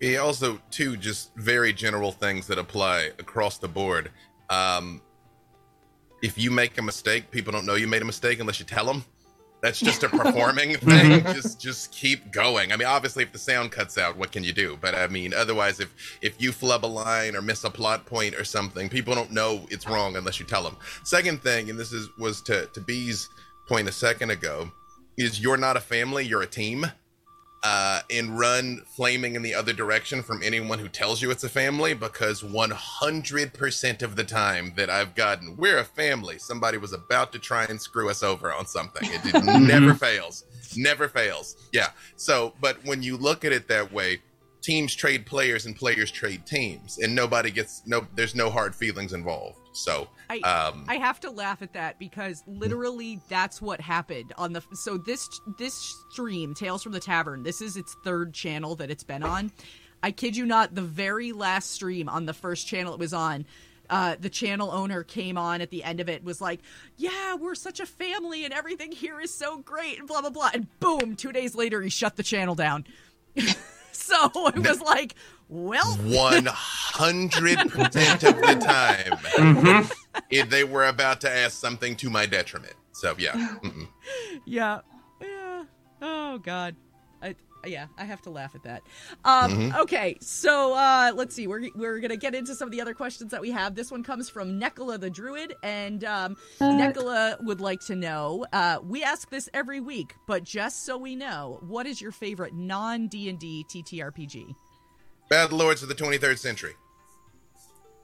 [0.00, 4.10] Yeah, also two just very general things that apply across the board.
[4.50, 5.00] Um,
[6.22, 8.86] if you make a mistake, people don't know you made a mistake unless you tell
[8.86, 9.04] them.
[9.62, 11.22] That's just a performing thing.
[11.24, 12.72] Just just keep going.
[12.72, 14.76] I mean, obviously, if the sound cuts out, what can you do?
[14.80, 18.34] But I mean, otherwise, if if you flub a line or miss a plot point
[18.34, 20.76] or something, people don't know it's wrong unless you tell them.
[21.04, 23.28] Second thing, and this is was to to B's
[23.68, 24.70] point a second ago,
[25.16, 26.84] is you're not a family, you're a team
[27.62, 31.48] uh, and run flaming in the other direction from anyone who tells you it's a
[31.48, 37.32] family because 100% of the time that I've gotten, we're a family, somebody was about
[37.32, 39.08] to try and screw us over on something.
[39.10, 40.44] It did, never fails.
[40.76, 41.68] Never fails.
[41.72, 41.90] Yeah.
[42.16, 44.22] So, but when you look at it that way,
[44.62, 49.12] teams trade players and players trade teams, and nobody gets, no, there's no hard feelings
[49.12, 49.58] involved.
[49.72, 54.52] So, I, um, I have to laugh at that because literally that's what happened on
[54.52, 55.74] the so this this
[56.10, 59.50] stream Tales from the Tavern this is its third channel that it's been on.
[60.02, 63.46] I kid you not, the very last stream on the first channel it was on,
[63.88, 66.60] uh, the channel owner came on at the end of it was like,
[66.96, 70.50] "Yeah, we're such a family and everything here is so great," and blah blah blah.
[70.52, 72.84] And boom, two days later he shut the channel down.
[73.96, 75.14] so it was like,
[75.48, 75.84] well,
[76.92, 79.18] 100% of the time.
[79.36, 79.90] Mhm.
[80.30, 82.74] if they were about to ask something to my detriment.
[82.92, 83.32] So yeah,
[83.62, 83.88] Mm-mm.
[84.44, 84.80] yeah,
[85.20, 85.64] yeah.
[86.00, 86.76] Oh God,
[87.22, 87.34] I
[87.66, 88.82] yeah, I have to laugh at that.
[89.24, 89.78] Um, Mhm.
[89.80, 91.46] Okay, so uh, let's see.
[91.46, 93.74] We're we're gonna get into some of the other questions that we have.
[93.74, 98.44] This one comes from Nekala the Druid, and um, Nekala would like to know.
[98.52, 102.54] Uh, we ask this every week, but just so we know, what is your favorite
[102.54, 104.54] non D and D TTRPG?
[105.28, 106.74] Battle Lords of the 23rd Century.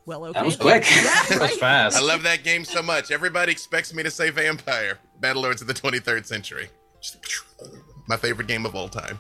[0.07, 0.85] Well, okay, That was quick.
[0.91, 1.99] Yeah, That was fast.
[1.99, 3.11] I love that game so much.
[3.11, 4.99] Everybody expects me to say Vampire.
[5.21, 6.71] Battle Lords of the 23rd Century.
[8.07, 9.19] My favorite game of all time.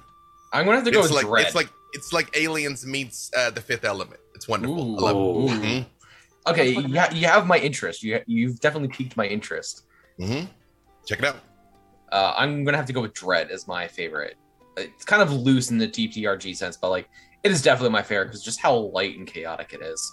[0.52, 1.46] I'm gonna have to go It's with like Dread.
[1.46, 4.20] it's like it's like Aliens meets uh, the Fifth Element.
[4.34, 4.78] It's wonderful.
[4.78, 4.96] Ooh.
[4.96, 5.48] I love Oh.
[5.48, 5.50] it.
[5.60, 5.86] Mhm.
[6.46, 8.02] okay, you, ha- you have my interest.
[8.02, 9.82] You you've definitely piqued my interest.
[10.18, 10.40] hmm
[11.06, 11.36] Check it out.
[12.12, 14.36] Uh, I'm gonna have to go with Dread as my favorite.
[14.76, 17.08] It's kind of loose in the TTRG sense, but like
[17.44, 20.12] it is definitely my favorite because just how light and chaotic it is.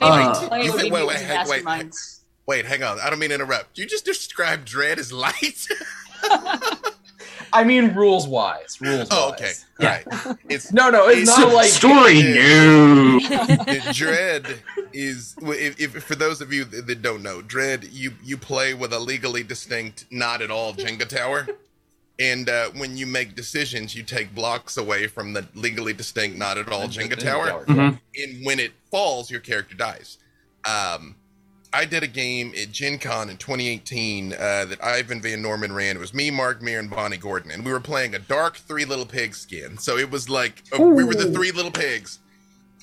[0.00, 1.94] Favorite Uh, player you would think- be wait, wait, and wait, wait.
[2.46, 3.00] Wait, hang on.
[3.00, 3.76] I don't mean to interrupt.
[3.78, 5.66] You just described Dread as light.
[7.52, 9.40] I mean, rules wise, rules oh, wise.
[9.40, 9.52] okay.
[9.80, 10.02] Yeah.
[10.24, 10.36] Right.
[10.48, 13.20] It's No, no, it's It's not like Story, no.
[13.92, 14.60] Dread
[14.92, 18.74] is if, if for those of you that that don't know, Dread you you play
[18.74, 21.46] with a legally distinct, not at all Jenga tower,
[22.18, 26.56] and uh, when you make decisions, you take blocks away from the legally distinct, not
[26.58, 27.98] at all Jenga tower, Mhm.
[28.16, 30.18] and when it falls, your character dies.
[30.64, 31.14] Um,
[31.76, 35.94] I did a game at Gen Con in 2018 uh, that Ivan Van Norman ran.
[35.94, 38.86] It was me, Mark Meer, and Bonnie Gordon, and we were playing a dark Three
[38.86, 39.76] Little Pigs skin.
[39.76, 42.20] So it was like uh, we were the Three Little Pigs,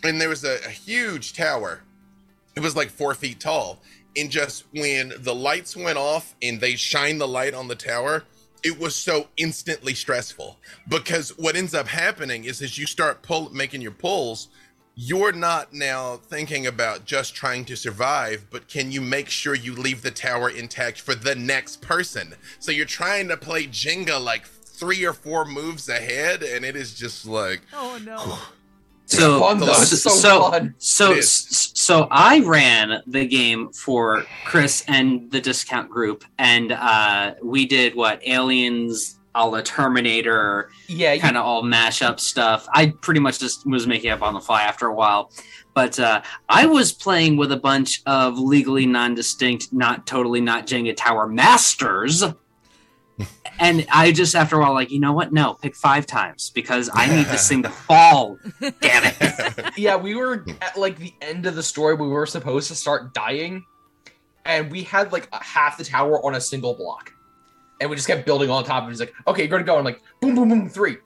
[0.03, 1.81] and there was a, a huge tower.
[2.55, 3.79] It was like four feet tall,
[4.15, 8.25] and just when the lights went off and they shine the light on the tower,
[8.63, 13.49] it was so instantly stressful because what ends up happening is as you start pull
[13.49, 14.49] making your pulls,
[14.95, 19.73] you're not now thinking about just trying to survive, but can you make sure you
[19.73, 22.35] leave the tower intact for the next person?
[22.59, 26.93] So you're trying to play Jenga like three or four moves ahead, and it is
[26.93, 28.37] just like, Oh no.
[29.05, 35.41] So, fun, so, so so, so, so I ran the game for Chris and the
[35.41, 41.63] discount group, and uh, we did what aliens, a la Terminator, Yeah, kind of all
[41.63, 42.67] mashup stuff.
[42.73, 45.31] I pretty much just was making up on the fly after a while.
[45.73, 50.95] But uh, I was playing with a bunch of legally non-distinct, not totally not Jenga
[50.95, 52.23] Tower masters.
[53.59, 55.33] and I just after a while like, you know what?
[55.33, 58.37] No, pick five times because I need this thing to fall.
[58.59, 59.73] Damn it.
[59.77, 61.95] yeah, we were at like the end of the story.
[61.95, 63.65] We were supposed to start dying,
[64.45, 67.13] and we had like half the tower on a single block,
[67.81, 68.91] and we just kept building on top of it.
[68.91, 70.91] It's like, okay, you're gonna go, I'm like, boom, boom, boom, three.
[70.93, 70.99] And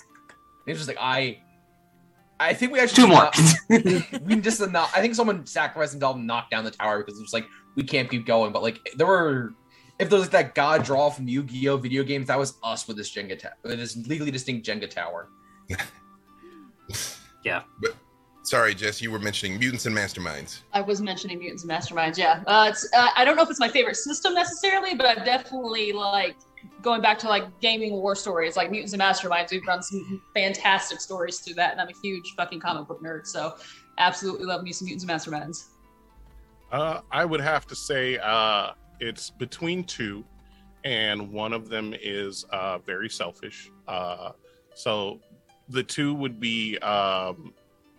[0.67, 1.39] it's just like I,
[2.39, 3.29] I think we actually Two more.
[3.69, 4.89] not- we just not.
[4.95, 7.45] I think someone sacrificed themselves and knocked down the tower because it was like
[7.75, 8.51] we can't keep going.
[8.51, 9.53] But like there were,
[9.99, 12.97] if there was like that god draw from Yu-Gi-Oh video games, that was us with
[12.97, 15.29] this Jenga tower, with this legally distinct Jenga tower.
[17.43, 17.61] Yeah.
[17.81, 17.95] But-
[18.43, 20.61] sorry, Jess, you were mentioning mutants and masterminds.
[20.73, 22.17] I was mentioning Mutants and Masterminds.
[22.17, 25.25] Yeah, uh, it's, uh, I don't know if it's my favorite system necessarily, but I've
[25.25, 26.35] definitely like
[26.81, 29.51] going back to like gaming war stories, like Mutants and Masterminds.
[29.51, 33.25] We've run some fantastic stories through that, and I'm a huge fucking comic book nerd,
[33.25, 33.55] so
[33.97, 35.65] absolutely love me some Mutants and Masterminds.
[36.71, 40.23] Uh, I would have to say uh, it's between two,
[40.83, 43.71] and one of them is uh, very selfish.
[43.87, 44.31] Uh,
[44.73, 45.19] so
[45.69, 47.53] the two would be um,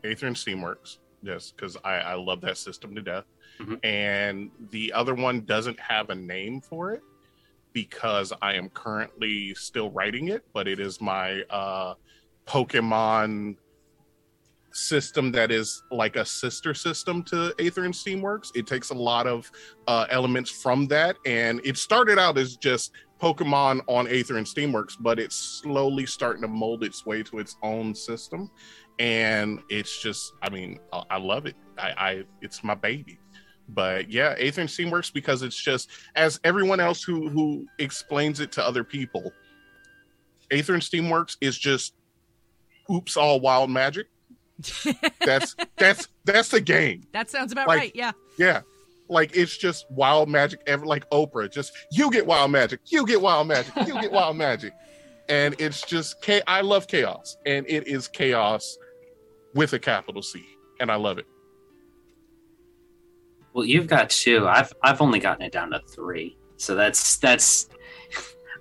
[0.05, 3.25] Aether and Steamworks, yes, because I, I love that system to death.
[3.59, 3.85] Mhm.
[3.85, 7.03] And the other one doesn't have a name for it
[7.73, 11.95] because I am currently still writing it, but it is my uh,
[12.47, 13.57] Pokemon
[14.73, 18.51] system that is like a sister system to Aether and Steamworks.
[18.55, 19.51] It takes a lot of
[19.87, 24.97] uh, elements from that, and it started out as just Pokemon on Aether and Steamworks,
[25.01, 28.51] but it's slowly starting to mold its way to its own system,
[28.99, 31.57] and it's just, I mean, I, I love it.
[31.79, 33.19] I, I, it's my baby.
[33.69, 38.51] But yeah, Aether and Steamworks because it's just as everyone else who who explains it
[38.53, 39.33] to other people.
[40.51, 41.95] Aether and Steamworks is just
[42.91, 44.07] oops all wild magic
[45.25, 47.93] that's that's that's the game that sounds about Like- right.
[47.95, 48.13] Yeah.
[48.39, 48.63] yeah
[49.11, 53.21] like it's just wild magic ever like oprah just you get wild magic you get
[53.21, 54.73] wild magic you get wild magic
[55.29, 56.17] and it's just
[56.47, 58.79] i love chaos and it is chaos
[59.55, 60.43] with a capital c
[60.81, 61.27] and i love it
[63.59, 64.47] Well, you've got two.
[64.47, 66.39] I've I've only gotten it down to three.
[66.59, 67.69] So that's that's.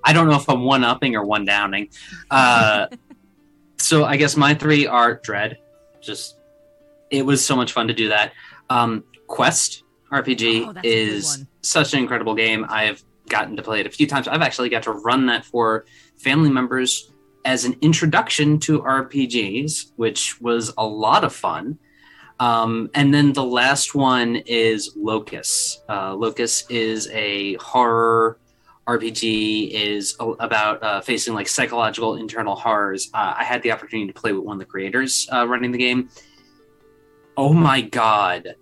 [0.04, 1.92] I don't know if I'm one upping or one downing.
[2.32, 2.88] Uh,
[3.78, 5.60] so I guess my three are Dread.
[6.02, 6.40] Just
[7.12, 8.34] it was so much fun to do that.
[8.72, 12.66] Um, Quest RPG Oh, that's a good is such an incredible game.
[12.68, 14.28] I've gotten to play it a few times.
[14.28, 15.86] I've actually got to run that for
[16.18, 17.12] family members
[17.46, 21.78] as an introduction to RPGs, which was a lot of fun.
[22.40, 25.82] Um, and then the last one is Locus.
[25.90, 28.40] Uh, Locus is a horror
[28.88, 33.10] RPG, is a- about uh, facing like psychological internal horrors.
[33.14, 35.78] Uh, I had the opportunity to play with one of the creators uh, running the
[35.78, 36.10] game.
[37.36, 38.56] Oh my god.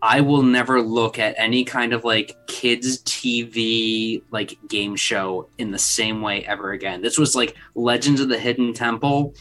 [0.00, 5.72] I will never look at any kind of like kids TV like game show in
[5.72, 7.02] the same way ever again.
[7.02, 9.34] This was like Legends of the Hidden Temple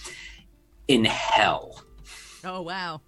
[0.88, 1.84] in hell.
[2.44, 3.02] Oh wow.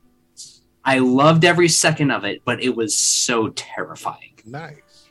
[0.86, 4.34] I loved every second of it, but it was so terrifying.
[4.46, 5.10] nice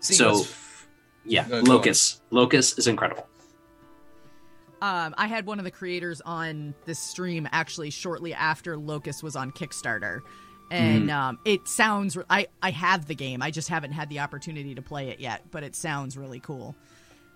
[0.00, 0.62] See, So- what's-
[1.24, 2.20] Yeah, No, go Locus.
[2.30, 3.26] Locus is incredible.
[4.80, 9.34] Um, I had one of the creators on this stream actually shortly after Locust was
[9.34, 10.20] on Kickstarter,
[10.70, 12.16] and um, it sounds.
[12.30, 13.42] I I have the game.
[13.42, 16.76] I just haven't had the opportunity to play it yet, but it sounds really cool.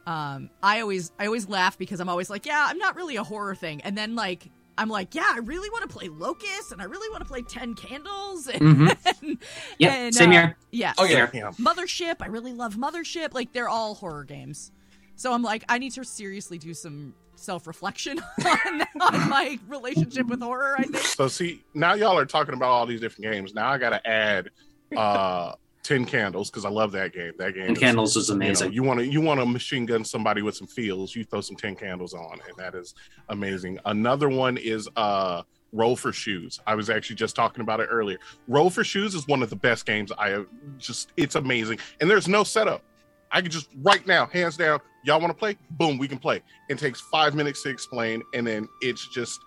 [0.07, 3.25] Um, I always I always laugh because I'm always like, yeah, I'm not really a
[3.25, 4.51] horror thing, and then like
[4.81, 7.43] I'm like, yeah, I really want to play Locust, and I really want to play
[7.43, 9.39] Ten Candles, and, Mhm.
[9.79, 10.57] Yeah, and, same uh, here.
[10.73, 11.29] yeah, Oh, yeah.
[11.35, 12.17] yeah Mothership.
[12.21, 13.35] I really love Mothership.
[13.35, 14.73] Like they're all horror games.
[15.17, 20.27] So I'm like, I need to seriously do some self reflection on, on my relationship
[20.29, 20.77] with horror.
[20.79, 20.97] I think.
[21.05, 24.51] so see now y'all are talking about all these different games now i gotta add
[24.97, 25.53] uh
[25.83, 28.45] 10 candles because i love that game that game And is- Candles is you know,
[28.45, 28.73] amazing.
[28.73, 31.57] you want to you want to machine gun somebody with some feels you throw some
[31.57, 32.95] 10 candles on and that is
[33.31, 36.59] amazing another one is uh Roll for Shoes.
[36.67, 38.19] I was actually just talking about it earlier.
[38.49, 40.47] Roll for Shoes is one of the best games I have
[40.79, 41.79] just it's amazing.
[42.01, 42.83] And there's no setup.
[43.31, 45.57] I can just right now, hands down, y'all want to play?
[45.71, 46.43] Boom, we can play.
[46.69, 49.39] It takes five minutes to explain, and then it's just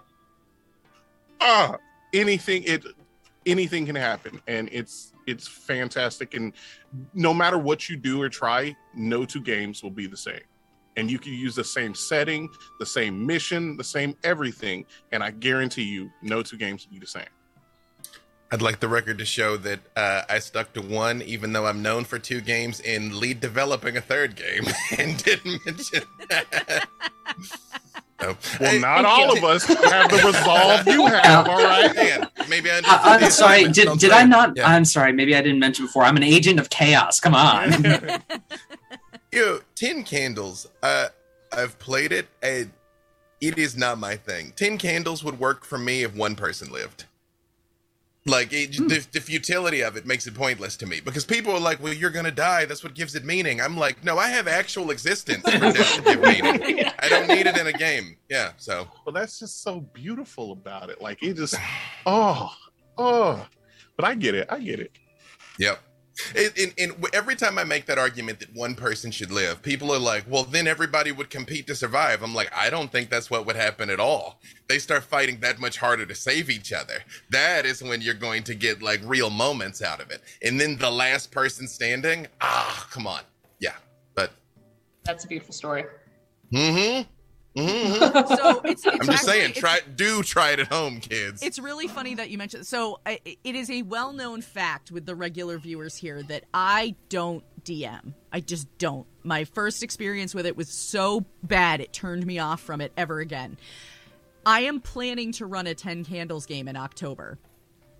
[1.41, 1.75] ah
[2.13, 2.85] anything it
[3.45, 4.39] anything can happen.
[4.47, 6.33] And it's it's fantastic.
[6.33, 6.53] And
[7.13, 10.41] no matter what you do or try, no two games will be the same
[10.95, 12.49] and you can use the same setting,
[12.79, 16.99] the same mission, the same everything, and I guarantee you, no two games will be
[16.99, 17.25] the same.
[18.51, 21.81] I'd like the record to show that uh, I stuck to one, even though I'm
[21.81, 24.65] known for two games in lead developing a third game,
[24.99, 26.03] and didn't mention.
[26.29, 26.87] That.
[28.23, 31.47] so, well, not all of us have the resolve you have.
[31.47, 32.29] All right, man.
[32.49, 32.77] Maybe I.
[32.79, 33.67] Uh, I'm sorry.
[33.67, 34.53] Did, did I not?
[34.55, 34.67] Yeah.
[34.67, 35.13] I'm sorry.
[35.13, 36.03] Maybe I didn't mention before.
[36.03, 37.19] I'm an agent of chaos.
[37.19, 37.71] Come on.
[39.31, 40.67] Yo, Ten Candles.
[40.81, 41.07] Uh,
[41.51, 42.71] I've played it, and
[43.41, 44.53] it is not my thing.
[44.55, 47.05] Ten Candles would work for me if one person lived.
[48.25, 48.87] Like it, hmm.
[48.87, 51.91] the, the, futility of it makes it pointless to me because people are like, "Well,
[51.91, 52.63] you're gonna die.
[52.63, 56.01] That's what gives it meaning." I'm like, "No, I have actual existence for death to
[56.03, 56.85] give meaning.
[56.99, 58.87] I don't need it in a game." Yeah, so.
[59.05, 61.01] Well, that's just so beautiful about it.
[61.01, 61.55] Like it just,
[62.05, 62.55] oh,
[62.97, 63.45] oh.
[63.97, 64.47] But I get it.
[64.49, 64.91] I get it.
[65.59, 65.79] Yep.
[66.35, 69.99] In, in, every time I make that argument that one person should live, people are
[69.99, 73.45] like, "Well, then everybody would compete to survive." I'm like, I don't think that's what
[73.45, 74.39] would happen at all.
[74.69, 77.03] They start fighting that much harder to save each other.
[77.31, 80.21] That is when you're going to get like real moments out of it.
[80.43, 83.21] And then the last person standing, ah, come on,
[83.59, 83.75] yeah.
[84.13, 84.31] But
[85.03, 85.85] that's a beautiful story.
[86.53, 87.09] Mm-hmm.
[87.55, 88.35] Mm-hmm.
[88.35, 91.43] so it's, it's I'm just actually, saying, try do try it at home, kids.
[91.43, 92.65] It's really funny that you mentioned.
[92.65, 97.43] So I, it is a well-known fact with the regular viewers here that I don't
[97.63, 98.13] DM.
[98.31, 99.05] I just don't.
[99.23, 103.19] My first experience with it was so bad it turned me off from it ever
[103.19, 103.57] again.
[104.45, 107.37] I am planning to run a 10 candles game in October.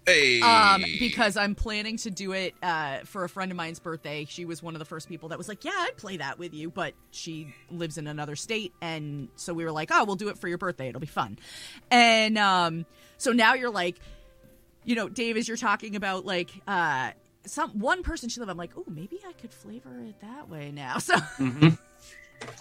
[0.06, 0.42] Hey.
[0.42, 4.26] Um, because I'm planning to do it uh, for a friend of mine's birthday.
[4.28, 6.54] She was one of the first people that was like, "Yeah, I'd play that with
[6.54, 10.30] you," but she lives in another state, and so we were like, "Oh, we'll do
[10.30, 10.90] it for your birthday.
[10.90, 11.40] It'll be fun."
[11.90, 12.86] And um,
[13.18, 13.98] so now you're like,
[14.84, 17.12] you know, Dave, as you're talking about like uh,
[17.46, 18.50] some one person should live.
[18.50, 20.98] I'm like, oh, maybe I could flavor it that way now.
[21.04, 21.16] So.
[21.16, 21.70] Mm-hmm.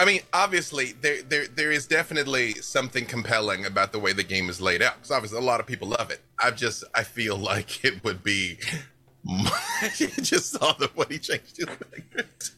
[0.01, 4.49] I mean, obviously, there, there there is definitely something compelling about the way the game
[4.49, 4.95] is laid out.
[4.97, 6.21] Because obviously, a lot of people love it.
[6.39, 8.59] I just I feel like it would be.
[9.29, 9.91] I
[10.23, 12.51] just saw the way he changed his language.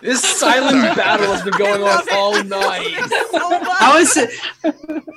[0.00, 2.96] This silent battle has been going on all night.
[3.34, 4.16] I was,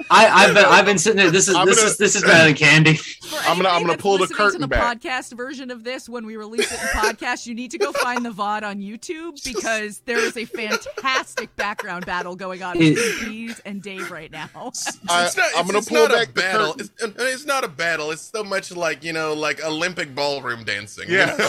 [0.09, 1.31] I, have been, I've been sitting there.
[1.31, 2.99] This is I'm this gonna, is this is better than candy.
[3.41, 4.99] I'm gonna, I'm gonna pull the curtain to the back.
[4.99, 7.45] podcast version of this when we release it in podcast.
[7.47, 12.05] You need to go find the VOD on YouTube because there is a fantastic background
[12.05, 14.49] battle going on between Bees and Dave right now.
[15.09, 16.75] I, am gonna it's pull back battle.
[16.77, 18.11] It's, it's, not a battle.
[18.11, 21.05] It's so much like you know, like Olympic ballroom dancing.
[21.09, 21.35] Yeah.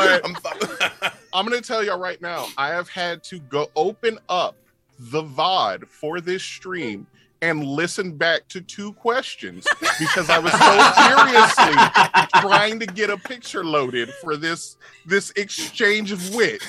[0.00, 0.20] You know?
[0.24, 0.36] I'm,
[1.32, 4.56] I'm going to tell y'all right now, I have had to go open up
[4.98, 7.06] the VOD for this stream
[7.42, 9.66] and listen back to two questions
[9.98, 10.58] because I was so
[11.66, 14.76] seriously trying to get a picture loaded for this
[15.06, 16.62] this exchange of wit.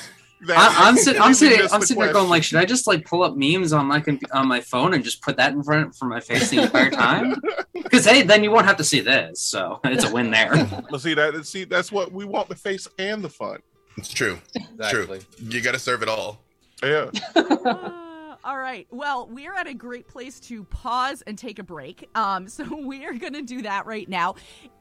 [0.48, 3.22] I, am sit, I'm sitting, I'm sitting there going like, should I just like pull
[3.22, 4.02] up memes on my
[4.32, 7.34] on my phone and just put that in front for my face the entire time?
[7.74, 10.52] Because hey, then you won't have to see this, so it's a win there.
[10.90, 13.58] Well, see that see that's what we want the face and the fun.
[13.96, 14.38] It's true.
[14.54, 15.20] Exactly.
[15.20, 15.48] True.
[15.48, 16.40] You got to serve it all.
[16.82, 17.10] Yeah.
[17.36, 18.86] uh, all right.
[18.90, 22.08] Well, we're at a great place to pause and take a break.
[22.14, 24.34] Um, so we are going to do that right now.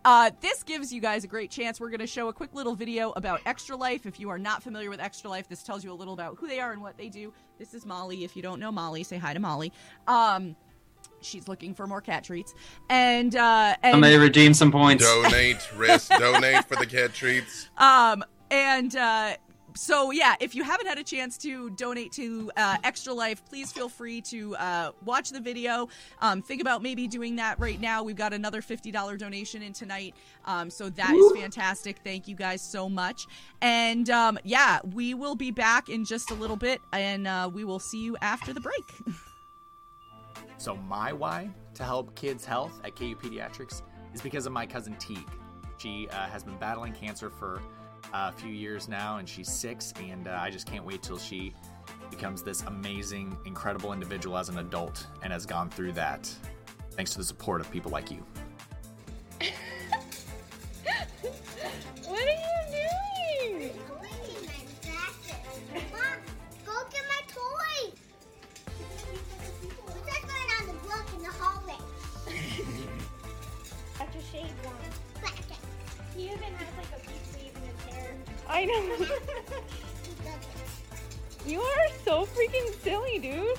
[0.03, 1.79] Uh, this gives you guys a great chance.
[1.79, 4.05] We're going to show a quick little video about Extra Life.
[4.05, 6.47] If you are not familiar with Extra Life, this tells you a little about who
[6.47, 7.33] they are and what they do.
[7.59, 8.23] This is Molly.
[8.23, 9.71] If you don't know Molly, say hi to Molly.
[10.07, 10.55] Um,
[11.21, 12.53] she's looking for more cat treats.
[12.89, 15.03] And uh, and I may redeem some points.
[15.03, 17.69] Donate, risk, donate for the cat treats.
[17.77, 19.35] Um, and uh,
[19.75, 23.71] so yeah, if you haven't had a chance to donate to uh, Extra Life, please
[23.71, 25.87] feel free to uh, watch the video.
[26.21, 28.03] Um, think about maybe doing that right now.
[28.03, 31.99] We've got another fifty dollar donation in tonight, um, so that is fantastic.
[32.03, 33.27] Thank you guys so much.
[33.61, 37.63] And um, yeah, we will be back in just a little bit, and uh, we
[37.63, 38.91] will see you after the break.
[40.57, 43.81] so my why to help kids' health at KU Pediatrics
[44.13, 45.29] is because of my cousin Teague.
[45.77, 47.61] She uh, has been battling cancer for
[48.13, 51.53] a few years now, and she's six, and uh, I just can't wait till she
[52.09, 56.29] becomes this amazing, incredible individual as an adult and has gone through that
[56.91, 58.23] thanks to the support of people like you.
[78.61, 79.05] I know.
[81.47, 83.57] you are so freaking silly, dude.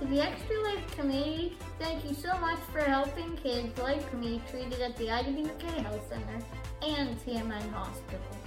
[0.00, 4.80] To the Extra Life community, thank you so much for helping kids like me treated
[4.80, 6.44] at the IWK Health Center
[6.82, 8.42] and CMN hospitals.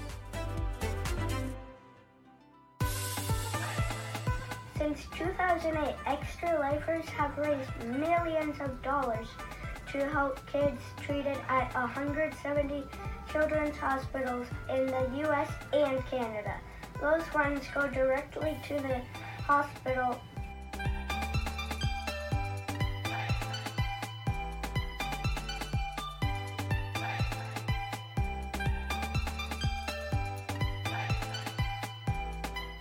[4.78, 9.30] Since 2008, Extra Lifers have raised millions of dollars
[10.00, 12.84] to help kids treated at 170
[13.32, 16.56] children's hospitals in the US and Canada.
[17.00, 19.02] Those funds go directly to the
[19.44, 20.20] hospital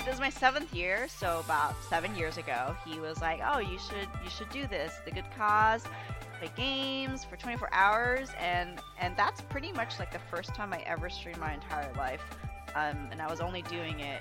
[0.05, 3.79] This is my seventh year, so about seven years ago, he was like, "Oh, you
[3.79, 5.01] should you should do this.
[5.05, 5.85] The good cause,
[6.45, 10.81] play games for 24 hours," and and that's pretty much like the first time I
[10.87, 12.23] ever streamed my entire life,
[12.75, 14.21] um, and I was only doing it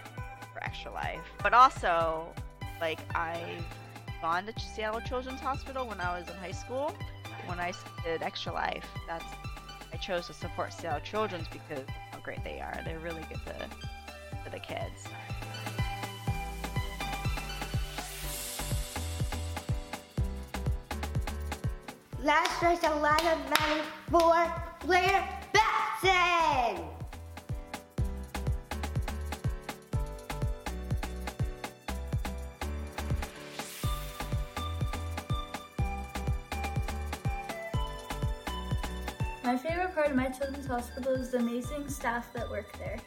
[0.54, 1.22] for Extra Life.
[1.42, 2.28] But also,
[2.82, 3.66] like I've
[4.22, 6.94] gone to Seattle Children's Hospital when I was in high school.
[7.46, 7.74] When I
[8.06, 9.26] did Extra Life, that's
[9.92, 12.80] I chose to support Seattle Children's because how great they are.
[12.86, 13.70] They're really good to,
[14.44, 15.08] for the kids.
[22.24, 24.50] Let's raise a lot of money for
[24.86, 26.86] Blair Batson!
[39.44, 43.00] My favorite part of my children's hospital is the amazing staff that work there.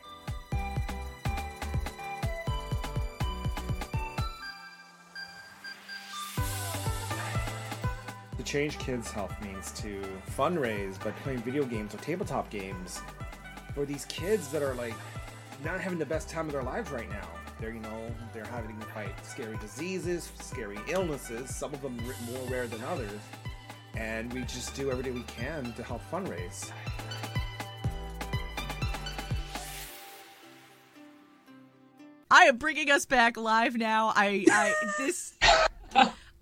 [8.47, 10.01] Change kids' health means to
[10.36, 13.03] fundraise by playing video games or tabletop games
[13.74, 14.94] for these kids that are like
[15.64, 17.28] not having the best time of their lives right now.
[17.61, 21.55] They're you know they're having to fight scary diseases, scary illnesses.
[21.55, 23.20] Some of them more rare than others,
[23.97, 26.70] and we just do everything we can to help fundraise.
[32.30, 34.12] I am bringing us back live now.
[34.14, 35.36] I, I this.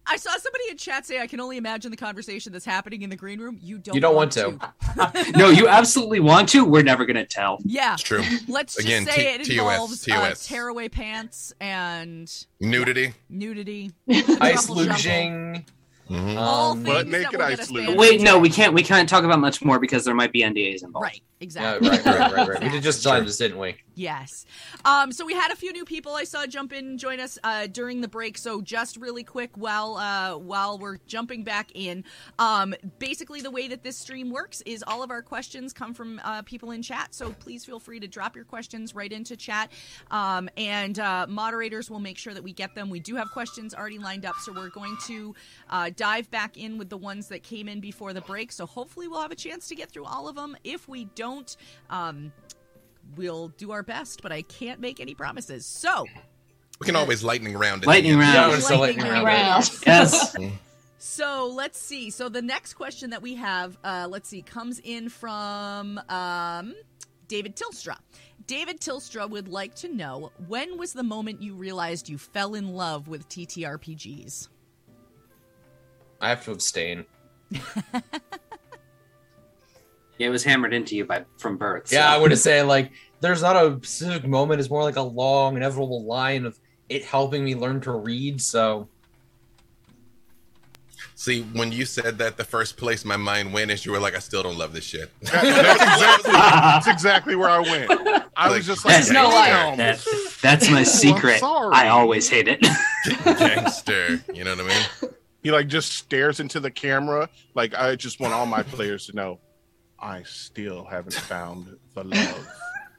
[0.06, 3.10] I saw somebody in chat say, "I can only imagine the conversation that's happening in
[3.10, 3.94] the green room." You don't.
[3.94, 4.58] You don't want to.
[5.36, 6.64] no, you absolutely want to.
[6.64, 7.58] We're never gonna tell.
[7.64, 8.22] Yeah, It's true.
[8.48, 12.30] Let's just Again, say T- it TOS, involves uh, tearaway pants and
[12.60, 13.14] Nudity.
[13.30, 14.24] nudity, Ice
[14.66, 14.92] truffle shuffle.
[14.94, 15.64] luging.
[16.10, 16.36] Mhm.
[16.36, 17.96] All Um, things Butt that naked will ice us luge.
[17.96, 18.74] Wait, no, we can't.
[18.74, 21.02] We can't talk about much more because there might be NDAs involved.
[21.04, 21.88] Right, Yeah, exactly.
[21.88, 22.62] right, right, right, right.
[22.62, 23.76] We did just time this, didn't we?
[23.94, 24.44] Yes.
[24.84, 27.38] Um, so we had a few new people I saw jump in and join us
[27.44, 28.38] uh, during the break.
[28.38, 32.04] So just really quick while uh, while we're jumping back in,
[32.38, 36.20] um, basically the way that this stream works is all of our questions come from
[36.24, 37.14] uh, people in chat.
[37.14, 39.70] So please feel free to drop your questions right into chat,
[40.10, 42.90] um, and uh, moderators will make sure that we get them.
[42.90, 45.34] We do have questions already lined up, so we're going to
[45.70, 48.50] uh, dive back in with the ones that came in before the break.
[48.50, 50.56] So hopefully we'll have a chance to get through all of them.
[50.64, 51.33] If we don't.
[51.90, 52.32] Um,
[53.16, 55.66] we'll do our best, but I can't make any promises.
[55.66, 56.06] So,
[56.80, 57.86] We can always lightning round it.
[57.86, 58.34] Lightning round.
[58.34, 59.26] Yeah, we're Lightning lightning round.
[59.26, 59.70] round.
[59.86, 60.36] Yes.
[60.98, 62.10] so let's see.
[62.10, 66.74] So the next question that we have, uh, let's see, comes in from um,
[67.28, 67.96] David Tilstra.
[68.46, 72.68] David Tilstra would like to know when was the moment you realized you fell in
[72.74, 74.48] love with TTRPGs?
[76.20, 77.04] I have to abstain.
[80.18, 81.92] Yeah, it was hammered into you by from birth.
[81.92, 84.60] Yeah, I would say like there's not a specific moment.
[84.60, 86.58] It's more like a long, inevitable line of
[86.88, 88.40] it helping me learn to read.
[88.40, 88.88] So
[91.16, 94.14] See, when you said that, the first place my mind went is you were like,
[94.14, 95.10] I still don't love this shit.
[95.22, 98.24] That- that's exactly that's exactly where I went.
[98.36, 99.48] I was just like, That's, no lie.
[99.48, 100.04] damn, that,
[100.42, 101.38] that's my secret.
[101.38, 101.72] sorry.
[101.74, 102.60] I always hate it.
[103.24, 104.20] Gangster.
[104.34, 105.12] You know what I mean?
[105.42, 107.28] He like just stares into the camera.
[107.54, 109.38] Like I just want all my players to know,
[110.04, 112.48] I still haven't found the love.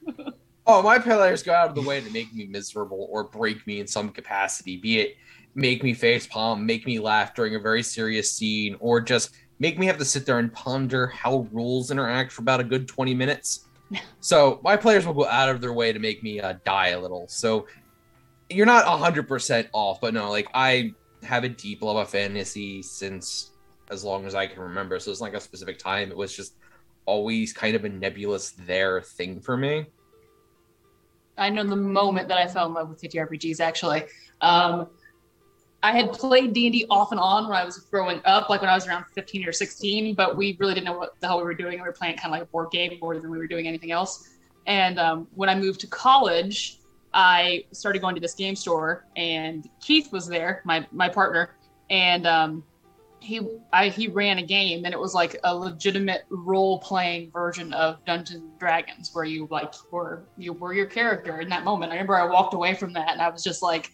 [0.67, 3.79] Oh, my players go out of the way to make me miserable or break me
[3.79, 5.15] in some capacity, be it
[5.55, 9.79] make me face palm, make me laugh during a very serious scene, or just make
[9.79, 13.13] me have to sit there and ponder how rules interact for about a good 20
[13.13, 13.61] minutes.
[14.19, 16.99] So my players will go out of their way to make me uh, die a
[16.99, 17.27] little.
[17.27, 17.67] So
[18.49, 23.51] you're not 100% off, but no, like I have a deep love of fantasy since
[23.91, 24.99] as long as I can remember.
[24.99, 26.09] So it's not like a specific time.
[26.09, 26.55] It was just
[27.05, 29.87] always kind of a nebulous there thing for me.
[31.37, 33.59] I know the moment that I fell in love with TTRPGs.
[33.59, 34.05] Actually,
[34.41, 34.87] um,
[35.83, 38.61] I had played D and D off and on when I was growing up, like
[38.61, 40.15] when I was around 15 or 16.
[40.15, 41.79] But we really didn't know what the hell we were doing.
[41.79, 43.91] We were playing kind of like a board game more than we were doing anything
[43.91, 44.29] else.
[44.65, 46.79] And um, when I moved to college,
[47.13, 51.51] I started going to this game store, and Keith was there, my my partner,
[51.89, 52.63] and um,
[53.25, 53.41] he
[53.73, 58.03] I, he ran a game, and it was like a legitimate role playing version of
[58.05, 61.91] Dungeons and Dragons, where you like were you were your character in that moment.
[61.91, 63.91] I remember I walked away from that, and I was just like,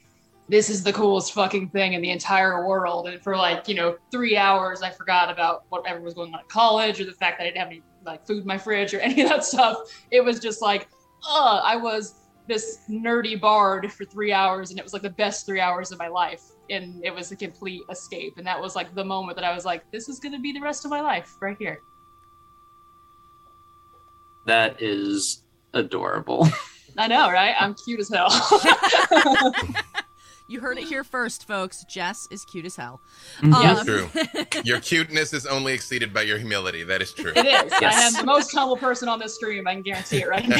[0.49, 3.95] "This is the coolest fucking thing in the entire world." And for like you know
[4.11, 7.45] three hours, I forgot about whatever was going on at college or the fact that
[7.45, 9.77] I didn't have any like food in my fridge or any of that stuff.
[10.11, 10.89] It was just like,
[11.27, 12.15] uh, I was
[12.47, 15.99] this nerdy bard for three hours, and it was like the best three hours of
[15.99, 16.41] my life.
[16.71, 18.37] And it was a complete escape.
[18.37, 20.51] And that was like the moment that I was like, this is going to be
[20.53, 21.81] the rest of my life right here.
[24.47, 25.43] That is
[25.73, 26.47] adorable.
[26.97, 27.53] I know, right?
[27.59, 28.29] I'm cute as hell.
[30.47, 31.85] You heard it here first, folks.
[31.89, 32.99] Jess is cute as hell.
[33.41, 34.09] That's Um, true.
[34.65, 36.83] Your cuteness is only exceeded by your humility.
[36.83, 37.31] That is true.
[37.33, 37.71] it is.
[37.71, 39.65] I am the most humble person on this stream.
[39.65, 40.57] I can guarantee it right now.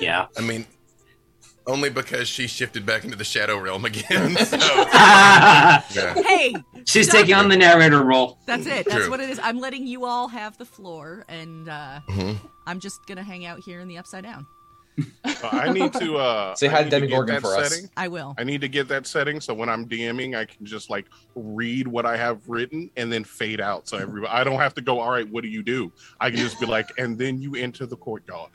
[0.00, 0.28] yeah.
[0.38, 0.64] I mean,
[1.68, 4.34] only because she shifted back into the shadow realm again.
[4.36, 5.82] So, yeah.
[6.26, 6.54] Hey,
[6.86, 8.38] She's stop taking on the narrator role.
[8.46, 8.86] That's it.
[8.86, 9.10] That's True.
[9.10, 9.38] what it is.
[9.42, 12.38] I'm letting you all have the floor, and uh, Mhm.
[12.66, 14.46] I'm just gonna hang out here in the upside down.
[15.24, 17.82] Uh, I need to uh, Say hi to need get Demogorgon that for us.
[17.96, 18.34] I will.
[18.36, 21.86] I need to get that setting so when I'm DMing, I can just like read
[21.86, 23.86] what I have written and then fade out.
[23.88, 24.98] So everybody, I don't have to go.
[24.98, 25.92] All right, what do you do?
[26.20, 28.50] I can just be like, and then you enter the courtyard.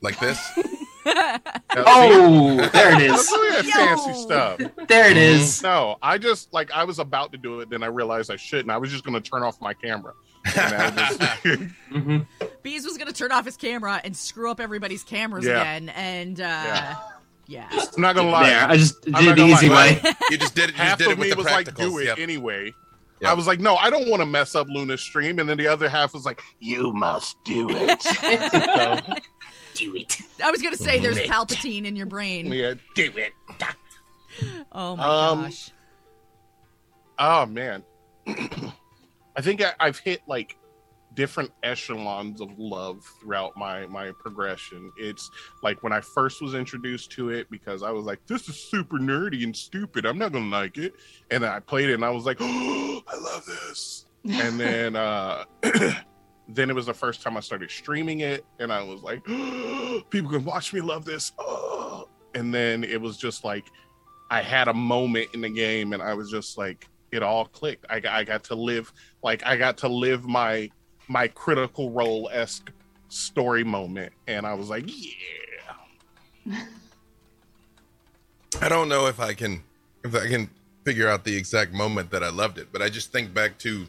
[0.00, 0.38] Like this?
[1.08, 3.12] Oh, there it is.
[3.12, 4.60] That's really fancy stuff.
[4.88, 5.62] There it is.
[5.62, 8.70] No, I just like I was about to do it, then I realized I shouldn't.
[8.70, 10.14] I was just going to turn off my camera.
[10.56, 11.20] And just-
[11.92, 12.18] Mm-hmm.
[12.62, 15.60] Bees was gonna turn off his camera and screw up everybody's cameras Yeah.
[15.60, 16.94] again, and uh,
[17.46, 17.68] yeah.
[17.70, 18.48] I'm not gonna lie.
[18.48, 20.00] There, I just did not the easy lie.
[20.02, 20.12] way.
[20.30, 20.76] You just did it.
[20.76, 22.18] You Half did of it with me the was like, do it Yep.
[22.18, 22.72] anyway.
[23.20, 23.30] Yep.
[23.30, 25.38] I was like, no, I don't want to mess up Luna's stream.
[25.38, 28.02] And then the other half was like, you must do it.
[28.02, 29.00] So,
[29.76, 30.18] Do it.
[30.42, 31.18] I was gonna say there's.
[31.18, 32.46] Palpatine in your brain.
[32.52, 33.32] yeah, do it.
[34.72, 35.70] Oh my Um, gosh.
[37.18, 37.82] Oh man,
[38.26, 40.56] I think I, I've hit like
[41.14, 44.92] different echelons of love throughout my my progression.
[44.98, 45.30] It's
[45.62, 48.98] like when I first was introduced to it because I was like, "This is super
[48.98, 50.04] nerdy and stupid.
[50.04, 50.94] I'm not gonna like it,"
[51.30, 54.96] and then I played it and I was like, "Oh, I love this." And then
[54.96, 55.44] uh
[56.48, 59.24] then it was the first time I started streaming it, and I was like,
[60.10, 62.08] "People can watch me love this." Oh.
[62.34, 63.64] And then it was just like
[64.28, 67.86] I had a moment in the game, and I was just like, it all clicked.
[67.88, 68.92] I, I got to live
[69.22, 70.70] like I got to live my
[71.08, 72.70] my critical role esque
[73.08, 76.62] story moment, and I was like, yeah.
[78.60, 79.62] I don't know if I can
[80.04, 80.50] if I can
[80.84, 83.86] figure out the exact moment that I loved it, but I just think back to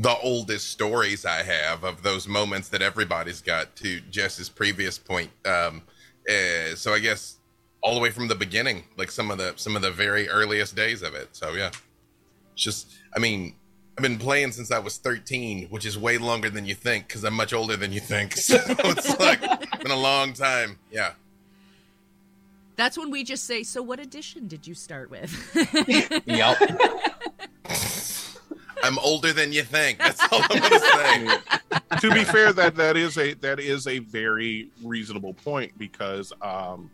[0.00, 3.76] the oldest stories I have of those moments that everybody's got.
[3.76, 5.82] To Jess's previous point, um,
[6.28, 7.36] uh, so I guess
[7.82, 10.74] all the way from the beginning, like some of the some of the very earliest
[10.74, 11.28] days of it.
[11.32, 11.70] So yeah,
[12.54, 13.54] it's just I mean.
[13.98, 17.22] I've been playing since I was 13, which is way longer than you think because
[17.22, 18.34] I'm much older than you think.
[18.38, 19.42] So it's like
[19.82, 20.78] been a long time.
[20.90, 21.12] Yeah.
[22.76, 25.30] That's when we just say, "So, what edition did you start with?"
[26.26, 26.80] Yep.
[28.82, 29.98] I'm older than you think.
[29.98, 31.98] That's all I'm gonna say.
[32.00, 36.90] to be fair, that that is a that is a very reasonable point because um,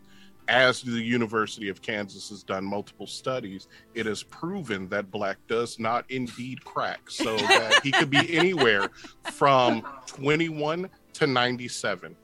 [0.47, 5.79] as the University of Kansas has done multiple studies, it has proven that black does
[5.79, 7.09] not indeed crack.
[7.09, 8.89] So that he could be anywhere
[9.33, 12.15] from 21 to 97.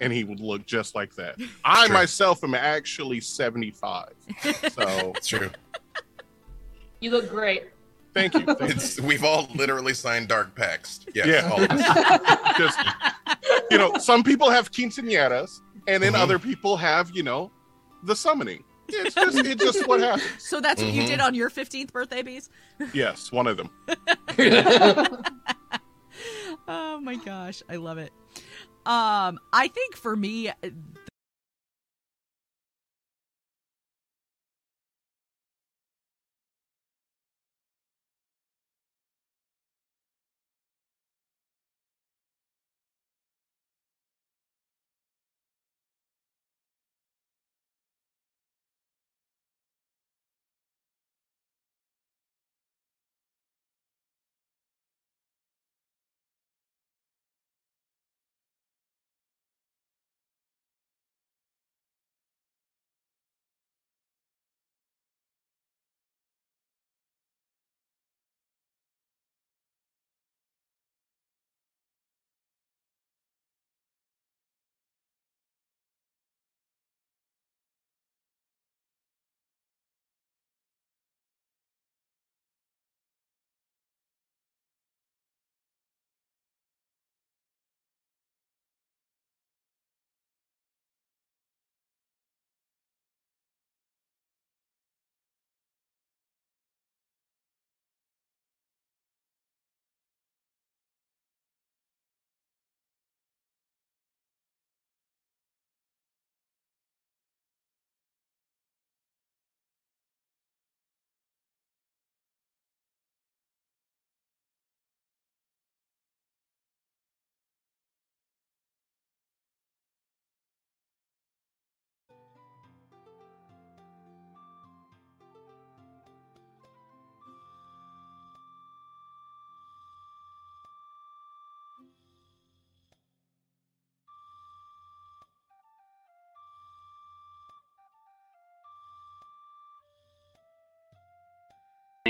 [0.00, 1.36] And he would look just like that.
[1.64, 1.94] I True.
[1.94, 4.12] myself am actually 75.
[4.70, 5.50] So It's true.
[7.00, 7.64] You look great.
[8.14, 8.40] Thank you.
[8.54, 9.02] Thank you.
[9.04, 11.00] We've all literally signed dark pacts.
[11.14, 11.50] Yes, Yeah.
[11.50, 12.56] all of us.
[12.58, 12.78] just
[13.70, 16.18] you know, some people have quinceañeras, and then Mhm.
[16.20, 17.50] other people have you know
[18.04, 18.64] the summoning.
[18.88, 20.24] It's just it's just what happens.
[20.38, 21.06] so that's what you Mhm.
[21.06, 22.50] did on your 15th birthday, Bees.
[22.92, 23.70] Yes, one of them.
[26.68, 28.12] Oh my gosh, I love it.
[28.86, 30.50] Um, I think for me,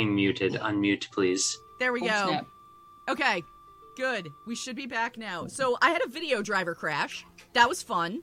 [0.07, 0.55] muted.
[0.55, 1.59] Unmute, please.
[1.79, 2.29] There we Oh, go.
[2.29, 2.47] snap.
[3.09, 3.43] Okay,
[3.97, 4.31] good.
[4.47, 5.47] We should be back now.
[5.47, 7.25] So I had a video driver crash.
[7.55, 8.23] That was fun.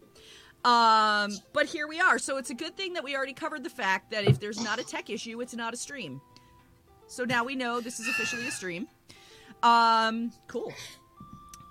[0.64, 2.18] Um, but here we are.
[2.20, 4.80] So it's a good thing that we already covered the fact that if there's not
[4.80, 6.22] a tech issue, it's not a stream.
[7.08, 8.88] So now we know this is officially a stream.
[9.64, 10.74] Um, cool.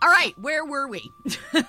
[0.02, 1.10] All right, where were we?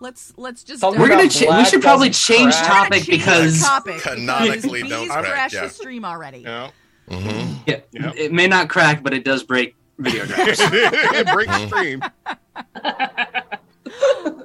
[0.00, 0.80] let's let's just.
[0.80, 1.28] Talking We're gonna.
[1.28, 2.66] Cha- we should probably change crack.
[2.66, 5.62] topic change because topic Canonically because don't Bees crack, yeah.
[5.62, 6.38] the stream already.
[6.38, 6.70] Yeah.
[7.08, 8.12] Hmm yeah, Yeah.
[8.16, 10.58] it may not crack, but it does break video drivers.
[10.60, 12.02] it breaks stream.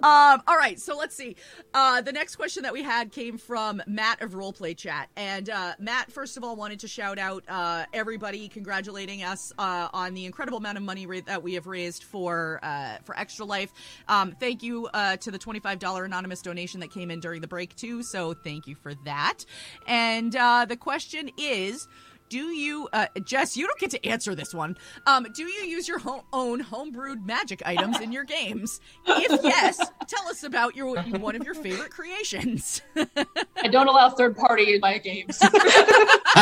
[0.03, 1.35] um, all right, so let's see.
[1.73, 5.73] Uh, the next question that we had came from Matt of Roleplay Chat, and uh,
[5.79, 10.25] Matt, first of all, wanted to shout out uh, everybody congratulating us uh, on the
[10.25, 13.71] incredible amount of money ra- that we have raised for uh, for Extra Life.
[14.07, 17.41] Um, thank you uh, to the twenty five dollar anonymous donation that came in during
[17.41, 18.03] the break too.
[18.03, 19.45] So thank you for that.
[19.87, 21.87] And uh, the question is.
[22.31, 23.57] Do you, uh, Jess?
[23.57, 24.77] You don't get to answer this one.
[25.05, 28.79] Um, do you use your home, own homebrewed magic items in your games?
[29.05, 29.77] If yes,
[30.07, 32.81] tell us about your one of your favorite creations.
[32.95, 35.39] I don't allow third party in my games.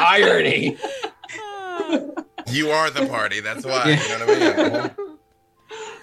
[0.00, 0.76] Irony.
[2.48, 3.38] You are the party.
[3.38, 3.90] That's why.
[3.90, 4.90] You know what I mean?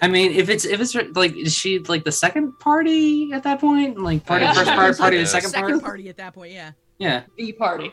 [0.00, 3.60] I mean, if it's if it's like, is she like the second party at that
[3.60, 3.98] point?
[4.00, 4.54] Like party Yeah.
[4.54, 5.32] first part, party the Yes.
[5.32, 5.82] second Second part.
[5.82, 6.70] party at that point, yeah.
[6.98, 7.24] Yeah.
[7.36, 7.90] the party.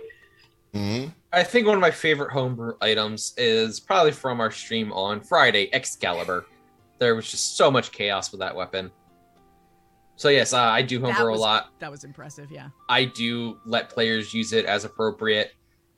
[0.74, 5.22] Hmm I think one of my favorite homebrew items is probably from our stream on
[5.22, 6.46] Friday, Excalibur.
[7.00, 8.92] There was just so much chaos with that weapon.
[10.18, 11.70] So yes, uh, I do homebrew was- a lot.
[11.80, 12.70] That was impressive, yeah.
[12.90, 15.54] I do let players use it as appropriate.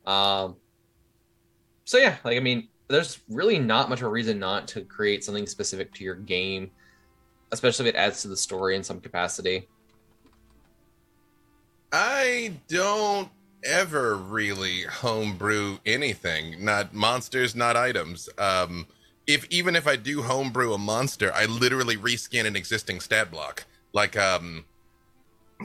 [0.06, 0.56] Um,
[1.86, 5.24] so yeah, like I mean, there's really not much of a reason not to create
[5.24, 6.70] something specific to your game,
[7.52, 9.68] especially if it adds to the story in some capacity.
[11.92, 13.30] I don't
[13.64, 16.64] ever really homebrew anything.
[16.64, 18.30] Not monsters, not items.
[18.38, 18.88] Um,
[19.28, 23.66] if even if I do homebrew a monster, I literally reskin an existing stat block.
[23.94, 24.66] Like um,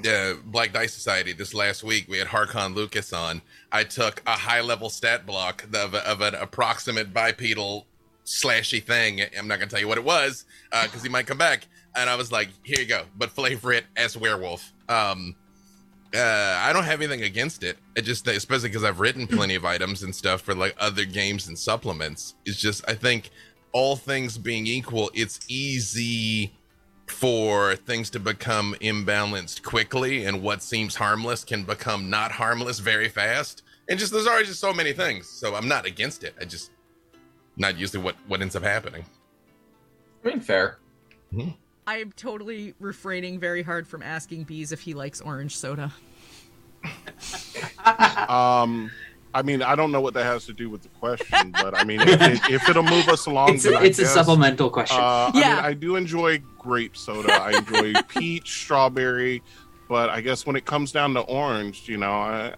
[0.06, 3.42] uh, Black Dice Society this last week, we had Harkon Lucas on.
[3.72, 7.86] I took a high level stat block of, of an approximate bipedal
[8.24, 9.22] slashy thing.
[9.36, 11.66] I'm not gonna tell you what it was uh, because he might come back.
[11.96, 14.72] And I was like, "Here you go," but flavor it as werewolf.
[14.88, 15.34] Um,
[16.14, 17.78] uh, I don't have anything against it.
[17.96, 21.48] It just, especially because I've written plenty of items and stuff for like other games
[21.48, 22.34] and supplements.
[22.46, 23.30] It's just, I think,
[23.72, 26.52] all things being equal, it's easy
[27.06, 33.08] for things to become imbalanced quickly, and what seems harmless can become not harmless very
[33.08, 33.62] fast.
[33.88, 36.34] And just there's already just so many things, so I'm not against it.
[36.40, 36.70] I just
[37.56, 39.04] not usually what what ends up happening.
[40.24, 40.78] I mean, fair.
[41.32, 41.36] I
[41.96, 45.92] am totally refraining very hard from asking Bees if he likes orange soda.
[48.28, 48.90] Um,
[49.34, 51.84] I mean, I don't know what that has to do with the question, but I
[51.84, 54.14] mean, if, it, if it'll move us along, It's then a, I it's a guess.
[54.14, 54.98] supplemental question.
[54.98, 55.48] Uh, I Yeah.
[55.56, 57.30] mean, I do enjoy grape soda.
[57.32, 59.42] I enjoy peach, strawberry,
[59.88, 62.54] but I guess when it comes down to orange, you know, I,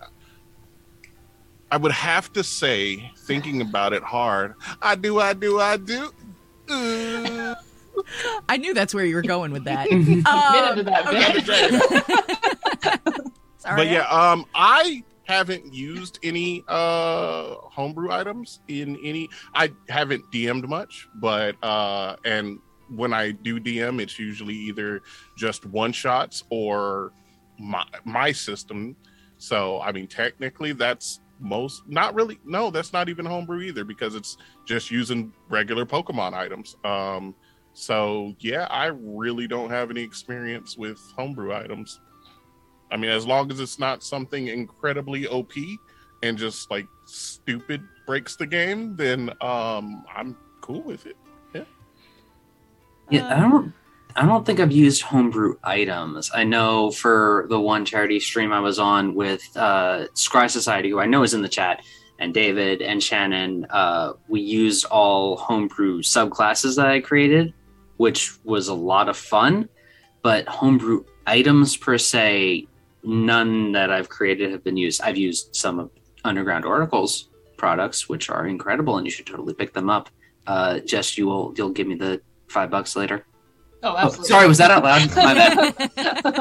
[1.70, 6.11] I would have to say, thinking about it hard, I do, I do, I do.
[6.69, 7.55] Uh,
[8.48, 9.89] I knew that's where you were going with that.
[9.90, 11.10] Committed um, to that
[13.06, 13.32] bit.
[13.59, 13.77] sorry.
[13.77, 19.28] but yeah, um, I haven't used any uh homebrew items in any.
[19.55, 22.59] I haven't DM'd much, but uh, and
[22.89, 25.02] when I do DM, it's usually either
[25.36, 27.12] just one shots or
[27.59, 28.97] my my system.
[29.39, 32.39] So I mean, technically, that's most not really.
[32.44, 34.36] No, that's not even homebrew either because it's
[34.66, 36.77] just using regular Pokemon items.
[36.85, 37.35] Um,
[37.81, 41.98] so yeah, I really don't have any experience with homebrew items.
[42.90, 45.52] I mean, as long as it's not something incredibly OP
[46.23, 51.16] and just like stupid breaks the game, then um I'm cool with it.
[51.55, 51.65] Yeah.
[53.09, 53.73] Yeah, I don't.
[54.15, 56.31] I don't think I've used homebrew items.
[56.35, 60.98] I know for the one charity stream I was on with uh, Scry Society, who
[60.98, 61.82] I know is in the chat,
[62.19, 67.55] and David and Shannon, uh, we used all homebrew subclasses that I created,
[68.01, 69.68] which was a lot of fun.
[70.22, 72.66] But homebrew items per se,
[73.05, 75.02] none that I've created have been used.
[75.02, 75.90] I've used some of
[76.24, 77.28] Underground Oracle's
[77.59, 80.09] products, which are incredible, and you should totally pick them up.
[80.47, 83.27] Uh, Jess, you will you'll give me the five bucks later.
[83.82, 85.09] Oh, Oh, sorry, was that out loud?
[85.16, 85.57] My bad.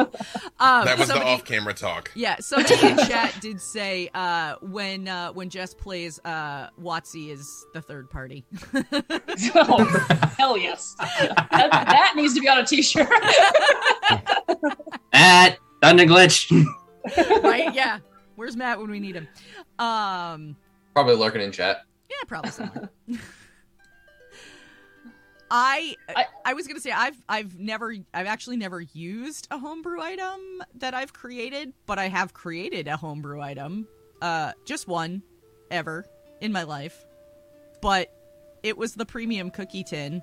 [0.60, 2.12] um, that was somebody- the off-camera talk.
[2.16, 7.66] Yeah, somebody in chat did say uh, when uh, when Jess plays, uh, Watsy is
[7.74, 8.46] the third party.
[9.56, 9.86] Oh,
[10.38, 10.96] hell yes.
[11.00, 13.08] That, that needs to be on a t-shirt.
[15.14, 16.66] At Thunder Glitch.
[17.44, 17.74] right?
[17.74, 18.00] Yeah.
[18.36, 19.28] Where's Matt when we need him?
[19.80, 20.56] Um,
[20.94, 21.84] Probably lurking in chat.
[22.10, 22.90] yeah, probably somewhere.
[25.52, 25.96] I,
[26.46, 30.40] I was gonna say I've I've never I've actually never used a homebrew item
[30.76, 33.88] that I've created, but I have created a homebrew item,
[34.22, 35.24] uh, just one,
[35.72, 36.06] ever
[36.42, 37.06] in my life,
[37.82, 38.10] but
[38.64, 40.22] it was the premium cookie tin,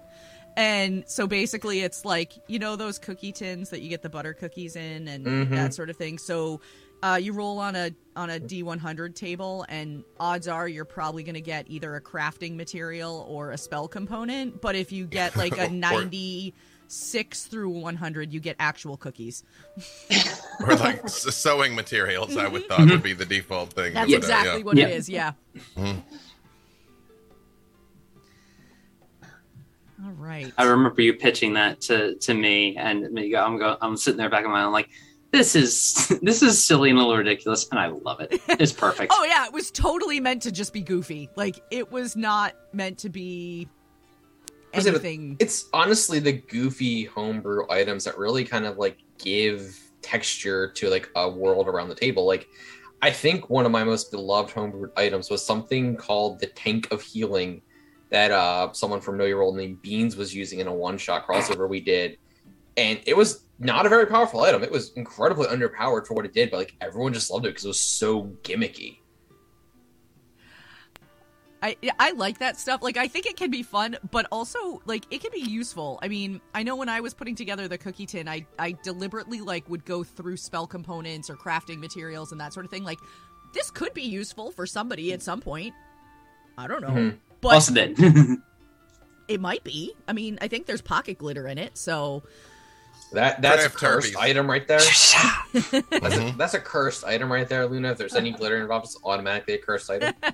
[0.56, 4.32] and so basically it's like you know those cookie tins that you get the butter
[4.34, 5.50] cookies in and Mhm.
[5.50, 6.18] that sort of thing.
[6.18, 6.60] So
[7.02, 11.34] uh, you roll on a on a D100 table, and odds are you're probably going
[11.34, 14.60] to get either a crafting material or a spell component.
[14.62, 19.44] But if you get like a Or- 96 through 100, you get actual cookies.
[20.60, 22.36] or like s- sewing materials.
[22.36, 23.92] I would thought would be the default thing.
[23.92, 24.64] That's but, uh, exactly yeah.
[24.64, 25.08] what it is.
[25.08, 25.32] Yeah.
[25.76, 26.02] Mhm.
[30.04, 30.52] All right.
[30.58, 34.18] I remember you pitching that to to me, and me go, I'm go, I'm sitting
[34.18, 34.90] there back in my mind, like,
[35.32, 38.40] this is this is silly and a little ridiculous, and I love it.
[38.48, 39.12] It's perfect.
[39.14, 41.28] Oh yeah, it was totally meant to just be goofy.
[41.36, 43.68] Like it was not meant to be
[44.72, 45.36] I was gonna- anything.
[45.38, 51.08] It's honestly the goofy homebrew items that really kind of like give texture to like
[51.16, 52.26] a world around the table.
[52.26, 52.46] Like,
[53.02, 57.02] I think one of my most beloved homebrew items was something called the Tank of
[57.02, 57.62] Healing
[58.10, 61.26] that uh someone from Know Your Role named Beans was using in a one shot
[61.26, 62.18] crossover we did.
[62.76, 64.62] And it was not a very powerful item.
[64.62, 67.64] It was incredibly underpowered for what it did, but like everyone just loved it because
[67.64, 68.98] it was so gimmicky.
[71.62, 72.82] I I like that stuff.
[72.82, 75.98] Like I think it can be fun, but also like it can be useful.
[76.02, 79.40] I mean, I know when I was putting together the cookie tin, I I deliberately
[79.40, 82.84] like would go through spell components or crafting materials and that sort of thing.
[82.84, 82.98] Like
[83.54, 85.74] this could be useful for somebody at some point.
[86.58, 86.88] I don't know.
[86.88, 87.18] Mhm.
[87.40, 87.72] But Also
[89.28, 89.94] it might be.
[90.06, 92.22] I mean, I think there's pocket glitter in it, so
[93.12, 94.20] That that's a cursed Turbies.
[94.20, 94.78] item right there.
[95.52, 96.36] that's, a, Mhm.
[96.36, 97.92] that's a cursed item right there, Luna.
[97.92, 100.14] If there's any glitter involved, it's automatically a cursed item.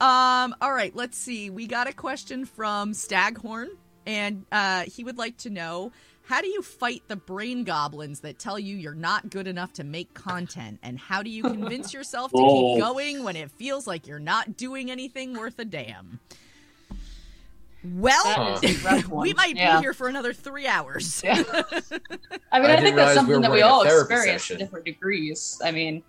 [0.00, 1.50] Um, all right, let's see.
[1.50, 3.68] We got a question from Staghorn,
[4.06, 5.92] and uh, he would like to know
[6.22, 9.84] how do you fight the brain goblins that tell you you're not good enough to
[9.84, 10.80] make content?
[10.82, 12.74] And how do you convince yourself to Oh.
[12.74, 16.20] keep going when it feels like you're not doing anything worth a damn?
[17.84, 19.76] Well, That is we might Yeah.
[19.76, 21.22] be here for another three hours.
[21.24, 21.42] Yeah.
[22.52, 24.58] I mean, I I, think realize that's we something that we all experience session.
[24.58, 25.60] to different degrees.
[25.64, 26.02] I mean,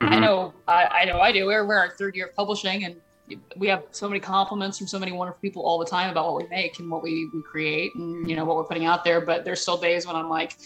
[0.00, 0.20] I Mhm.
[0.20, 1.46] know, I, I know, I do.
[1.46, 2.96] We're we're our third year of publishing, and
[3.56, 6.42] we have so many compliments from so many wonderful people all the time about what
[6.42, 9.20] we make and what we, we create, and you know what we're putting out there.
[9.20, 10.56] But there's still days when I'm like,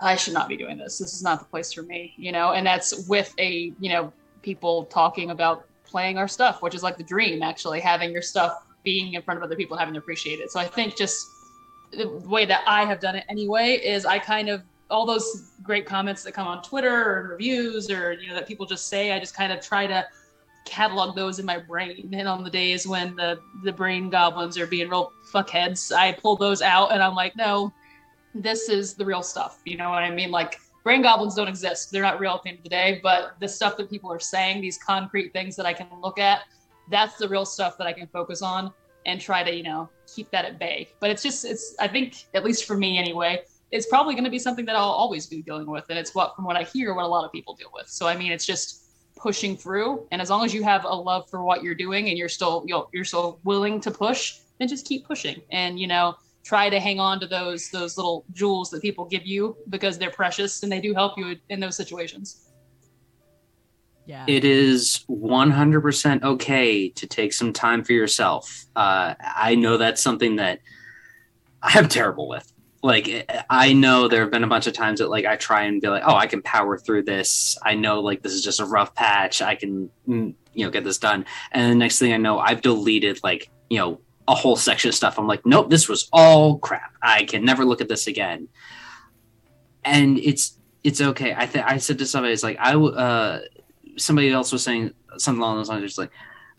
[0.00, 0.98] I should not be doing this.
[0.98, 2.52] This is not the place for me, you know.
[2.52, 4.12] And that's with a you know
[4.42, 8.62] people talking about playing our stuff, which is like the dream, actually having your stuff
[8.86, 10.50] being in front of other people and having to appreciate it.
[10.52, 11.28] So I think just
[11.90, 15.84] the way that I have done it anyway is I kind of all those great
[15.84, 19.18] comments that come on Twitter or reviews or you know that people just say, I
[19.18, 20.06] just kind of try to
[20.64, 22.08] catalog those in my brain.
[22.12, 26.36] And on the days when the the brain goblins are being real fuckheads, I pull
[26.36, 27.72] those out and I'm like, no,
[28.34, 29.60] this is the real stuff.
[29.64, 30.30] You know what I mean?
[30.30, 31.90] Like brain goblins don't exist.
[31.90, 34.20] They're not real at the end of the day, but the stuff that people are
[34.20, 36.42] saying, these concrete things that I can look at,
[36.90, 38.72] that's the real stuff that I can focus on
[39.06, 40.90] and try to, you know, keep that at bay.
[41.00, 44.30] But it's just it's I think at least for me anyway, it's probably going to
[44.30, 46.94] be something that I'll always be dealing with and it's what from what I hear
[46.94, 47.88] what a lot of people deal with.
[47.88, 48.82] So I mean, it's just
[49.16, 52.18] pushing through and as long as you have a love for what you're doing and
[52.18, 56.14] you're still you're, you're still willing to push, then just keep pushing and you know,
[56.44, 60.10] try to hang on to those those little jewels that people give you because they're
[60.10, 62.45] precious and they do help you in those situations.
[64.06, 64.24] Yeah.
[64.28, 68.66] It is 100% okay to take some time for yourself.
[68.74, 70.60] Uh, I know that's something that
[71.62, 72.50] I'm terrible with.
[72.82, 75.80] Like, I know there have been a bunch of times that, like, I try and
[75.80, 77.58] be like, oh, I can power through this.
[77.64, 79.42] I know, like, this is just a rough patch.
[79.42, 81.26] I can, mm, you know, get this done.
[81.50, 84.94] And the next thing I know, I've deleted, like, you know, a whole section of
[84.94, 85.18] stuff.
[85.18, 86.92] I'm like, nope, this was all crap.
[87.02, 88.48] I can never look at this again.
[89.84, 91.34] And it's, it's okay.
[91.34, 93.40] I think I said to somebody, it's like, I, uh,
[93.96, 95.84] somebody else was saying something along those lines.
[95.84, 96.12] It's like,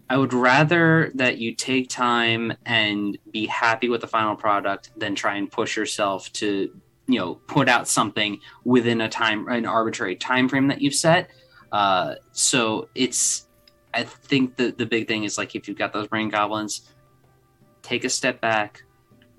[0.10, 5.16] I would rather that you take time and be happy with the final product than
[5.16, 6.74] try and push yourself to,
[7.08, 11.30] you know, put out something within a time, an arbitrary time frame that you've set.
[11.72, 13.48] Uh, so it's,
[13.94, 16.94] I think the the big thing is like if you've got those brain goblins,
[17.82, 18.84] take a step back,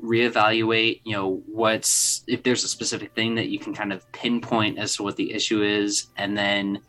[0.02, 1.00] reevaluate.
[1.04, 4.96] You know, what's if there's a specific thing that you can kind of pinpoint as
[4.96, 6.80] to what the issue is, and then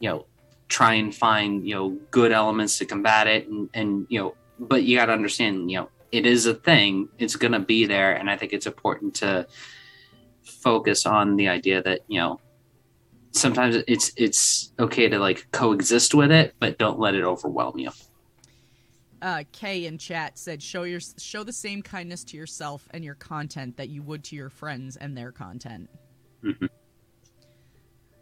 [0.00, 0.26] you know
[0.68, 4.82] try and find you know good elements to combat it and and you know but
[4.82, 8.14] you got to understand you know it is a thing it's going to be there
[8.14, 9.46] and i think it's important to
[10.42, 12.40] focus on the idea that you know
[13.32, 17.90] sometimes it's it's okay to like coexist with it, but don't let it overwhelm you.
[19.20, 23.14] Uh, Kay in chat said, "Show your show the same kindness to yourself and your
[23.14, 25.88] content that you would to your friends and their content."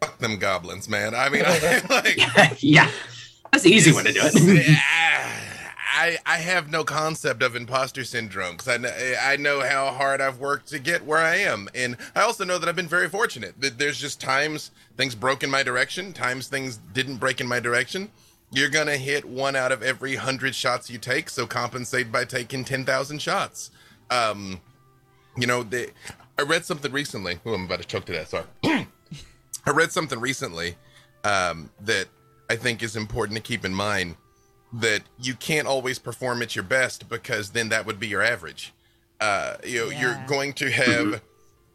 [0.01, 1.14] Fuck them goblins, man.
[1.14, 2.90] I mean, I, like, yeah,
[3.51, 4.78] that's the easy way to do it.
[5.98, 10.20] I, I have no concept of imposter syndrome because I, kn- I know how hard
[10.20, 11.70] I've worked to get where I am.
[11.74, 13.59] And I also know that I've been very fortunate.
[13.62, 17.60] That There's just times things broke in my direction, times things didn't break in my
[17.60, 18.10] direction.
[18.52, 22.24] You're going to hit one out of every hundred shots you take, so compensate by
[22.27, 23.70] taking 10,000 shots.
[24.10, 24.60] Um,
[25.36, 25.89] you know, they,
[26.39, 27.39] I read something recently.
[27.47, 28.28] Oh, I'm about to choke to death.
[28.28, 28.44] Sorry.
[29.66, 30.76] I read something recently
[31.24, 32.06] um, that
[32.48, 34.16] I think is important to keep in mind
[34.72, 38.72] that you can't always perform at your best because then that would be your average.
[39.20, 41.22] Uh, you know, you're going to have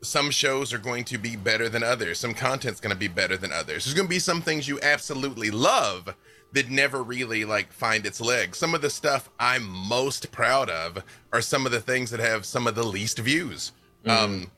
[0.01, 2.19] some shows are going to be better than others.
[2.19, 3.85] Some content's going to be better than others.
[3.85, 6.15] There's going to be some things you absolutely love
[6.53, 8.57] that never really like find its legs.
[8.57, 12.45] Some of the stuff I'm most proud of are some of the things that have
[12.45, 13.71] some of the least views.
[14.05, 14.51] Um,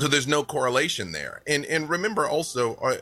[0.00, 1.42] so there's no correlation there.
[1.46, 2.98] And and remember also, uh,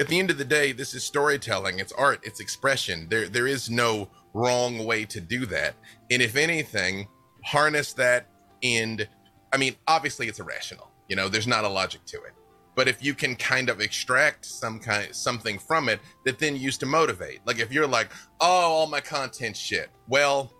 [0.00, 1.78] at the end of the day, this is storytelling.
[1.78, 2.20] It's art.
[2.22, 3.08] It's expression.
[3.08, 5.74] There there is no wrong way to do that.
[6.10, 7.08] And if anything,
[7.44, 8.26] harness that.
[8.62, 9.08] And
[9.52, 10.90] I mean, obviously, it's irrational.
[11.08, 12.32] You know, there's not a logic to it.
[12.74, 16.80] But if you can kind of extract some kind something from it that then used
[16.80, 19.88] to motivate, like if you're like, oh, all my content shit.
[20.06, 20.52] Well,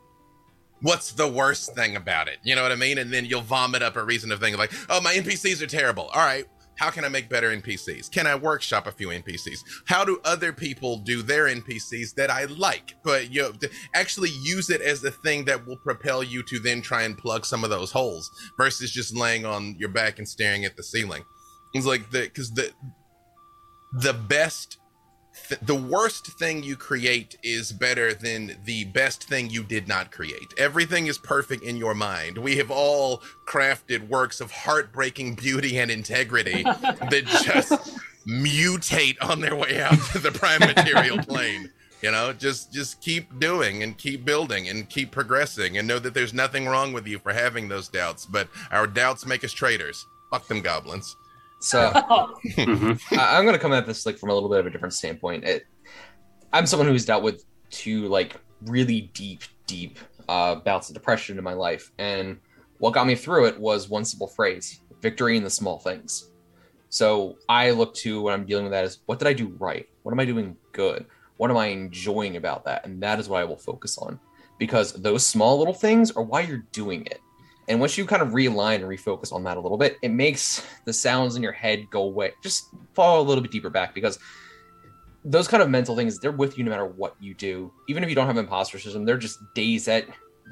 [0.82, 2.38] what's the worst thing about it?
[2.42, 2.98] You know what I mean?
[2.98, 6.04] And then you'll vomit up a reason of thinking like, oh, my NPCs are terrible.
[6.08, 6.44] All right,
[6.78, 8.10] how can I make better NPCs?
[8.10, 9.58] Can I workshop a few NPCs?
[9.86, 12.94] How do other people do their NPCs that I like?
[13.02, 13.52] But you know,
[13.94, 17.44] actually use it as the thing that will propel you to then try and plug
[17.44, 21.24] some of those holes versus just laying on your back and staring at the ceiling.
[21.74, 22.70] It's like the because the
[23.92, 24.78] the best
[25.48, 30.10] th- the worst thing you create is better than the best thing you did not
[30.10, 30.54] create.
[30.56, 32.38] Everything is perfect in your mind.
[32.38, 39.56] We have all crafted works of heartbreaking beauty and integrity that just mutate on their
[39.56, 41.70] way out to the prime material plane.
[42.02, 46.14] You know, just just keep doing and keep building and keep progressing and know that
[46.14, 50.06] there's nothing wrong with you for having those doubts, but our doubts make us traitors.
[50.30, 51.16] Fuck them goblins.
[51.60, 54.70] So I- I'm going to come at this like from a little bit of a
[54.70, 55.44] different standpoint.
[55.44, 55.64] It,
[56.52, 58.36] I'm someone who's dealt with two like
[58.66, 59.98] really deep, deep
[60.28, 62.38] uh, bouts of depression in my life, and
[62.78, 66.30] what got me through it was one simple phrase: victory in the small things.
[66.90, 69.86] So I look to when I'm dealing with that is what did I do right?
[70.04, 71.04] What am I doing good?
[71.36, 72.86] What am I enjoying about that?
[72.86, 74.18] And that is what I will focus on
[74.58, 77.20] because those small little things are why you're doing it.
[77.68, 80.66] And once you kind of realign and refocus on that a little bit, it makes
[80.86, 82.64] the sounds in your head go away, just
[82.94, 84.18] fall a little bit deeper back because
[85.24, 87.70] those kind of mental things, they're with you no matter what you do.
[87.88, 90.06] Even if you don't have imposter syndrome, they're just days that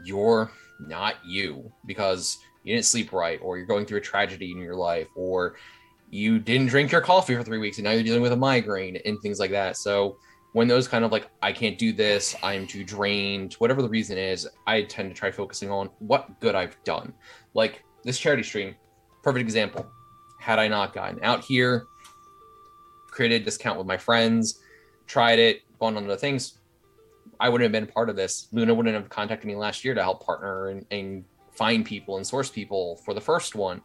[0.05, 4.59] you're not you because you didn't sleep right or you're going through a tragedy in
[4.59, 5.57] your life or
[6.11, 8.99] you didn't drink your coffee for three weeks and now you're dealing with a migraine
[9.07, 9.77] and things like that.
[9.77, 10.19] So
[10.57, 14.17] when those kind of like I can't do this, I'm too drained, whatever the reason
[14.17, 17.13] is, I tend to try focusing on what good I've done.
[17.53, 18.75] Like this charity stream,
[19.23, 19.87] perfect example.
[20.41, 21.85] Had I not gotten out here,
[23.11, 24.61] created a discount with my friends,
[25.07, 26.57] tried it, gone on other things,
[27.39, 28.49] I wouldn't have been part of this.
[28.51, 32.27] Luna wouldn't have contacted me last year to help partner and, and find people and
[32.27, 33.83] source people for the first one.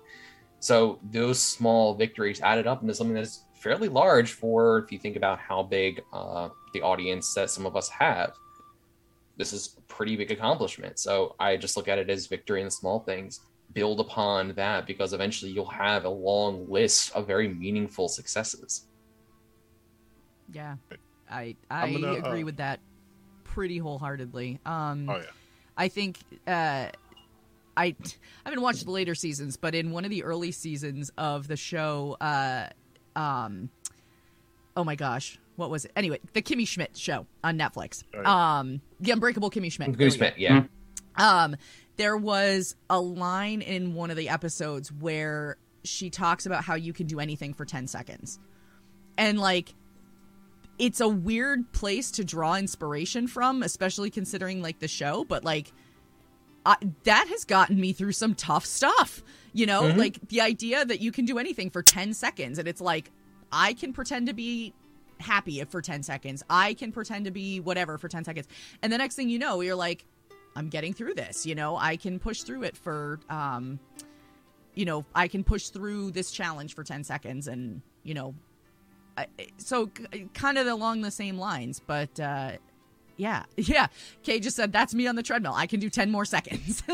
[0.61, 4.97] So those small victories added up into something that is fairly large for if you
[4.97, 8.33] think about how big uh, the audience that some of us have.
[9.37, 10.99] This is a pretty big accomplishment.
[10.99, 13.39] So I just look at it as victory in the small things.
[13.73, 18.87] Build upon that because eventually you'll have a long list of very meaningful successes.
[20.53, 20.75] Yeah,
[21.29, 22.81] I I gonna, agree uh, with that
[23.45, 24.59] pretty wholeheartedly.
[24.65, 25.23] Um, Oh yeah.
[25.77, 26.87] I think uh,
[27.77, 27.95] I I
[28.45, 32.17] haven't watched the later seasons, but in one of the early seasons of the show,
[32.19, 32.67] uh,
[33.15, 33.69] um,
[34.75, 35.91] oh my gosh, what was it?
[35.95, 38.03] Anyway, the Kimmy Schmidt show on Netflix.
[38.13, 38.25] Right.
[38.25, 39.97] Um, the Unbreakable Kimmy Schmidt.
[39.97, 40.15] There Kimmy.
[40.17, 40.63] Schmidt, yeah.
[41.15, 41.55] Um,
[41.97, 46.93] there was a line in one of the episodes where she talks about how you
[46.93, 48.39] can do anything for 10 seconds.
[49.17, 49.73] And like
[50.79, 55.71] it's a weird place to draw inspiration from, especially considering like the show, but like
[56.65, 59.21] I, that has gotten me through some tough stuff.
[59.53, 59.97] You know, Mhm.
[59.97, 63.11] like the idea that you can do anything for 10 seconds and it's like
[63.51, 64.73] I can pretend to be
[65.21, 66.43] happy for 10 seconds.
[66.49, 68.47] I can pretend to be whatever for 10 seconds.
[68.81, 70.05] And the next thing you know, you're like
[70.55, 71.77] I'm getting through this, you know.
[71.77, 73.79] I can push through it for um
[74.73, 78.33] you know, I can push through this challenge for 10 seconds and, you know,
[79.17, 79.27] I-
[79.57, 82.51] so k- kind of along the same lines, but uh,
[83.17, 83.87] yeah, yeah.
[84.23, 85.53] Kay just said that's me on the treadmill.
[85.53, 86.83] I can do ten more seconds.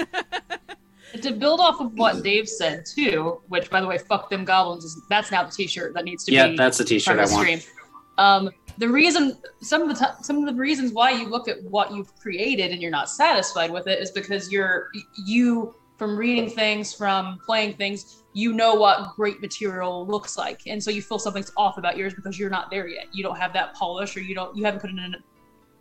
[1.21, 4.83] To build off of what Dave said too, which by the way, fuck them goblins
[4.83, 6.57] is that's now the T-shirt that needs to Yeah, be.
[6.57, 7.47] that's the t-shirt part I the want.
[7.61, 7.76] stream.
[8.17, 11.63] Um, the reason some of the t- some of the reasons why you look at
[11.63, 14.89] what you've created and you're not satisfied with it is because you're
[15.25, 20.61] you from reading things from playing things you know what great material looks like.
[20.67, 23.07] And so you feel something's off about yours because you're not there yet.
[23.11, 25.15] You don't have that polish or you don't you haven't put in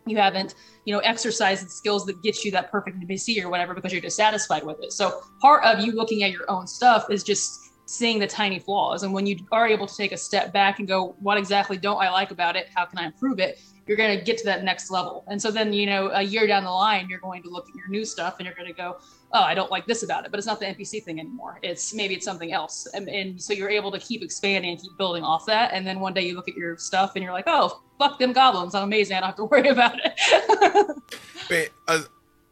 [0.07, 0.55] you haven't
[0.85, 4.01] you know exercised the skills that get you that perfect NPC or whatever because you're
[4.01, 4.91] dissatisfied with it.
[4.91, 9.03] So part of you looking at your own stuff is just seeing the tiny flaws.
[9.03, 11.97] And when you are able to take a step back and go what exactly don't
[11.97, 12.67] i like about it?
[12.75, 13.59] How can i improve it?
[13.87, 15.23] You're going to get to that next level.
[15.27, 17.75] And so then you know a year down the line you're going to look at
[17.75, 18.97] your new stuff and you're going to go
[19.33, 21.59] oh i don't like this about it but it's not the npc thing anymore.
[21.63, 22.87] It's maybe it's something else.
[22.93, 25.71] And, and so you're able to keep expanding and keep building off that.
[25.73, 28.33] And then one day you look at your stuff and you're like oh fuck them
[28.33, 28.75] goblins.
[28.75, 30.97] I'm amazing i don't have to worry about it.
[31.49, 32.01] But, uh,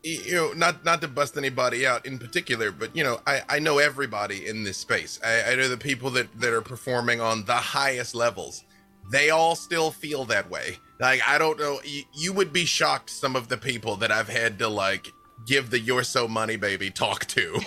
[0.05, 3.59] you know, not not to bust anybody out in particular, but you know, I I
[3.59, 5.19] know everybody in this space.
[5.23, 8.63] I, I know the people that that are performing on the highest levels.
[9.11, 10.77] They all still feel that way.
[10.99, 14.29] Like I don't know, you, you would be shocked some of the people that I've
[14.29, 15.07] had to like
[15.47, 17.59] give the "you're so money, baby" talk to.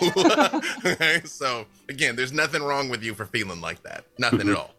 [0.84, 1.20] Okay?
[1.24, 4.04] so again, there's nothing wrong with you for feeling like that.
[4.16, 4.56] Nothing at mm-hmm.
[4.56, 4.74] all.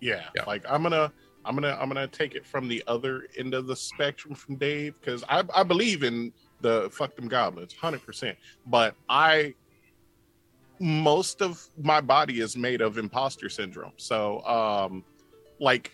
[0.00, 1.12] Yeah, like I'm gonna
[1.44, 4.94] I'm gonna I'm gonna take it from the other end of the spectrum from Dave
[4.98, 6.32] because I I believe in
[6.62, 8.36] the fuck them goblins hundred percent,
[8.66, 9.54] but I
[10.78, 13.92] most of my body is made of imposter syndrome.
[13.96, 15.04] So um
[15.60, 15.92] like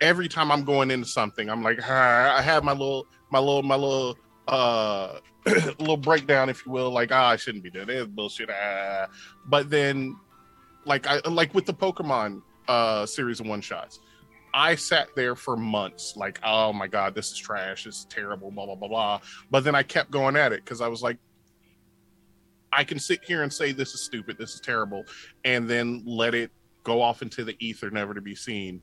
[0.00, 3.62] every time I'm going into something, I'm like "Ah," I have my little my little
[3.62, 4.18] my little
[4.48, 5.18] uh
[5.78, 9.06] little breakdown if you will like ah I shouldn't be doing this bullshit ah.
[9.46, 10.16] but then
[10.84, 14.00] like I like with the Pokemon uh series of one shots.
[14.52, 18.50] I sat there for months, like, oh my god, this is trash, this is terrible,
[18.50, 19.20] blah blah blah blah.
[19.50, 21.18] But then I kept going at it because I was like,
[22.72, 25.04] I can sit here and say this is stupid, this is terrible,
[25.44, 26.50] and then let it
[26.84, 28.82] go off into the ether, never to be seen.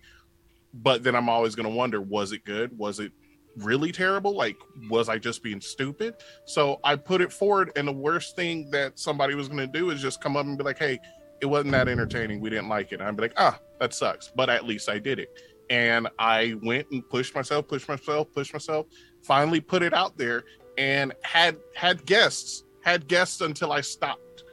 [0.73, 2.77] But then I'm always going to wonder, was it good?
[2.77, 3.11] Was it
[3.57, 4.35] really terrible?
[4.35, 4.57] Like,
[4.89, 6.15] was I just being stupid?
[6.45, 9.89] So I put it forward, and the worst thing that somebody was going to do
[9.89, 10.99] is just come up and be like, hey,
[11.41, 12.41] it wasn't that entertaining.
[12.41, 13.01] We didn't like it.
[13.01, 14.31] I'd be like, ah, that sucks.
[14.35, 15.29] But at least I did it.
[15.69, 18.87] And I went and pushed myself, pushed myself, pushed myself,
[19.21, 20.43] finally put it out there
[20.77, 24.43] and had had guests, had guests until I stopped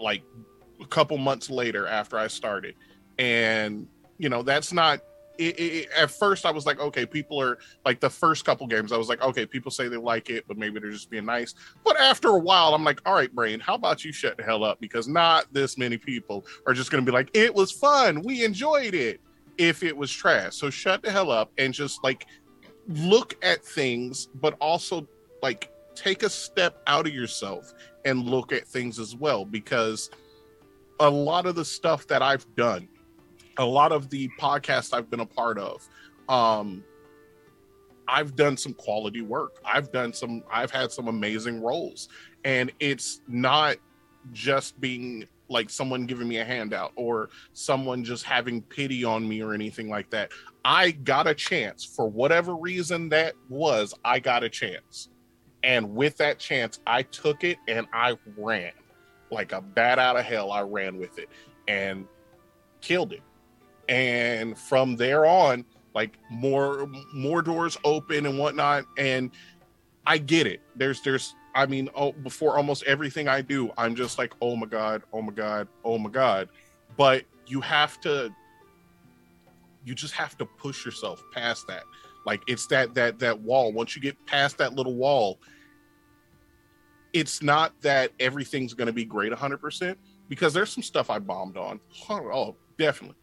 [0.00, 0.22] like
[0.80, 2.74] a couple months later after I started.
[3.18, 5.00] And you know, that's not
[5.38, 8.92] it, it, at first I was like, okay, people are like the first couple games.
[8.92, 11.54] I was like, okay, people say they like it, but maybe they're just being nice.
[11.84, 14.64] But after a while, I'm like, all right, brain, how about you shut the hell
[14.64, 14.80] up?
[14.80, 18.44] Because not this many people are just going to be like, it was fun, we
[18.44, 19.20] enjoyed it.
[19.58, 22.26] If it was trash, so shut the hell up and just like
[22.88, 25.06] look at things, but also
[25.42, 27.72] like take a step out of yourself
[28.04, 29.44] and look at things as well.
[29.44, 30.10] Because
[31.00, 32.88] a lot of the stuff that I've done
[33.58, 35.86] a lot of the podcasts I've been a part of,
[36.28, 36.84] um,
[38.06, 39.58] I've done some quality work.
[39.64, 42.08] I've done some, I've had some amazing roles.
[42.44, 43.76] And it's not
[44.32, 49.42] just being like someone giving me a handout or someone just having pity on me
[49.42, 50.32] or anything like that.
[50.64, 55.08] I got a chance for whatever reason that was, I got a chance.
[55.62, 58.72] And with that chance, I took it and I ran
[59.30, 60.52] like a bat out of hell.
[60.52, 61.28] I ran with it
[61.68, 62.06] and
[62.80, 63.22] killed it
[63.88, 65.64] and from there on
[65.94, 69.30] like more more doors open and whatnot and
[70.06, 74.18] i get it there's there's i mean oh, before almost everything i do i'm just
[74.18, 76.48] like oh my god oh my god oh my god.
[76.96, 78.32] But you have to
[79.84, 81.84] you just have to push yourself past that.
[82.24, 83.72] Like it's that that that wall.
[83.72, 85.38] Once you get past that little wall
[87.12, 89.94] it's not that everything's going to be great 100%
[90.28, 91.78] because there's some stuff i bombed on.
[92.10, 93.16] Oh definitely.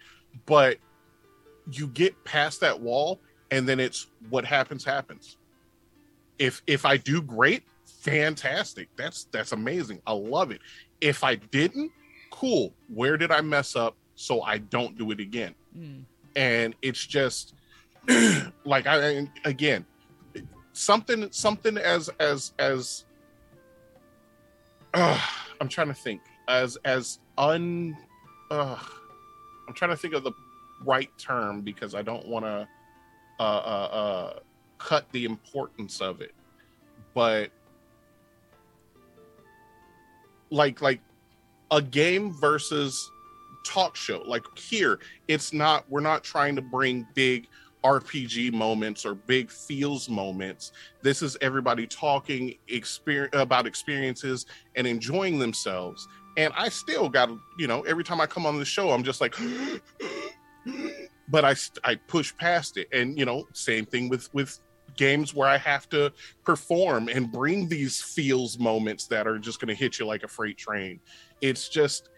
[0.45, 0.77] But
[1.71, 3.19] you get past that wall
[3.51, 5.37] and then it's what happens happens.
[6.39, 7.63] If if i do great
[8.01, 8.89] fantastic.
[8.95, 10.01] That's that's amazing.
[10.05, 10.61] I love it.
[10.99, 11.91] If i didn't
[12.29, 12.73] cool.
[12.93, 15.55] Where did i mess up so i don't do it again?
[16.35, 17.53] And it's just
[18.65, 19.85] like i again
[20.73, 23.05] something something as as as
[24.93, 25.19] uh,
[25.61, 26.21] i'm trying to think.
[26.47, 27.95] As as un
[28.49, 28.77] uh,
[29.67, 30.33] I'm trying to think of the
[30.83, 32.67] right term because I don't want to
[33.39, 34.39] uh, uh, uh,
[34.77, 36.33] cut the importance of it,
[37.13, 37.51] but
[40.51, 41.01] like like
[41.71, 43.11] a game versus
[43.65, 44.21] talk show.
[44.25, 45.85] Like here, it's not.
[45.89, 47.47] We're not trying to bring big
[47.83, 50.71] RPG moments or big feels moments.
[51.01, 54.45] This is everybody talking experience about experiences
[54.75, 56.07] and enjoying themselves.
[56.37, 59.19] And I still got, you know, every time I come on the show, I'm just
[59.19, 59.35] like,
[61.29, 62.87] but I I push past it.
[62.93, 64.59] And you know, same thing with with
[64.97, 66.11] games where I have to
[66.43, 70.27] perform and bring these feels moments that are just going to hit you like a
[70.27, 70.99] freight train.
[71.41, 72.09] It's just,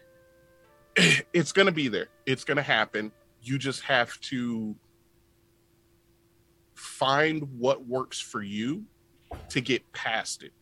[0.96, 2.08] it's going to be there.
[2.26, 3.12] It's going to happen.
[3.42, 4.74] You just have to
[6.74, 8.84] find what works for you
[9.50, 10.52] to get past it.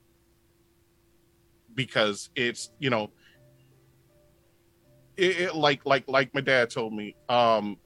[1.75, 3.11] Because it's, you know,
[5.17, 7.79] it, it like like like my dad told me, um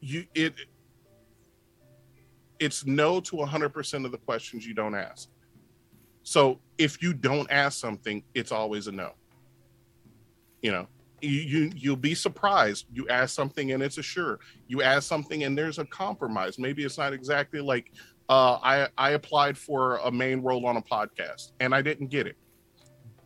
[0.00, 0.54] you it
[2.58, 5.28] it's no to 100% of the questions you don't ask.
[6.22, 9.12] So if you don't ask something, it's always a no.
[10.62, 10.88] You know,
[11.20, 12.86] you, you you'll be surprised.
[12.92, 14.38] You ask something and it's a sure.
[14.66, 16.58] You ask something and there's a compromise.
[16.58, 17.92] Maybe it's not exactly like
[18.28, 22.26] uh, I I applied for a main role on a podcast and I didn't get
[22.26, 22.36] it,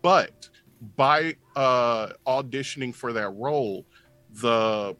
[0.01, 0.49] but
[0.97, 3.87] by uh, auditioning for that role,
[4.35, 4.97] the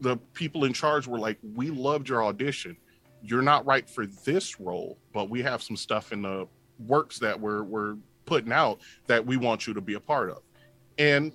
[0.00, 2.76] the people in charge were like, "We loved your audition.
[3.22, 6.46] You're not right for this role, but we have some stuff in the
[6.86, 10.42] works that we're we're putting out that we want you to be a part of."
[10.98, 11.32] And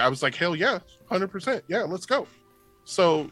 [0.00, 0.78] I was like, "Hell yeah,
[1.08, 2.26] hundred percent, yeah, let's go."
[2.84, 3.30] So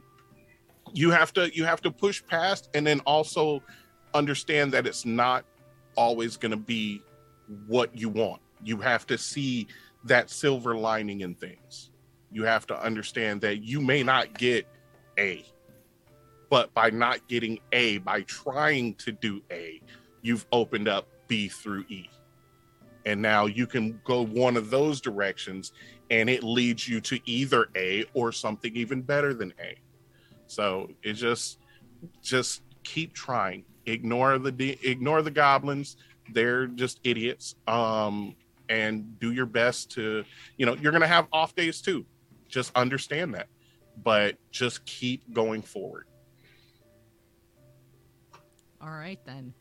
[0.93, 3.63] you have to you have to push past, and then also
[4.15, 5.45] understand that it's not
[5.97, 7.03] always going to be
[7.67, 8.41] what you want.
[8.63, 9.67] You have to see
[10.05, 11.91] that silver lining in things
[12.35, 14.67] you have to understand that you may not get
[15.19, 15.47] A,
[16.55, 19.83] but by not getting A, by trying to do A,
[20.23, 22.09] you've opened up B through E.
[23.05, 25.73] And now you can go one of those directions
[26.13, 29.77] and it leads you to either A or something even better than A.
[30.47, 31.59] So it just
[32.23, 33.65] just keep trying.
[33.87, 35.97] Ignore the ignore the goblins.
[36.33, 37.57] They're just idiots.
[37.67, 38.37] Um
[38.69, 40.25] and do your best to,
[40.57, 42.07] you know, you're going to have off days too
[42.49, 43.49] just understand that
[44.05, 46.07] but just keep going forward
[48.85, 49.55] all right then.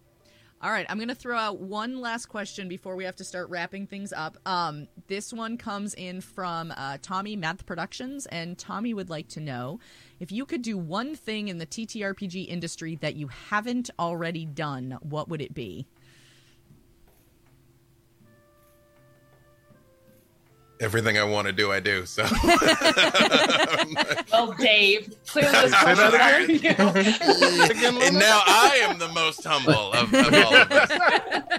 [0.62, 3.86] All right i'm gonna throw out one last question before we have to start wrapping
[3.86, 4.38] things up.
[4.46, 9.42] Um, this one comes in from uh, tommy math productions and tommy would like to
[9.42, 9.82] know
[10.22, 14.98] if you could do one thing in the ttrpg industry that you haven't already done
[15.02, 15.86] what would it be
[20.80, 22.06] everything I want to do, I do.
[22.06, 22.24] So,
[24.32, 25.74] well, Dave, clearly this
[26.74, 30.92] and now I am the most humble of, of all of us.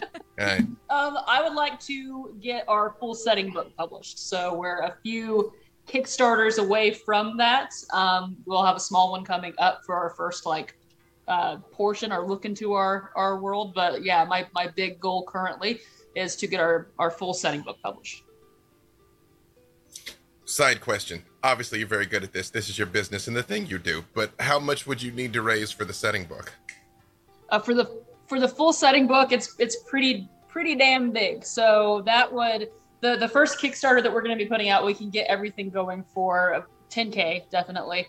[0.37, 0.59] Okay.
[0.91, 4.29] Um, I would like to get our full setting book published.
[4.29, 5.53] So we're a few
[5.87, 7.71] Kickstarters away from that.
[7.93, 10.77] Um, we'll have a small one coming up for our first like
[11.29, 13.75] uh, portion or look into our our world.
[13.75, 15.81] But yeah, my my big goal currently
[16.17, 18.24] is to get our our full setting book published.
[20.47, 21.23] Side question.
[21.43, 22.51] Obviously, you're very good at this.
[22.51, 24.05] This is your business and the thing you do.
[24.15, 26.53] But how much would you need to raise for the setting book?
[27.49, 31.45] Uh, for the for the full setting book, it's it's pretty pretty damn big.
[31.45, 32.69] So that would
[33.01, 35.71] the the first Kickstarter that we're going to be putting out, we can get everything
[35.71, 38.07] going for 10k definitely,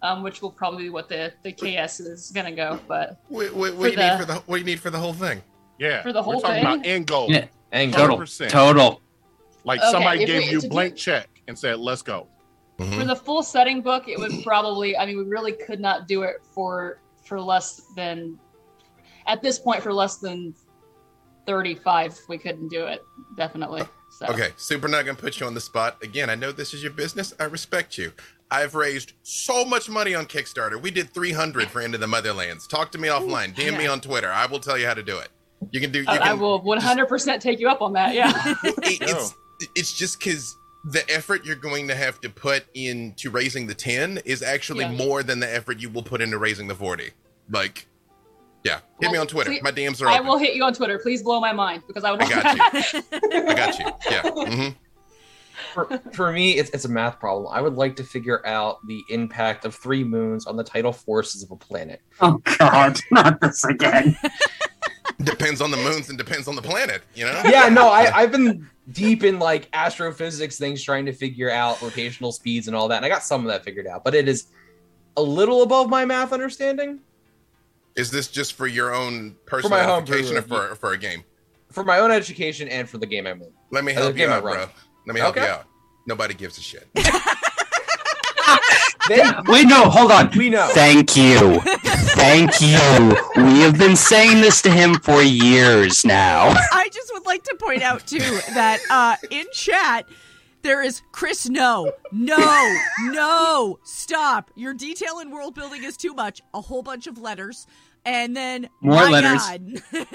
[0.00, 2.80] um, which will probably be what the the KS is going to go.
[2.88, 4.98] But what, what, what do you the, need for the what you need for the
[4.98, 5.42] whole thing?
[5.78, 6.62] Yeah, for the whole we're thing.
[6.62, 7.30] About end goal.
[7.30, 8.24] Yeah, end total.
[8.48, 9.02] Total.
[9.64, 12.28] Like okay, somebody gave we, you blank do, check and said, "Let's go."
[12.78, 12.98] Mm-hmm.
[12.98, 14.96] For the full setting book, it would probably.
[14.96, 18.38] I mean, we really could not do it for for less than
[19.26, 20.54] at this point for less than
[21.46, 23.04] 35 we couldn't do it
[23.36, 24.26] definitely so.
[24.26, 26.92] okay super not gonna put you on the spot again i know this is your
[26.92, 28.12] business i respect you
[28.50, 32.90] i've raised so much money on kickstarter we did 300 for into the motherlands talk
[32.92, 33.78] to me offline dm yeah.
[33.78, 35.28] me on twitter i will tell you how to do it
[35.70, 38.14] you can do you uh, can i will 100% just, take you up on that
[38.14, 38.32] yeah
[38.64, 39.34] it, it's
[39.74, 44.20] it's just because the effort you're going to have to put into raising the 10
[44.24, 44.92] is actually yeah.
[44.92, 47.10] more than the effort you will put into raising the 40
[47.50, 47.86] like
[48.62, 48.76] yeah.
[48.76, 49.50] Hit well, me on twitter.
[49.50, 50.26] please, my dms are i open.
[50.26, 50.98] will hit you on twitter.
[50.98, 53.02] Please blow my mind because i would i got you.
[53.22, 53.86] I got you.
[54.10, 54.22] Yeah.
[54.22, 54.68] Mm-hmm.
[55.72, 57.50] for, for me it's, it's a math problem.
[57.50, 61.42] I would like to figure out the impact of three moons on the tidal forces
[61.42, 62.00] of a planet.
[62.20, 63.00] Oh god.
[63.10, 64.16] Not this again.
[65.22, 67.42] Depends on the moons and depends on the planet you know?
[67.44, 72.32] Yeah no I, i've been deep in like astrophysics things trying to figure out rotational
[72.32, 74.48] speeds and all that and i got some of that figured out but it is
[75.16, 76.98] a little above my math understanding.
[77.96, 81.22] Is this just for your own personal for education or for, for a game?
[81.70, 84.42] For my own education and for the game i'm in let me help you out
[84.42, 84.66] bro.
[85.06, 85.46] let me help okay.
[85.46, 85.66] you out.
[86.06, 86.86] Nobody gives a shit.
[89.48, 90.30] Wait, no, hold on.
[90.36, 90.68] We know.
[90.72, 91.60] Thank you.
[91.60, 93.16] Thank you.
[93.36, 96.48] We have been saying this to him for years now.
[96.72, 98.18] I just would like to point out too
[98.54, 100.06] that uh, in chat
[100.62, 101.48] there is Chris.
[101.48, 104.50] No, no, no, stop!
[104.54, 106.40] Your detail in world building is too much.
[106.54, 107.66] A whole bunch of letters,
[108.04, 109.40] and then More my letters.
[109.46, 109.82] God.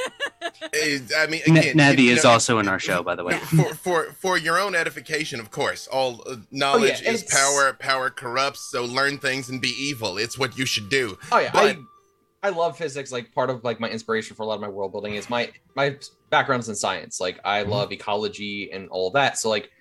[0.74, 3.38] I mean, Ne- again, Nevi you is know, also in our show, by the way.
[3.40, 5.88] for for for your own edification, of course.
[5.88, 7.74] All uh, knowledge and is it's- power.
[7.74, 8.62] Power corrupts.
[8.72, 10.18] So learn things and be evil.
[10.18, 11.18] It's what you should do.
[11.32, 13.12] Oh yeah, But- I I love physics.
[13.12, 15.52] Like part of like my inspiration for a lot of my world building is my
[15.76, 15.98] my
[16.30, 17.20] background's in science.
[17.20, 17.72] Like I Mm-hmm.
[17.72, 19.38] love ecology and all of that.
[19.38, 19.72] So like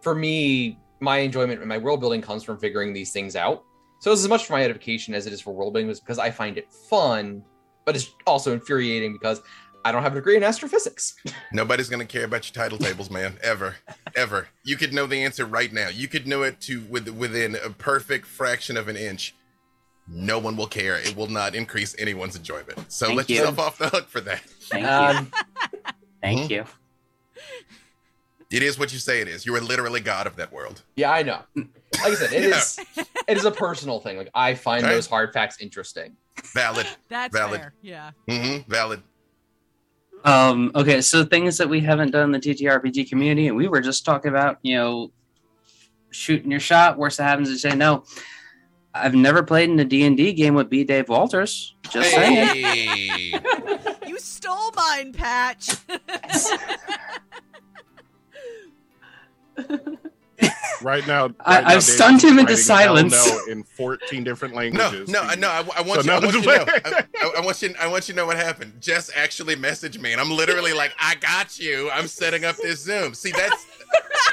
[0.00, 3.64] for me, my enjoyment in my world building comes from figuring these things out.
[3.98, 6.18] So it's as much for my edification as it is for world building, is because
[6.18, 7.42] I find it fun,
[7.84, 9.40] but it's also infuriating because
[9.84, 11.16] I don't have a degree in astrophysics.
[11.52, 13.38] Nobody's gonna care about your title tables, man.
[13.42, 13.76] Ever,
[14.14, 14.48] ever.
[14.64, 15.88] You could know the answer right now.
[15.88, 19.34] You could know it to with, within a perfect fraction of an inch.
[20.08, 20.98] No one will care.
[20.98, 22.92] It will not increase anyone's enjoyment.
[22.92, 23.36] So Thank let you.
[23.36, 24.40] yourself off the hook for that.
[24.40, 24.90] Thank you.
[24.90, 25.32] Um,
[26.20, 26.64] Thank you.
[28.50, 29.44] It is what you say it is.
[29.44, 30.82] You are literally god of that world.
[30.96, 31.42] yeah, I know.
[31.94, 32.56] Like I said, it Yeah.
[32.58, 32.78] is
[33.28, 34.16] it is a personal thing.
[34.18, 34.92] Like I find Right.
[34.92, 36.16] those hard facts interesting.
[36.54, 36.86] Valid.
[37.08, 37.60] That's Valid.
[37.60, 37.74] fair.
[37.82, 38.10] Yeah.
[38.28, 38.70] Mm-hmm.
[38.70, 39.02] Valid.
[40.24, 43.80] Um, okay, so things that we haven't done in the TTRPG community, and we were
[43.80, 45.12] just talking about, you know,
[46.10, 46.98] shooting your shot.
[46.98, 48.02] Worst that happens is you say no.
[48.92, 50.82] I've never played in a D&D game with B.
[50.82, 51.74] Dave Walters.
[51.90, 52.46] Just saying.
[52.64, 53.34] Hey.
[54.06, 55.76] You stole mine, Patch.
[60.82, 63.12] Right now, I- right now, I've David's stunned him into silence.
[63.14, 65.08] No in 14 different languages.
[65.08, 65.48] no, I no.
[65.48, 66.12] I, I want So you.
[66.12, 66.64] I want you to know.
[66.68, 67.74] I, I- I want you.
[67.80, 68.80] I want you to know what happened.
[68.80, 71.90] Jess actually messaged me, and I'm literally like, "I got you.
[71.90, 73.66] I'm setting up this Zoom." See, that's.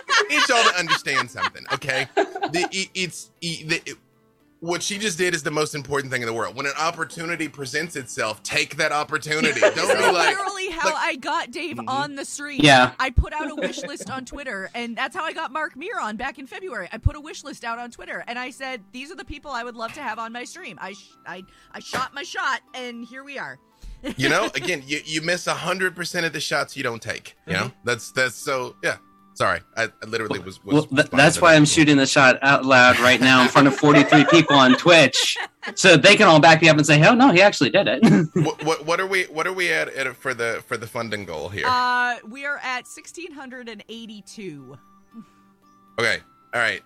[0.10, 2.07] I need y'all to understand something, okay?
[2.15, 3.98] The it, it's it, the, it-
[4.64, 6.56] what she just did is the most important thing in the world.
[6.56, 9.60] When an opportunity presents itself, take that opportunity.
[9.60, 11.90] Don't be like, literally how like- I got Dave mm-hmm.
[11.90, 12.61] on the stream.
[12.64, 12.94] Yeah.
[12.98, 15.99] I put out a wish list on Twitter, and that's how I got Mark Meer
[15.99, 16.88] on back in February.
[16.94, 19.52] I put a wish list out on Twitter, and I said, "These are the people
[19.52, 22.61] I would love to have on my stream." I sh- I I shot my shot,
[22.73, 23.60] and here we are.
[24.15, 27.35] you know, again, you, you miss hundred percent of the shots you don't take.
[27.48, 27.77] You know, mm-hmm.
[27.84, 28.95] that's that's so yeah.
[29.35, 30.64] Sorry, I, I literally was.
[30.64, 31.55] was Well, th- that's why.
[31.55, 35.38] I'm shooting the shot out loud right now in front of 43 people on Twitch,
[35.76, 38.03] so they can all back me up and say, "Oh no, he actually did it."
[38.35, 41.26] what, what what are we what are we at, at for the for the funding
[41.26, 41.65] goal here?
[41.68, 44.77] Uh, we are at sixteen hundred and eighty-two.
[45.99, 46.19] okay,
[46.53, 46.81] all right.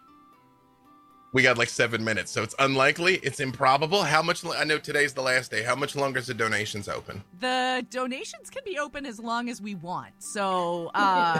[1.33, 3.15] We got like seven minutes, so it's unlikely.
[3.15, 4.01] It's improbable.
[4.03, 4.45] How much?
[4.45, 5.61] I know today's the last day.
[5.61, 7.21] How much longer is the donations open?
[7.39, 10.13] The donations can be open as long as we want.
[10.19, 11.39] So, uh,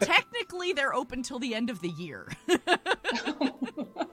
[0.00, 2.28] technically, they're open till the end of the year.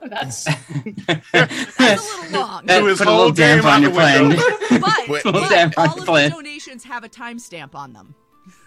[0.08, 0.44] That's
[1.06, 2.66] That's a little long.
[2.66, 4.28] That Threw his put a little damp on your the plan.
[4.28, 4.42] window.
[4.70, 8.14] But, but all of the donations have a timestamp on them.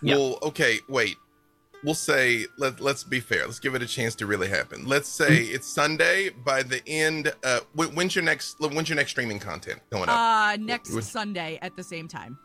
[0.02, 0.16] Yeah.
[0.18, 1.18] Well, okay, wait.
[1.84, 3.46] We'll say let let's be fair.
[3.46, 4.86] Let's give it a chance to really happen.
[4.86, 5.56] Let's say Mm-hmm.
[5.56, 6.30] it's Sunday.
[6.30, 10.18] By the end, uh, when's your next when's your next streaming content going up?
[10.18, 12.38] Uh, next Would- Sunday at the same time.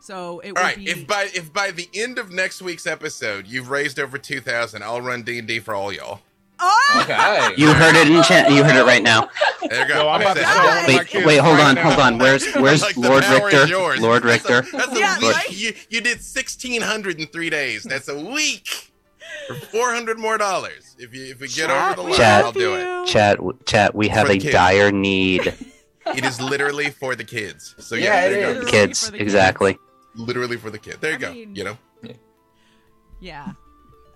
[0.00, 0.76] So it All will right.
[0.76, 0.90] be.
[0.90, 4.82] If by if by the end of next week's episode you've raised over two thousand,
[4.82, 6.20] I'll run D and D for all y'all.
[6.60, 7.00] Oh!
[7.02, 7.54] Okay.
[7.56, 8.50] You heard it in chat.
[8.50, 9.28] You heard it right now.
[9.68, 10.02] There you go.
[10.02, 10.68] Yo, I'm about to That's tell it.
[10.68, 11.82] one of my Wait, wait, hold right on, now.
[11.90, 12.18] hold on.
[12.18, 14.00] Where's where's Like, Lord power is Richter?
[14.00, 14.76] Lord That's a- Richter.
[14.78, 15.32] That's a, Yeah, week.
[15.34, 15.50] right?
[15.50, 17.82] You, you did sixteen hundred in three days.
[17.84, 18.90] That's a week
[19.46, 20.94] for four hundred more dollars.
[20.98, 22.44] If you if we get Chat, over the we line, Chat.
[22.44, 23.06] I'll do it.
[23.08, 23.94] Chat, chat.
[23.94, 24.52] We have a kids.
[24.52, 25.54] dire need.
[26.14, 27.74] It is literally for the kids.
[27.78, 28.70] So Yeah, yeah, there you go.
[28.70, 29.22] Kids, for the kids.
[29.32, 29.78] exactly.
[30.14, 30.98] Literally for the kid.
[31.00, 31.32] There you I go.
[31.32, 31.78] mean- you know.
[33.20, 33.52] Yeah.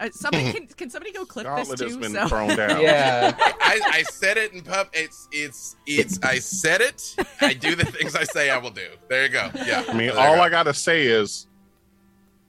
[0.01, 2.01] Uh, somebody can can somebody go clip this Gauntlet has too?
[2.01, 2.81] been So thrown down.
[2.81, 3.35] Yeah.
[3.39, 4.89] I, I said it in pub.
[4.93, 6.19] It's it's it's.
[6.23, 7.17] I said it.
[7.41, 8.89] I do the things I say I will do.
[9.09, 9.51] There you go.
[9.67, 9.85] Yeah.
[9.89, 10.43] I mean, There all go.
[10.43, 11.47] I gotta say is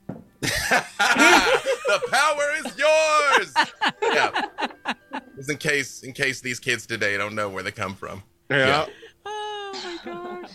[0.41, 3.53] the power is yours.
[4.01, 4.47] Yeah.
[5.35, 8.23] Just in case, in case these kids today don't know where they come from.
[8.49, 8.85] Yeah.
[9.26, 10.51] Oh my gosh.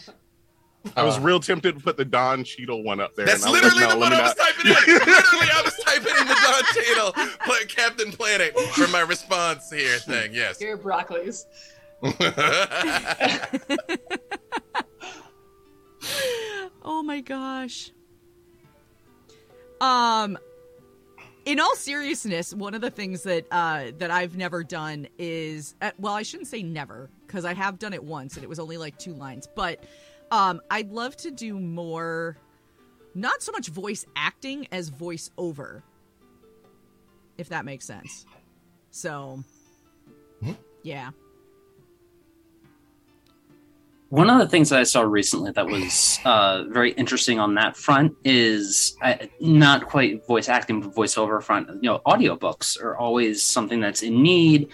[0.97, 3.25] I was Uh, real tempted to put the Don Cheadle one up there.
[3.27, 4.47] That's and I like, literally no, the one I was not.
[4.47, 4.77] typing in.
[4.95, 7.13] literally, I was typing in the Don Cheadle
[7.47, 10.35] play Captain Planet for my response here thing.
[10.35, 10.61] Yes.
[10.61, 11.45] your broccolis.
[16.87, 17.91] Oh my gosh.
[19.81, 20.39] Um
[21.47, 25.91] in all seriousness, one of the things that uh that I've never done is uh,
[25.99, 28.77] well, I shouldn't say never because I have done it once and it was only
[28.77, 29.83] like two lines, but
[30.35, 32.37] um I'd love to do more
[33.15, 35.85] not so much voice acting as voice over.
[37.39, 38.27] if that makes sense.
[38.91, 39.43] So,
[40.83, 41.11] yeah.
[44.11, 47.77] One of the things that I saw recently that was uh, very interesting on that
[47.77, 51.69] front is uh, not quite voice acting, but voiceover front.
[51.83, 54.69] You know, audiobooks are always something that's in need.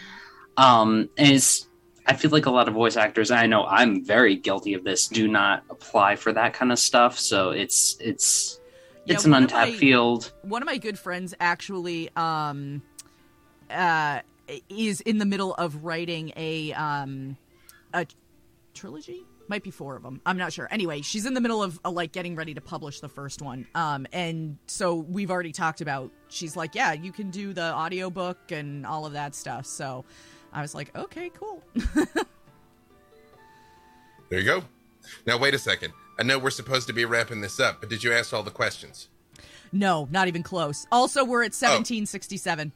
[0.58, 1.69] Um, and it's,
[2.10, 4.82] I feel like a lot of voice actors, and I know I'm very guilty of
[4.82, 7.16] this, do not apply for that kind of stuff.
[7.16, 8.58] So it's it's
[9.04, 10.32] Yeah, it's an untapped my- field.
[10.42, 12.82] One of my good friends actually um
[13.70, 14.22] uh
[14.68, 17.36] is in the middle of writing a um
[17.94, 18.04] a
[18.74, 19.22] trilogy?
[19.46, 20.66] Might be four of them i'm not sure.
[20.70, 23.68] Anyway she's in the middle of uh, like getting ready to publish the first one.
[23.76, 28.50] Um and so we've already talked about she's like yeah you can do the audiobook
[28.50, 29.66] and all of that stuff.
[29.66, 30.04] So
[30.52, 31.62] i was like okay cool
[34.28, 34.62] There you go.
[35.26, 35.92] Now wait a second.
[36.18, 38.50] I know we're supposed to be wrapping this up, but did you ask all the
[38.50, 39.08] questions?
[39.72, 42.72] no not even close also we're at 1767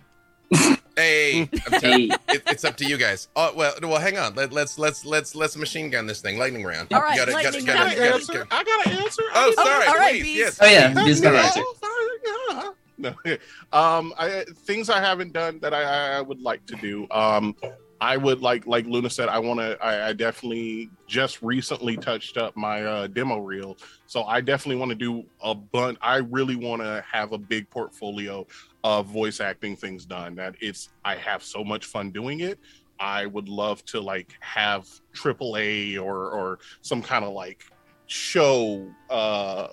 [0.97, 3.27] Hey, I'm telling you, it, it's up to you guys.
[3.35, 4.35] Oh well, well, hang on.
[4.37, 6.39] Let, let's let's let's let's machine gun this thing.
[6.39, 6.93] Lightning round.
[6.93, 7.97] All right, You gotta- lightning gotta- round.
[7.97, 8.33] gotta- answer.
[8.33, 9.23] gotta- I got an answer.
[9.35, 9.87] Oh, I sorry.
[9.89, 10.37] all right, please, Bees.
[10.37, 10.59] yes.
[10.61, 12.63] Oh yeah, he's got an No.
[12.63, 12.75] answer.
[12.97, 13.15] No,
[13.73, 17.07] um, I, things I haven't done that I, I would like to do.
[17.11, 17.57] Um,
[18.01, 19.83] I would like, like Luna said, I want to.
[19.83, 24.91] I, I definitely just recently touched up my uh, demo reel, so I definitely want
[24.91, 25.99] to do a bunch.
[26.03, 28.47] I really want to have a big portfolio
[28.83, 30.35] of voice acting things done.
[30.35, 30.91] That it's.
[31.05, 32.59] I have so much fun doing it.
[33.01, 37.65] I would love to like have AAA or or some kind of like
[38.07, 39.69] show uh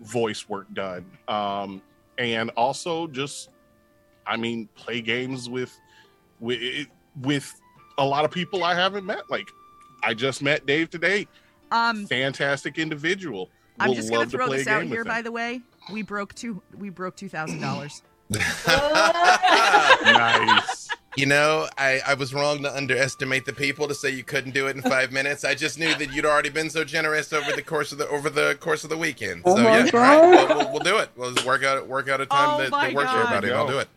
[0.00, 1.82] voice work done um
[2.20, 3.48] and also just
[4.26, 5.76] i mean play games with
[6.38, 6.86] with
[7.22, 7.52] with
[7.98, 9.28] a lot of people i haven't met.
[9.28, 9.48] Like
[10.04, 11.26] i just met dave today.
[11.72, 13.50] Um fantastic individual.
[13.78, 15.32] I'm Would just gonna love to throw play this a out game here by the
[15.32, 15.62] way.
[15.92, 18.02] We broke two we broke two thousand dollars.
[20.02, 20.79] Nice
[21.16, 24.68] You know, I, I was wrong to underestimate the people to say you couldn't do
[24.68, 25.44] it in five minutes.
[25.44, 28.30] I just knew that you'd already been so generous over the course of the over
[28.30, 29.42] the course of the weekend.
[29.44, 29.98] Oh so my yeah, God.
[29.98, 31.10] right, we'll, we'll, we'll do it.
[31.16, 33.52] We'll just work out work out a time Oh that, my that works for everybody.
[33.52, 33.88] I'll do it.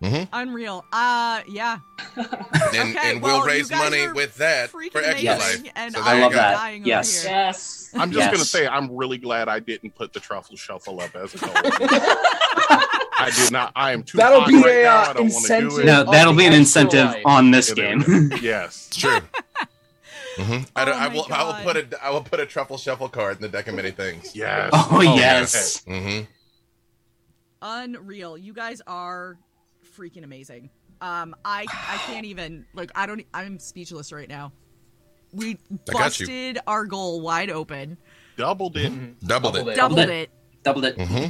[0.00, 0.24] Mm-hmm.
[0.32, 1.76] unreal uh yeah
[2.16, 5.72] And, Okay, and well, we'll you raise money with that for extra amazing, life.
[5.76, 6.36] and So I there you love go.
[6.38, 6.52] that.
[6.54, 7.22] dying over Yes.
[7.22, 7.30] here.
[7.32, 7.79] Yes.
[7.94, 11.34] I'm just gonna say i'm really glad i didn't put the truffle shuffle up as
[11.34, 11.52] a goal
[13.18, 14.96] i did not i am too That'll be right a, now.
[15.02, 15.78] uh, i don't want do incentive.
[15.78, 17.22] it No, that'll be an incentive life.
[17.26, 18.02] on this It game.
[18.02, 18.42] is.
[18.42, 19.20] yes It's true.
[20.36, 21.26] hmm I, don't, Oh I my will.
[21.30, 22.04] I will put a.
[22.04, 24.34] I will put a truffle shuffle card in the deck of many things.
[24.34, 25.82] yes Oh, yes.
[25.86, 26.20] hmm
[27.62, 29.36] unreal you guys are
[29.98, 30.70] freaking amazing
[31.02, 34.50] um i i can't even like i don't i'm speechless right now
[35.32, 35.58] we
[35.88, 36.26] I got you.
[36.26, 37.96] busted our goal wide open
[38.36, 38.90] doubled it
[39.26, 39.68] Doubled, Doubled it.
[39.68, 39.76] it.
[39.76, 40.10] doubled it.
[40.10, 40.30] it
[40.64, 41.00] Doubled it.
[41.00, 41.26] hmm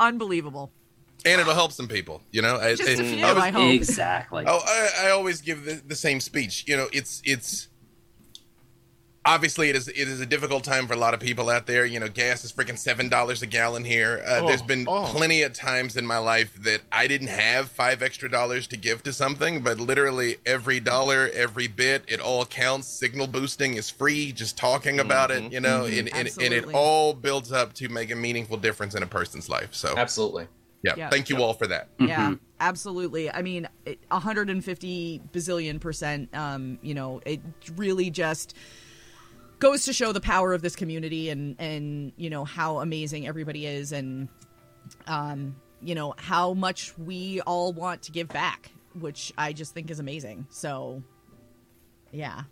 [0.00, 0.72] unbelievable
[1.24, 2.22] And it'll help some people.
[2.32, 2.58] You know.
[2.74, 4.44] Just a I- few I was- i hope Exactly.
[4.46, 6.64] Oh, I, I always give the, the same speech.
[6.66, 7.68] You know, it's it's
[9.24, 11.84] obviously it is it is a difficult time for a lot of people out there.
[11.86, 14.22] You know, gas is freaking seven dollars a gallon here.
[14.26, 15.04] Uh, Oh, there's been oh.
[15.06, 19.02] plenty of times in my life that I didn't have five extra dollars to give
[19.04, 22.88] to something, but literally every dollar, every bit, it all counts.
[22.88, 24.32] Signal boosting is free.
[24.32, 28.10] Just talking about it, you know, and, and, and it all builds up to make
[28.10, 29.74] a meaningful difference in a person's life.
[29.74, 30.48] So Absolutely.
[30.82, 31.10] yeah, Yeah.
[31.10, 31.88] thank you all for that.
[32.00, 32.38] yeah Mhm.
[32.60, 37.40] absolutely i mean it- 150 bazillion percent um you know it
[37.76, 38.54] really just
[39.62, 43.64] goes to show the power of this community and and you know how amazing everybody
[43.64, 44.28] is and
[45.06, 49.88] um you know how much we all want to give back which i just think
[49.88, 50.46] is amazing.
[50.50, 51.02] So
[52.10, 52.42] yeah.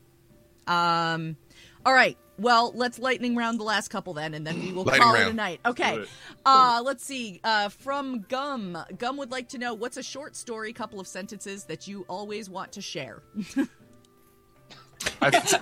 [0.69, 1.37] Um
[1.85, 2.17] all right.
[2.39, 5.27] Well let's lightning round the last couple then and then we will Lightning call it
[5.27, 5.61] a night.
[5.67, 6.05] Okay.
[6.47, 7.41] Uh let's see.
[7.43, 8.79] Uh from gum.
[8.99, 12.49] Gum would like to know what's a short story couple of sentences that you always
[12.49, 13.25] want to share?
[15.23, 15.61] I,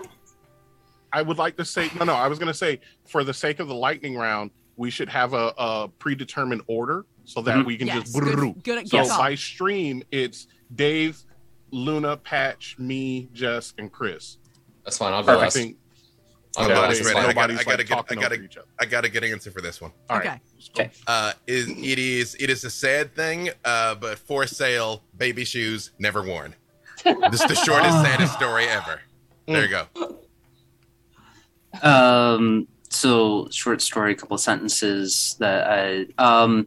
[1.13, 2.15] I would like to say no, no.
[2.15, 5.33] I was going to say for the sake of the lightning round, we should have
[5.35, 7.67] a, a predetermined order so that Mhm.
[7.67, 8.15] we can Yes, just.
[8.19, 11.19] good- good- so good by stream, it's Dave,
[11.71, 14.39] Luna, Patch, me, Jess, and Chris.
[14.85, 15.13] That's fine.
[15.13, 15.55] I'll go I last.
[15.55, 15.77] think
[16.57, 17.01] I'll I'm go not last.
[17.07, 17.93] I got, nobody's, I got to get.
[17.93, 18.67] I talking gotta, each other.
[18.81, 19.93] I got to get an answer for this one.
[20.09, 20.41] All okay right.
[20.55, 20.71] let's.
[20.71, 20.91] Okay.
[21.07, 25.91] Uh, is it is it is a sad thing, uh, but for sale, baby shoes
[25.99, 26.55] never worn.
[27.05, 29.01] This is the shortest, saddest story ever.
[29.47, 29.87] There you go.
[31.83, 36.67] Um, so short story, a couple sentences that I um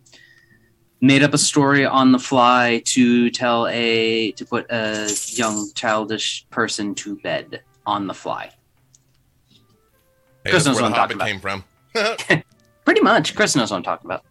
[1.01, 6.47] made up a story on the fly to tell a to put a young childish
[6.49, 8.51] person to bed on the fly.
[10.43, 12.43] Hey, Chris knows where the what I'm talking Hobbit came from.
[12.85, 14.23] Pretty much, Chris knows what I'm talking about.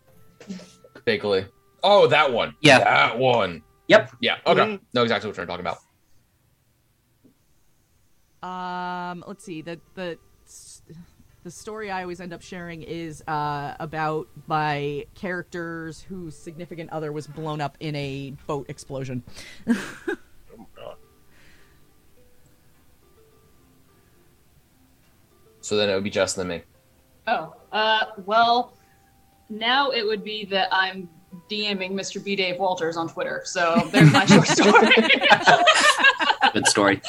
[1.05, 1.47] Vaguely.
[1.83, 2.55] Oh, that one.
[2.61, 2.79] Yeah.
[2.79, 3.63] That one.
[3.89, 4.13] Yep.
[4.21, 4.37] Yeah.
[4.47, 4.61] Okay.
[4.61, 4.73] Mm-hmm.
[4.75, 4.81] Mhm.
[4.95, 5.79] Know exactly what you're talking about.
[8.43, 9.63] Um, let's see.
[9.63, 10.19] The the
[11.43, 17.13] the story I always end up sharing is uh, about my characters whose significant other
[17.13, 19.23] was blown up in a boat explosion.
[25.63, 26.63] So then it would be just and me.
[27.27, 28.73] Oh, uh, well,
[29.49, 31.09] now it would be that I'm
[31.49, 32.23] DMing Mr.
[32.23, 32.35] B.
[32.35, 33.43] Dave Walters on Twitter.
[33.45, 34.89] So there's my short story.
[36.53, 37.01] Good story.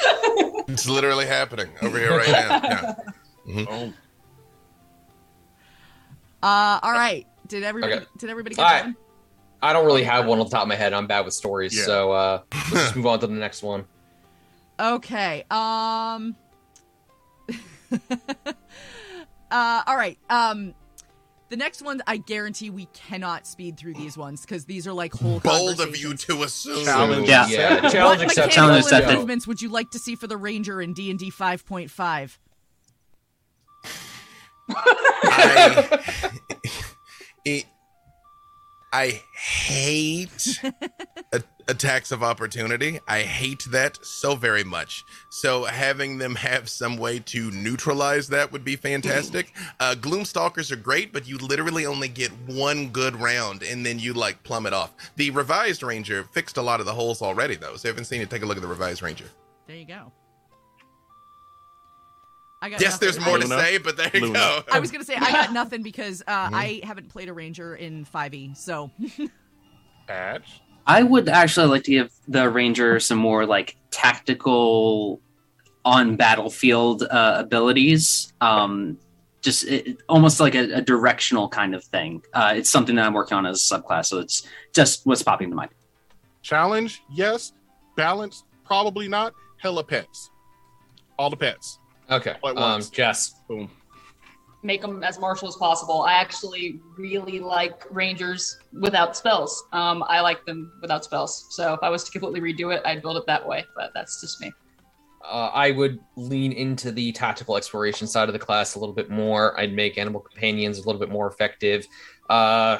[0.68, 2.60] It's literally happening over here right now.
[2.62, 2.94] Yeah.
[3.48, 3.92] Mhm.
[6.42, 7.26] Uh, all right.
[7.48, 8.06] Did everybody Okay.
[8.18, 8.84] did everybody get All right.
[8.86, 8.96] one?
[9.62, 10.92] I don't really have one on the top of my head.
[10.92, 11.84] I'm bad with stories, Yeah.
[11.84, 13.84] so uh, let's just move on to the next one.
[14.80, 15.44] Okay.
[15.50, 16.34] Um.
[19.50, 19.82] uh.
[19.86, 20.18] All right.
[20.30, 20.74] Um.
[21.48, 25.12] The next one, I guarantee we cannot speed through these ones because these are like
[25.12, 25.38] whole.
[25.40, 26.82] Bold of you to assume.
[26.86, 27.28] Challenge.
[27.28, 27.46] Yeah.
[27.46, 29.10] Yeah, challenge what mechanical accepted.
[29.10, 31.90] improvements would you like to see for the Ranger in D and D five point
[31.90, 32.38] five?
[35.24, 36.00] I,
[38.92, 40.60] I hate
[41.32, 43.00] a, attacks of opportunity.
[43.08, 45.04] I hate that so very much.
[45.30, 49.54] So having them have some way to neutralize that would be fantastic.
[49.80, 54.12] Uh, Gloomstalkers are great, but you literally only get one good round and then you
[54.12, 54.92] like plummet off.
[55.16, 57.76] The revised Ranger fixed a lot of the holes already, though.
[57.76, 59.26] So if you haven't seen it, take a look at the revised Ranger.
[59.66, 60.12] There you go.
[62.62, 63.06] I got Yes, nothing.
[63.06, 64.34] there's more to I- say, but there you Luna.
[64.38, 64.62] go.
[64.72, 66.54] I was gonna say I got nothing because uh, Mhm.
[66.54, 68.90] I haven't played a Ranger in 5e, so
[70.06, 70.60] Patch.
[70.86, 75.20] I would actually like to give the Ranger some more like tactical
[75.84, 78.32] on battlefield uh, abilities.
[78.40, 78.98] Um,
[79.42, 82.22] just it, almost like a, a directional kind of thing.
[82.32, 85.50] Uh, it's something that I'm working on as a subclass, so it's just what's popping
[85.50, 85.70] to mind.
[86.42, 87.52] Challenge, yes.
[87.96, 89.34] Balance, probably not.
[89.58, 90.30] Hella pets.
[91.18, 91.78] All the pets.
[92.10, 92.36] Okay.
[92.44, 92.82] Um.
[92.90, 93.34] Jess.
[93.48, 93.70] Boom.
[94.64, 96.02] Make them as martial as possible.
[96.02, 99.64] I actually really like Rangers without spells.
[99.72, 101.48] Um, I like them without spells.
[101.50, 103.64] So if I was to completely redo it, I'd build it that way.
[103.74, 104.52] But that's just me.
[105.24, 109.10] Uh, I would lean into the tactical exploration side of the class a little bit
[109.10, 109.58] more.
[109.58, 111.86] I'd make animal companions a little bit more effective.
[112.28, 112.78] Uh,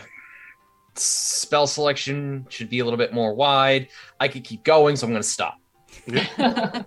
[0.94, 3.88] spell selection should be a little bit more wide.
[4.20, 5.58] I could keep going, so I'm going to stop.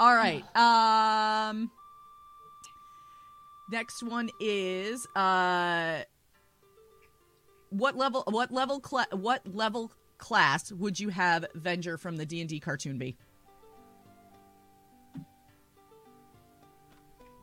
[0.00, 0.44] all right.
[0.56, 1.70] Um,
[3.70, 6.02] next one is uh,
[7.70, 8.24] what level?
[8.28, 8.80] What level?
[8.80, 13.16] Cla- what level class would you have Venger from the D and D cartoon be?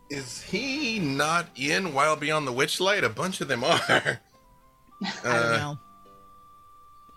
[0.10, 3.04] Is he not in Wild Beyond the Witchlight?
[3.04, 3.80] A bunch of them are.
[3.90, 4.20] I
[5.24, 5.80] don't Uh, know.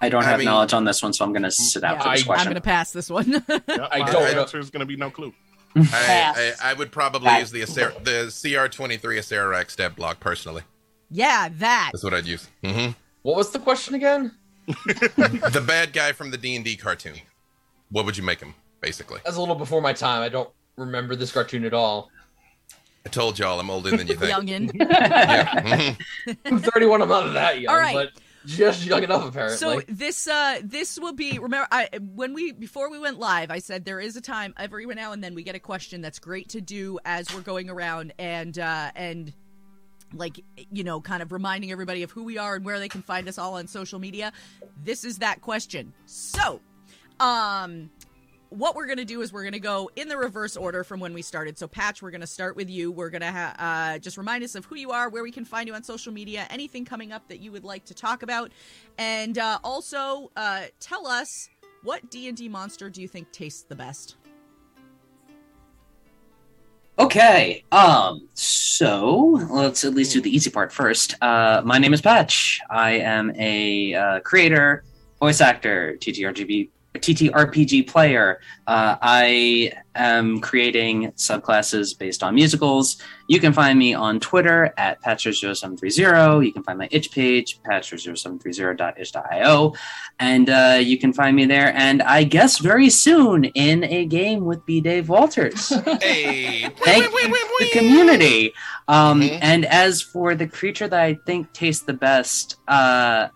[0.01, 1.97] I don't I have mean- knowledge on this one, so I'm going to sit out
[1.99, 3.35] Yeah, for this I'm gonna pass this one.
[3.49, 4.41] I My don't know.
[4.43, 5.33] answer is going to be no clue.
[5.77, 10.63] I, I, I would probably use the Acer- the CR23 Acererak step block personally.
[11.11, 11.91] yeah, that.
[11.93, 12.49] That's what I'd use.
[12.65, 12.89] hmm
[13.23, 14.33] What was the question again?
[14.67, 17.15] the bad guy from the D and D cartoon.
[17.91, 18.55] What would you make him?
[18.81, 20.23] Basically, That's a little before my time.
[20.23, 22.11] I don't remember this cartoon at all.
[23.05, 24.33] I told y'all I'm older than you think.
[24.33, 24.71] Youngin.
[24.75, 25.95] Yeah.
[26.27, 26.37] mhm.
[26.47, 27.03] I'm 31.
[27.03, 27.95] I'm not that young, All right.
[27.95, 28.11] but
[28.47, 29.57] just young enough apparently.
[29.57, 33.59] So this uh this will be remember I when we before we went live I
[33.59, 36.49] said there is a time every now and then we get a question that's great
[36.51, 39.33] to do as we're going around and uh and
[40.15, 40.41] like
[40.71, 43.29] you know kind of reminding everybody of who we are and where they can find
[43.29, 44.33] us all on social media.
[44.83, 45.93] This is that question.
[46.07, 46.61] So,
[47.21, 47.91] um
[48.51, 51.01] what we're going to do is we're going to go in the reverse order from
[51.01, 51.59] when we started.
[51.59, 52.93] So, Patch, we're going to start with you.
[52.93, 55.45] We're going to ha- uh, just remind us of who you are, where we can
[55.45, 58.53] find you on social media, anything coming up that you would like to talk about,
[58.99, 61.49] and uh, also uh, tell us
[61.83, 64.17] what D and D monster do you think tastes the best.
[66.99, 67.65] Okay.
[67.73, 68.29] Um.
[68.35, 71.15] So let's at least do the easy part first.
[71.21, 72.61] Uh, my name is Patch.
[72.71, 74.85] I am a uh, creator,
[75.21, 78.41] voice actor, TTRGB, TTRPG player.
[78.67, 83.01] Uh, I am creating subclasses based on musicals.
[83.29, 86.47] You can find me on Twitter at Patcher0730.
[86.47, 89.75] You can find my itch page, patcher0730.itch.io.
[90.19, 91.73] And uh, you can find me there.
[91.75, 94.81] And I guess very soon in a game with B.
[94.81, 95.73] Dave Walters.
[96.07, 98.53] Hey, Thank the community.
[98.89, 103.29] Um, And as for the creature that I think tastes the best, uh,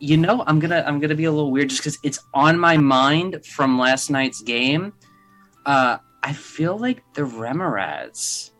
[0.00, 2.76] you know, I'm gonna I'm gonna be a little weird just because it's on my
[2.76, 4.92] mind from last night's game.
[5.66, 8.50] Uh, I feel like the Remorhaz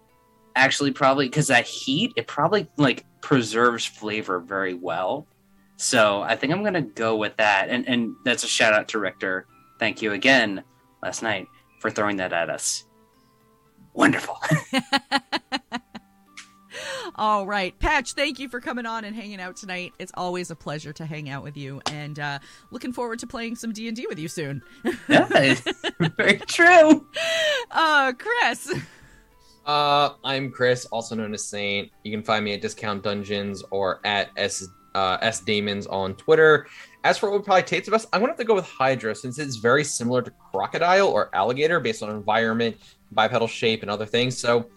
[0.55, 5.27] actually probably because that heat it probably like preserves flavor very well.
[5.77, 8.99] So I think I'm gonna go with that, and and that's a shout out to
[8.99, 9.47] Richter.
[9.79, 10.63] Thank you again
[11.03, 11.47] last night
[11.81, 12.85] for throwing that at us.
[13.95, 14.39] Wonderful.
[17.21, 18.15] All right, Patch.
[18.15, 19.93] Thank you for coming on and hanging out tonight.
[19.99, 22.39] It's always a pleasure to hang out with you, and uh,
[22.71, 24.63] looking forward to playing some D and D with you soon.
[25.07, 25.27] yeah,
[26.17, 27.07] very true.
[27.71, 28.73] Uh, Chris.
[29.67, 31.91] Uh, I'm Chris, also known as Saint.
[32.05, 36.69] You can find me at Discount Dungeons or at S uh, S Damons on Twitter.
[37.05, 39.15] As for what would probably taste the best, I'm gonna have to go with Hydra
[39.15, 42.79] since it's very similar to crocodile or alligator based on environment,
[43.13, 44.39] bipedal shape, and other things.
[44.39, 44.71] So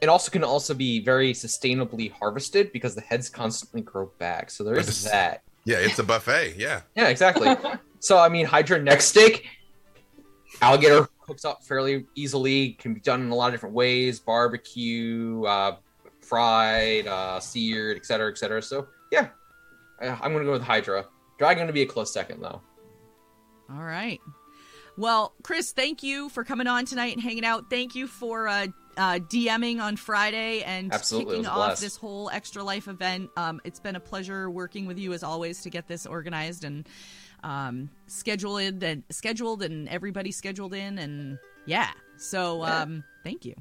[0.00, 4.50] it also can also be very sustainably harvested because the heads constantly grow back.
[4.50, 5.42] So there is that.
[5.64, 6.54] Yeah, it's a buffet.
[6.56, 6.82] Yeah.
[6.96, 7.54] Yeah, exactly.
[8.00, 9.46] so I mean, Hydra neck steak,
[10.62, 12.72] alligator cooks up fairly easily.
[12.72, 15.76] Can be done in a lot of different ways: barbecue, uh,
[16.22, 18.62] fried, uh, seared, etc., cetera, etc.
[18.62, 18.82] Cetera.
[18.84, 19.28] So yeah,
[20.00, 21.06] I- I'm gonna go with Hydra.
[21.38, 22.60] Dragon gonna be a close second though.
[23.70, 24.20] All right.
[24.96, 27.70] Well, Chris, thank you for coming on tonight and hanging out.
[27.70, 28.66] Thank you for uh,
[28.96, 33.30] uh, DMing on Friday and Absolutely, kicking off this whole Extra Life event.
[33.36, 36.88] Um, it's been a pleasure working with you as always to get this organized and
[37.42, 41.90] um, scheduled and scheduled and everybody scheduled in and yeah.
[42.18, 42.82] So Yeah.
[42.82, 43.54] um, thank you,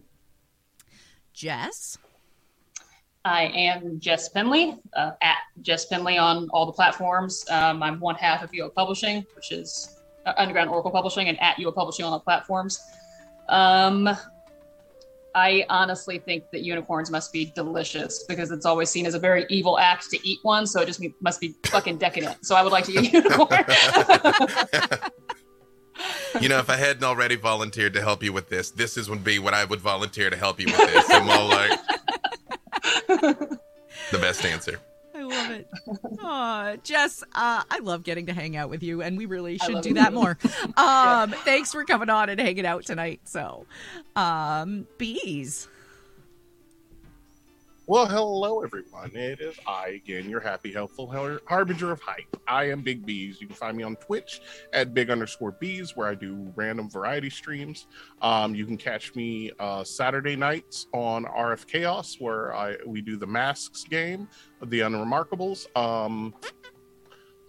[1.34, 1.98] Jess.
[3.26, 7.46] I am Jess Penley, uh, at Jess Penley on all the platforms.
[7.52, 11.58] Um, I'm one half of UO Publishing, which is uh, Underground Oracle Publishing, and at
[11.58, 12.80] UO Publishing on all platforms.
[13.50, 14.10] Um,
[15.36, 19.46] I honestly think that unicorns must be delicious because it's always seen as a very
[19.50, 22.46] evil act to eat one, so it just must be fucking decadent.
[22.46, 23.66] So I would like to eat unicorn.
[26.40, 29.24] You know, if I hadn't already volunteered to help you with this, this is would
[29.24, 31.10] be what I would volunteer to help you with this.
[31.10, 31.80] I'm all like
[34.12, 34.80] the best answer.
[35.50, 35.68] Love it.
[36.22, 39.82] Aw, Jess, uh, I love getting to hang out with you, and we really should
[39.82, 39.96] do it.
[39.96, 40.38] that more.
[40.78, 43.22] Um, Thanks for coming on and hanging out tonight.
[43.26, 43.66] So,
[44.16, 45.68] um, bees.
[47.90, 49.16] Well, hello everyone.
[49.16, 51.12] It is I again, your happy, helpful
[51.48, 52.38] harbinger of hype.
[52.48, 53.42] I am Big Bees.
[53.42, 54.42] You can find me on Twitch
[54.74, 57.88] at big underscore bees, where I do random variety streams.
[58.22, 63.18] Um, you can catch me uh, Saturday nights on RF Chaos, where I we do
[63.18, 64.30] the Masks game,
[64.62, 65.66] the Unremarkables.
[65.76, 66.36] Um,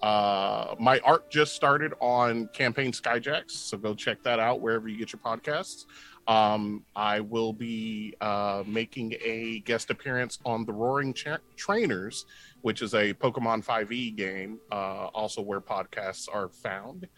[0.01, 4.97] uh, my art just started on Campaign Skyjacks, so go check that out wherever you
[4.97, 5.85] get your podcasts.
[6.31, 12.25] Um, I will be uh, making a guest appearance on the Roaring Cha- Trainers,
[12.63, 17.09] which is a Pokemon 5e game, uh, also where podcasts are found.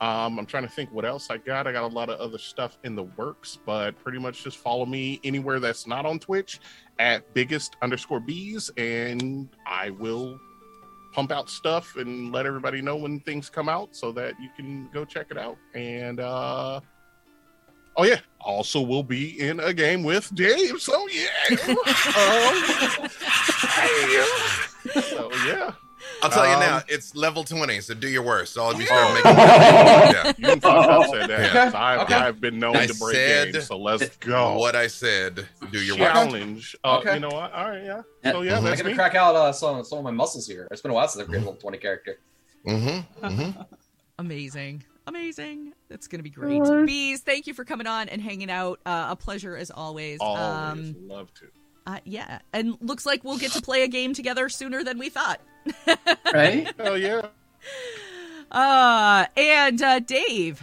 [0.00, 1.66] Um, I'm trying to think what else I got.
[1.66, 4.86] I got a lot of other stuff in the works, but pretty much just follow
[4.86, 6.58] me anywhere that's not on Twitch
[6.98, 10.40] at biggest underscore bees, and I will
[11.12, 14.88] pump out stuff and let everybody know when things come out so that you can
[14.94, 15.58] go check it out.
[15.74, 16.80] And uh
[17.96, 20.80] oh yeah, also will be in a game with Dave.
[20.80, 21.28] So yeah.
[21.50, 23.08] um,
[25.02, 25.72] so yeah.
[26.22, 28.56] I'll tell you Um, now, it's level 20, so do your worst.
[28.56, 29.32] All of you start making.
[29.36, 30.32] Yeah.
[30.38, 31.40] You can fuck said that.
[31.40, 31.64] Yeah.
[31.64, 32.14] 'cause I've, Okay.
[32.14, 34.56] I've been known I to break said games, so let's go.
[34.56, 36.12] What I said, do your worst.
[36.12, 36.76] challenge.
[36.84, 37.14] Uh, Okay.
[37.14, 37.52] You know what?
[37.52, 38.02] All right, yeah.
[38.24, 38.32] Yeah.
[38.32, 40.68] So yeah, I that's gotta crack out uh, some, some of my muscles here.
[40.70, 42.18] It's been a while since I've created a level 20 character.
[42.66, 43.26] Mm-hmm.
[43.26, 43.60] Mm-hmm.
[44.18, 44.84] Amazing.
[45.08, 45.72] Amazing.
[45.92, 46.60] That's going to be great.
[46.60, 46.86] Alright.
[46.86, 48.80] Bees, thank you for coming on and hanging out.
[48.86, 50.18] Uh, a pleasure as always.
[50.20, 50.42] Always
[50.96, 51.46] Um, love to.
[51.86, 52.38] uh, yeah.
[52.54, 55.40] And looks like we'll get to play a game together sooner than we thought.
[56.32, 56.72] Right?
[56.78, 57.26] Hell yeah.
[58.50, 60.62] Uh, and uh, Dave.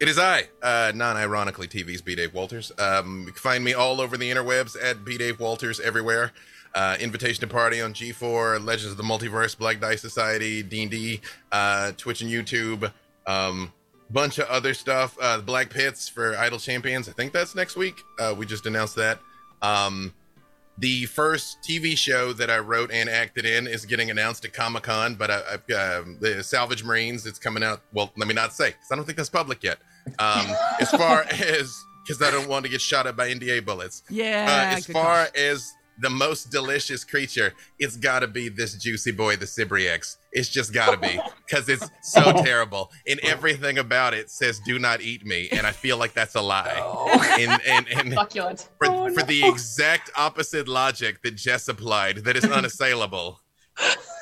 [0.00, 2.14] It is I, uh, non-ironically, TV's B.
[2.16, 2.72] Dave Walters.
[2.78, 5.16] Um, you can find me all over the interwebs at B.
[5.18, 6.32] Dave Walters everywhere.
[6.74, 11.20] Uh, Invitation to Party on G4, Legends of the Multiverse, Black Dice Society, D&D,
[11.52, 12.90] uh, Twitch and YouTube.
[13.26, 13.72] Um,
[14.12, 15.16] bunch of other stuff.
[15.20, 17.08] Uh, the Black Pits for Idle Champions.
[17.08, 17.96] I think that's next week.
[18.18, 19.18] Uh, we just announced that.
[19.62, 20.12] Um,
[20.78, 24.84] the first TV show that I wrote and acted in is getting announced at Comic
[24.84, 27.26] Con, but I, I've um, the Salvage Marines.
[27.26, 27.82] It's coming out.
[27.92, 29.78] Well, let me not say because I don't think that's public yet.
[30.18, 30.46] Um,
[30.80, 34.02] as far as because I don't want to get shot at by NDA bullets.
[34.10, 38.74] Yeah, Uh, as good far as the most delicious creature, it's got to be this
[38.74, 40.16] juicy boy, the Sibriex.
[40.32, 44.78] It's just got to be because it's so terrible, and everything about it says "Do
[44.78, 46.80] not eat me," and I feel like that's a lie.
[47.38, 48.68] And and and Succulent.
[48.78, 53.40] for, for the exact opposite logic that Jess applied, that is unassailable.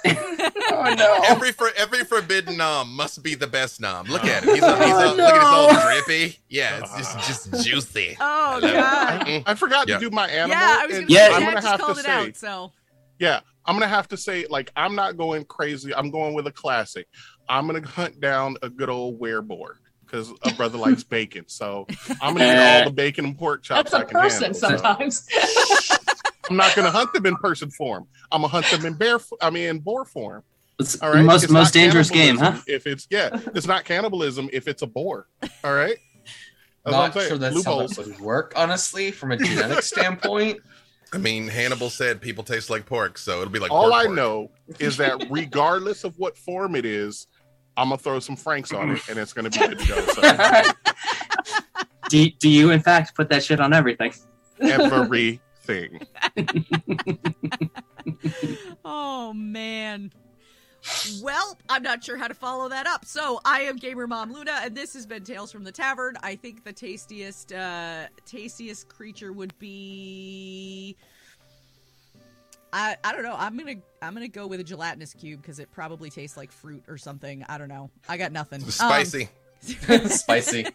[0.07, 1.21] oh no!
[1.27, 4.07] Every for every forbidden nom must be the best nom.
[4.07, 4.55] Look at it.
[4.55, 6.39] He's, a, he's a, look at his old drippy.
[6.49, 8.17] Yeah, it's just just juicy.
[8.21, 8.61] Oh, I.
[8.61, 9.43] God.
[9.47, 9.99] I forgot Yeah.
[9.99, 10.57] to do my animal.
[10.57, 12.13] Yeah, I was and gonna say, I'm Jack gonna just have called to it say,
[12.13, 12.73] out, so.
[13.19, 15.95] Yeah, I'm gonna have to say, like, I'm not going crazy.
[15.95, 17.07] I'm going with a classic.
[17.49, 19.75] I'm gonna hunt down a good old wereboar
[20.05, 21.45] because a brother likes bacon.
[21.47, 21.87] So
[22.21, 22.79] I'm gonna eh.
[22.79, 24.61] eat all the bacon and pork chops That's I a can person handle.
[24.61, 25.29] So sometimes.
[26.51, 28.09] I'm not gonna hunt them in person form.
[28.33, 29.21] I'm gonna hunt them in bear.
[29.21, 29.39] Form.
[29.41, 30.43] I mean, in boar form.
[30.81, 32.59] It's All the most It's most dangerous game, huh?
[32.67, 35.29] If it's yeah, it's not cannibalism if it's a boar.
[35.63, 35.97] All right.
[36.85, 37.29] That's what Not I'm saying.
[37.29, 40.59] sure that's how that would work, honestly, from a genetic standpoint.
[41.13, 44.05] I mean, Hannibal said people taste like pork, so it'll be like All pork I
[44.05, 44.17] pork.
[44.17, 47.27] know is that regardless of what form it is,
[47.77, 50.01] I'm gonna throw some franks on it, and it's gonna be good to go.
[50.07, 50.73] So
[52.09, 54.13] Do, do you in fact put that shit on everything?
[54.61, 56.01] everything.
[58.85, 60.13] oh man.
[61.23, 63.05] Well, I'm not sure how to follow that up.
[63.05, 66.17] So I am Gamer Mom Luna, and this has been Tales from the Tavern.
[66.23, 70.97] I think the tastiest, uh, tastiest creature would be.
[72.73, 73.35] I, I don't know.
[73.37, 76.85] I'm gonna I'm gonna go with a gelatinous cube because it probably tastes like fruit
[76.89, 77.45] or something.
[77.49, 77.91] I don't know.
[78.09, 78.63] I got nothing.
[78.63, 79.29] Um, Spicy.
[80.07, 80.67] Spicy.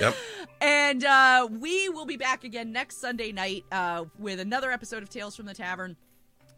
[0.00, 0.16] Yep.
[0.60, 5.10] And uh, we will be back again next Sunday night uh, with another episode of
[5.10, 5.96] Tales from the Tavern.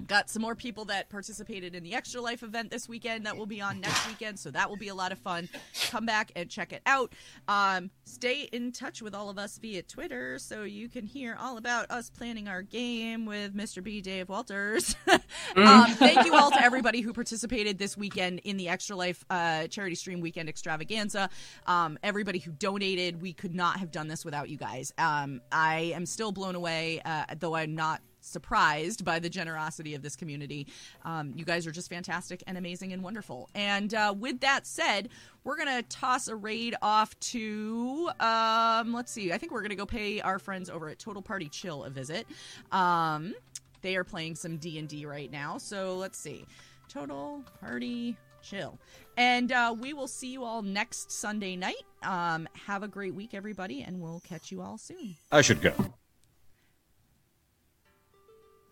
[0.07, 3.47] Got some more people that participated in the Extra Life event this weekend that will
[3.47, 5.49] be on next weekend, so that will be a lot of fun.
[5.91, 7.13] Come back and check it out.
[7.47, 11.57] Um, stay in touch with all of us via Twitter so you can hear all
[11.57, 13.83] about us planning our game with Mr.
[13.83, 14.01] B.
[14.01, 14.97] Dave Walters.
[15.57, 19.67] um, thank you all to everybody who participated this weekend in the Extra Life uh,
[19.69, 21.31] charity stream weekend extravaganza.
[21.67, 24.93] Um, everybody who donated, we could not have done this without you guys.
[24.99, 28.01] Um, I am still blown away, uh, though I'm not
[28.33, 30.67] surprised by the generosity of this community.
[31.05, 33.49] Um, you guys are just fantastic and amazing and wonderful.
[33.55, 35.09] And uh, with that said,
[35.45, 39.33] we're gonna toss a raid off to um, let's see.
[39.33, 42.27] I think we're gonna go pay our friends over at Total Party Chill a visit.
[42.71, 43.35] Um,
[43.83, 46.45] they are playing some D and D right now, so let's see.
[46.89, 48.79] Total Party Chill,
[49.17, 51.83] and uh, we will see you all next Sunday night.
[52.03, 55.17] Um, have a great week, everybody, and we'll catch you all soon.
[55.31, 55.75] I should go.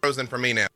[0.02, 0.69] Frozen for me now.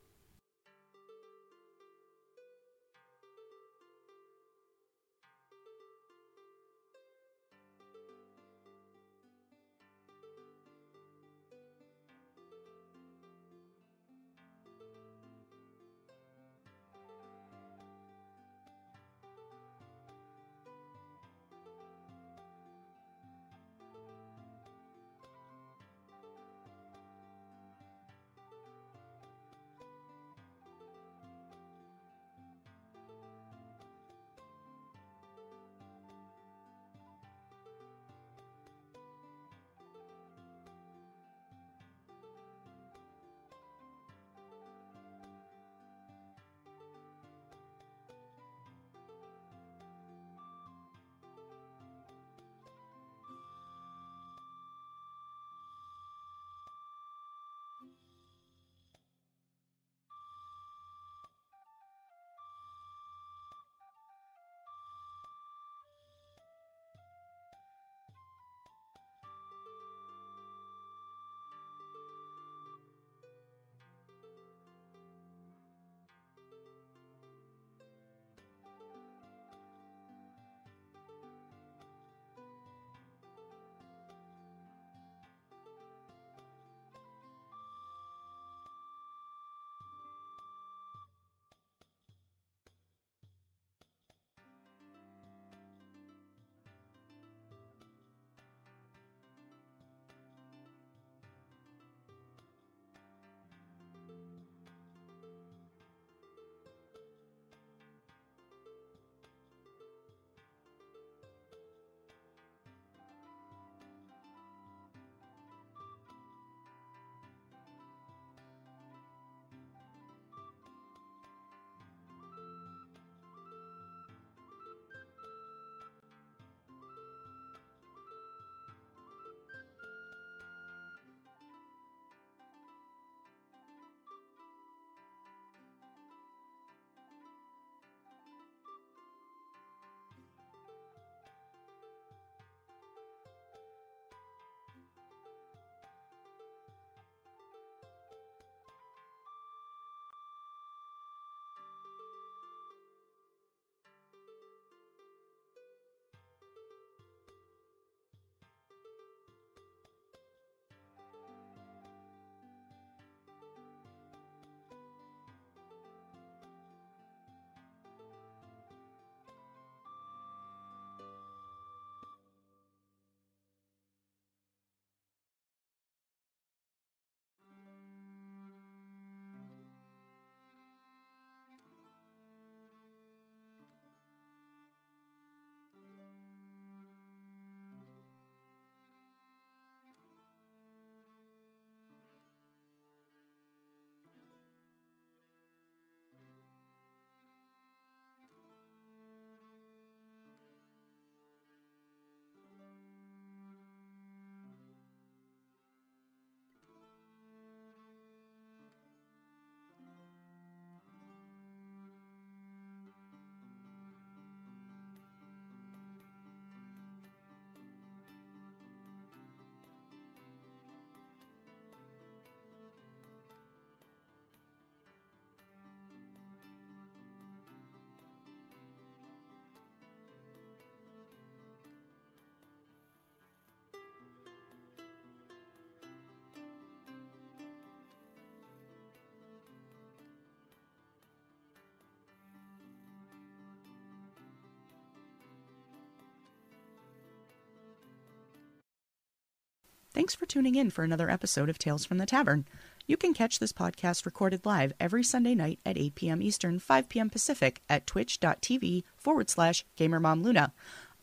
[249.94, 252.46] Thanks for tuning in for another episode of Tales from the Tavern.
[252.88, 256.20] You can catch this podcast recorded live every Sunday night at 8 p.m.
[256.20, 257.08] Eastern, 5 p.m.
[257.08, 260.50] Pacific at twitch.tv forward slash gamermomluna.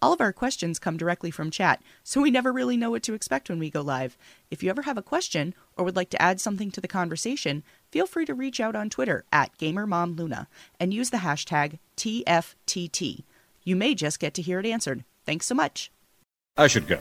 [0.01, 3.13] All of our questions come directly from chat, so we never really know what to
[3.13, 4.17] expect when we go live.
[4.49, 7.63] If you ever have a question or would like to add something to the conversation,
[7.93, 10.47] feel free to reach out on Twitter at GamerMomLuna
[10.81, 13.23] and use the hashtag TFTT.
[13.63, 15.05] You may just get to hear it answered.
[15.25, 15.93] Thanks so much.
[16.57, 16.99] I should go.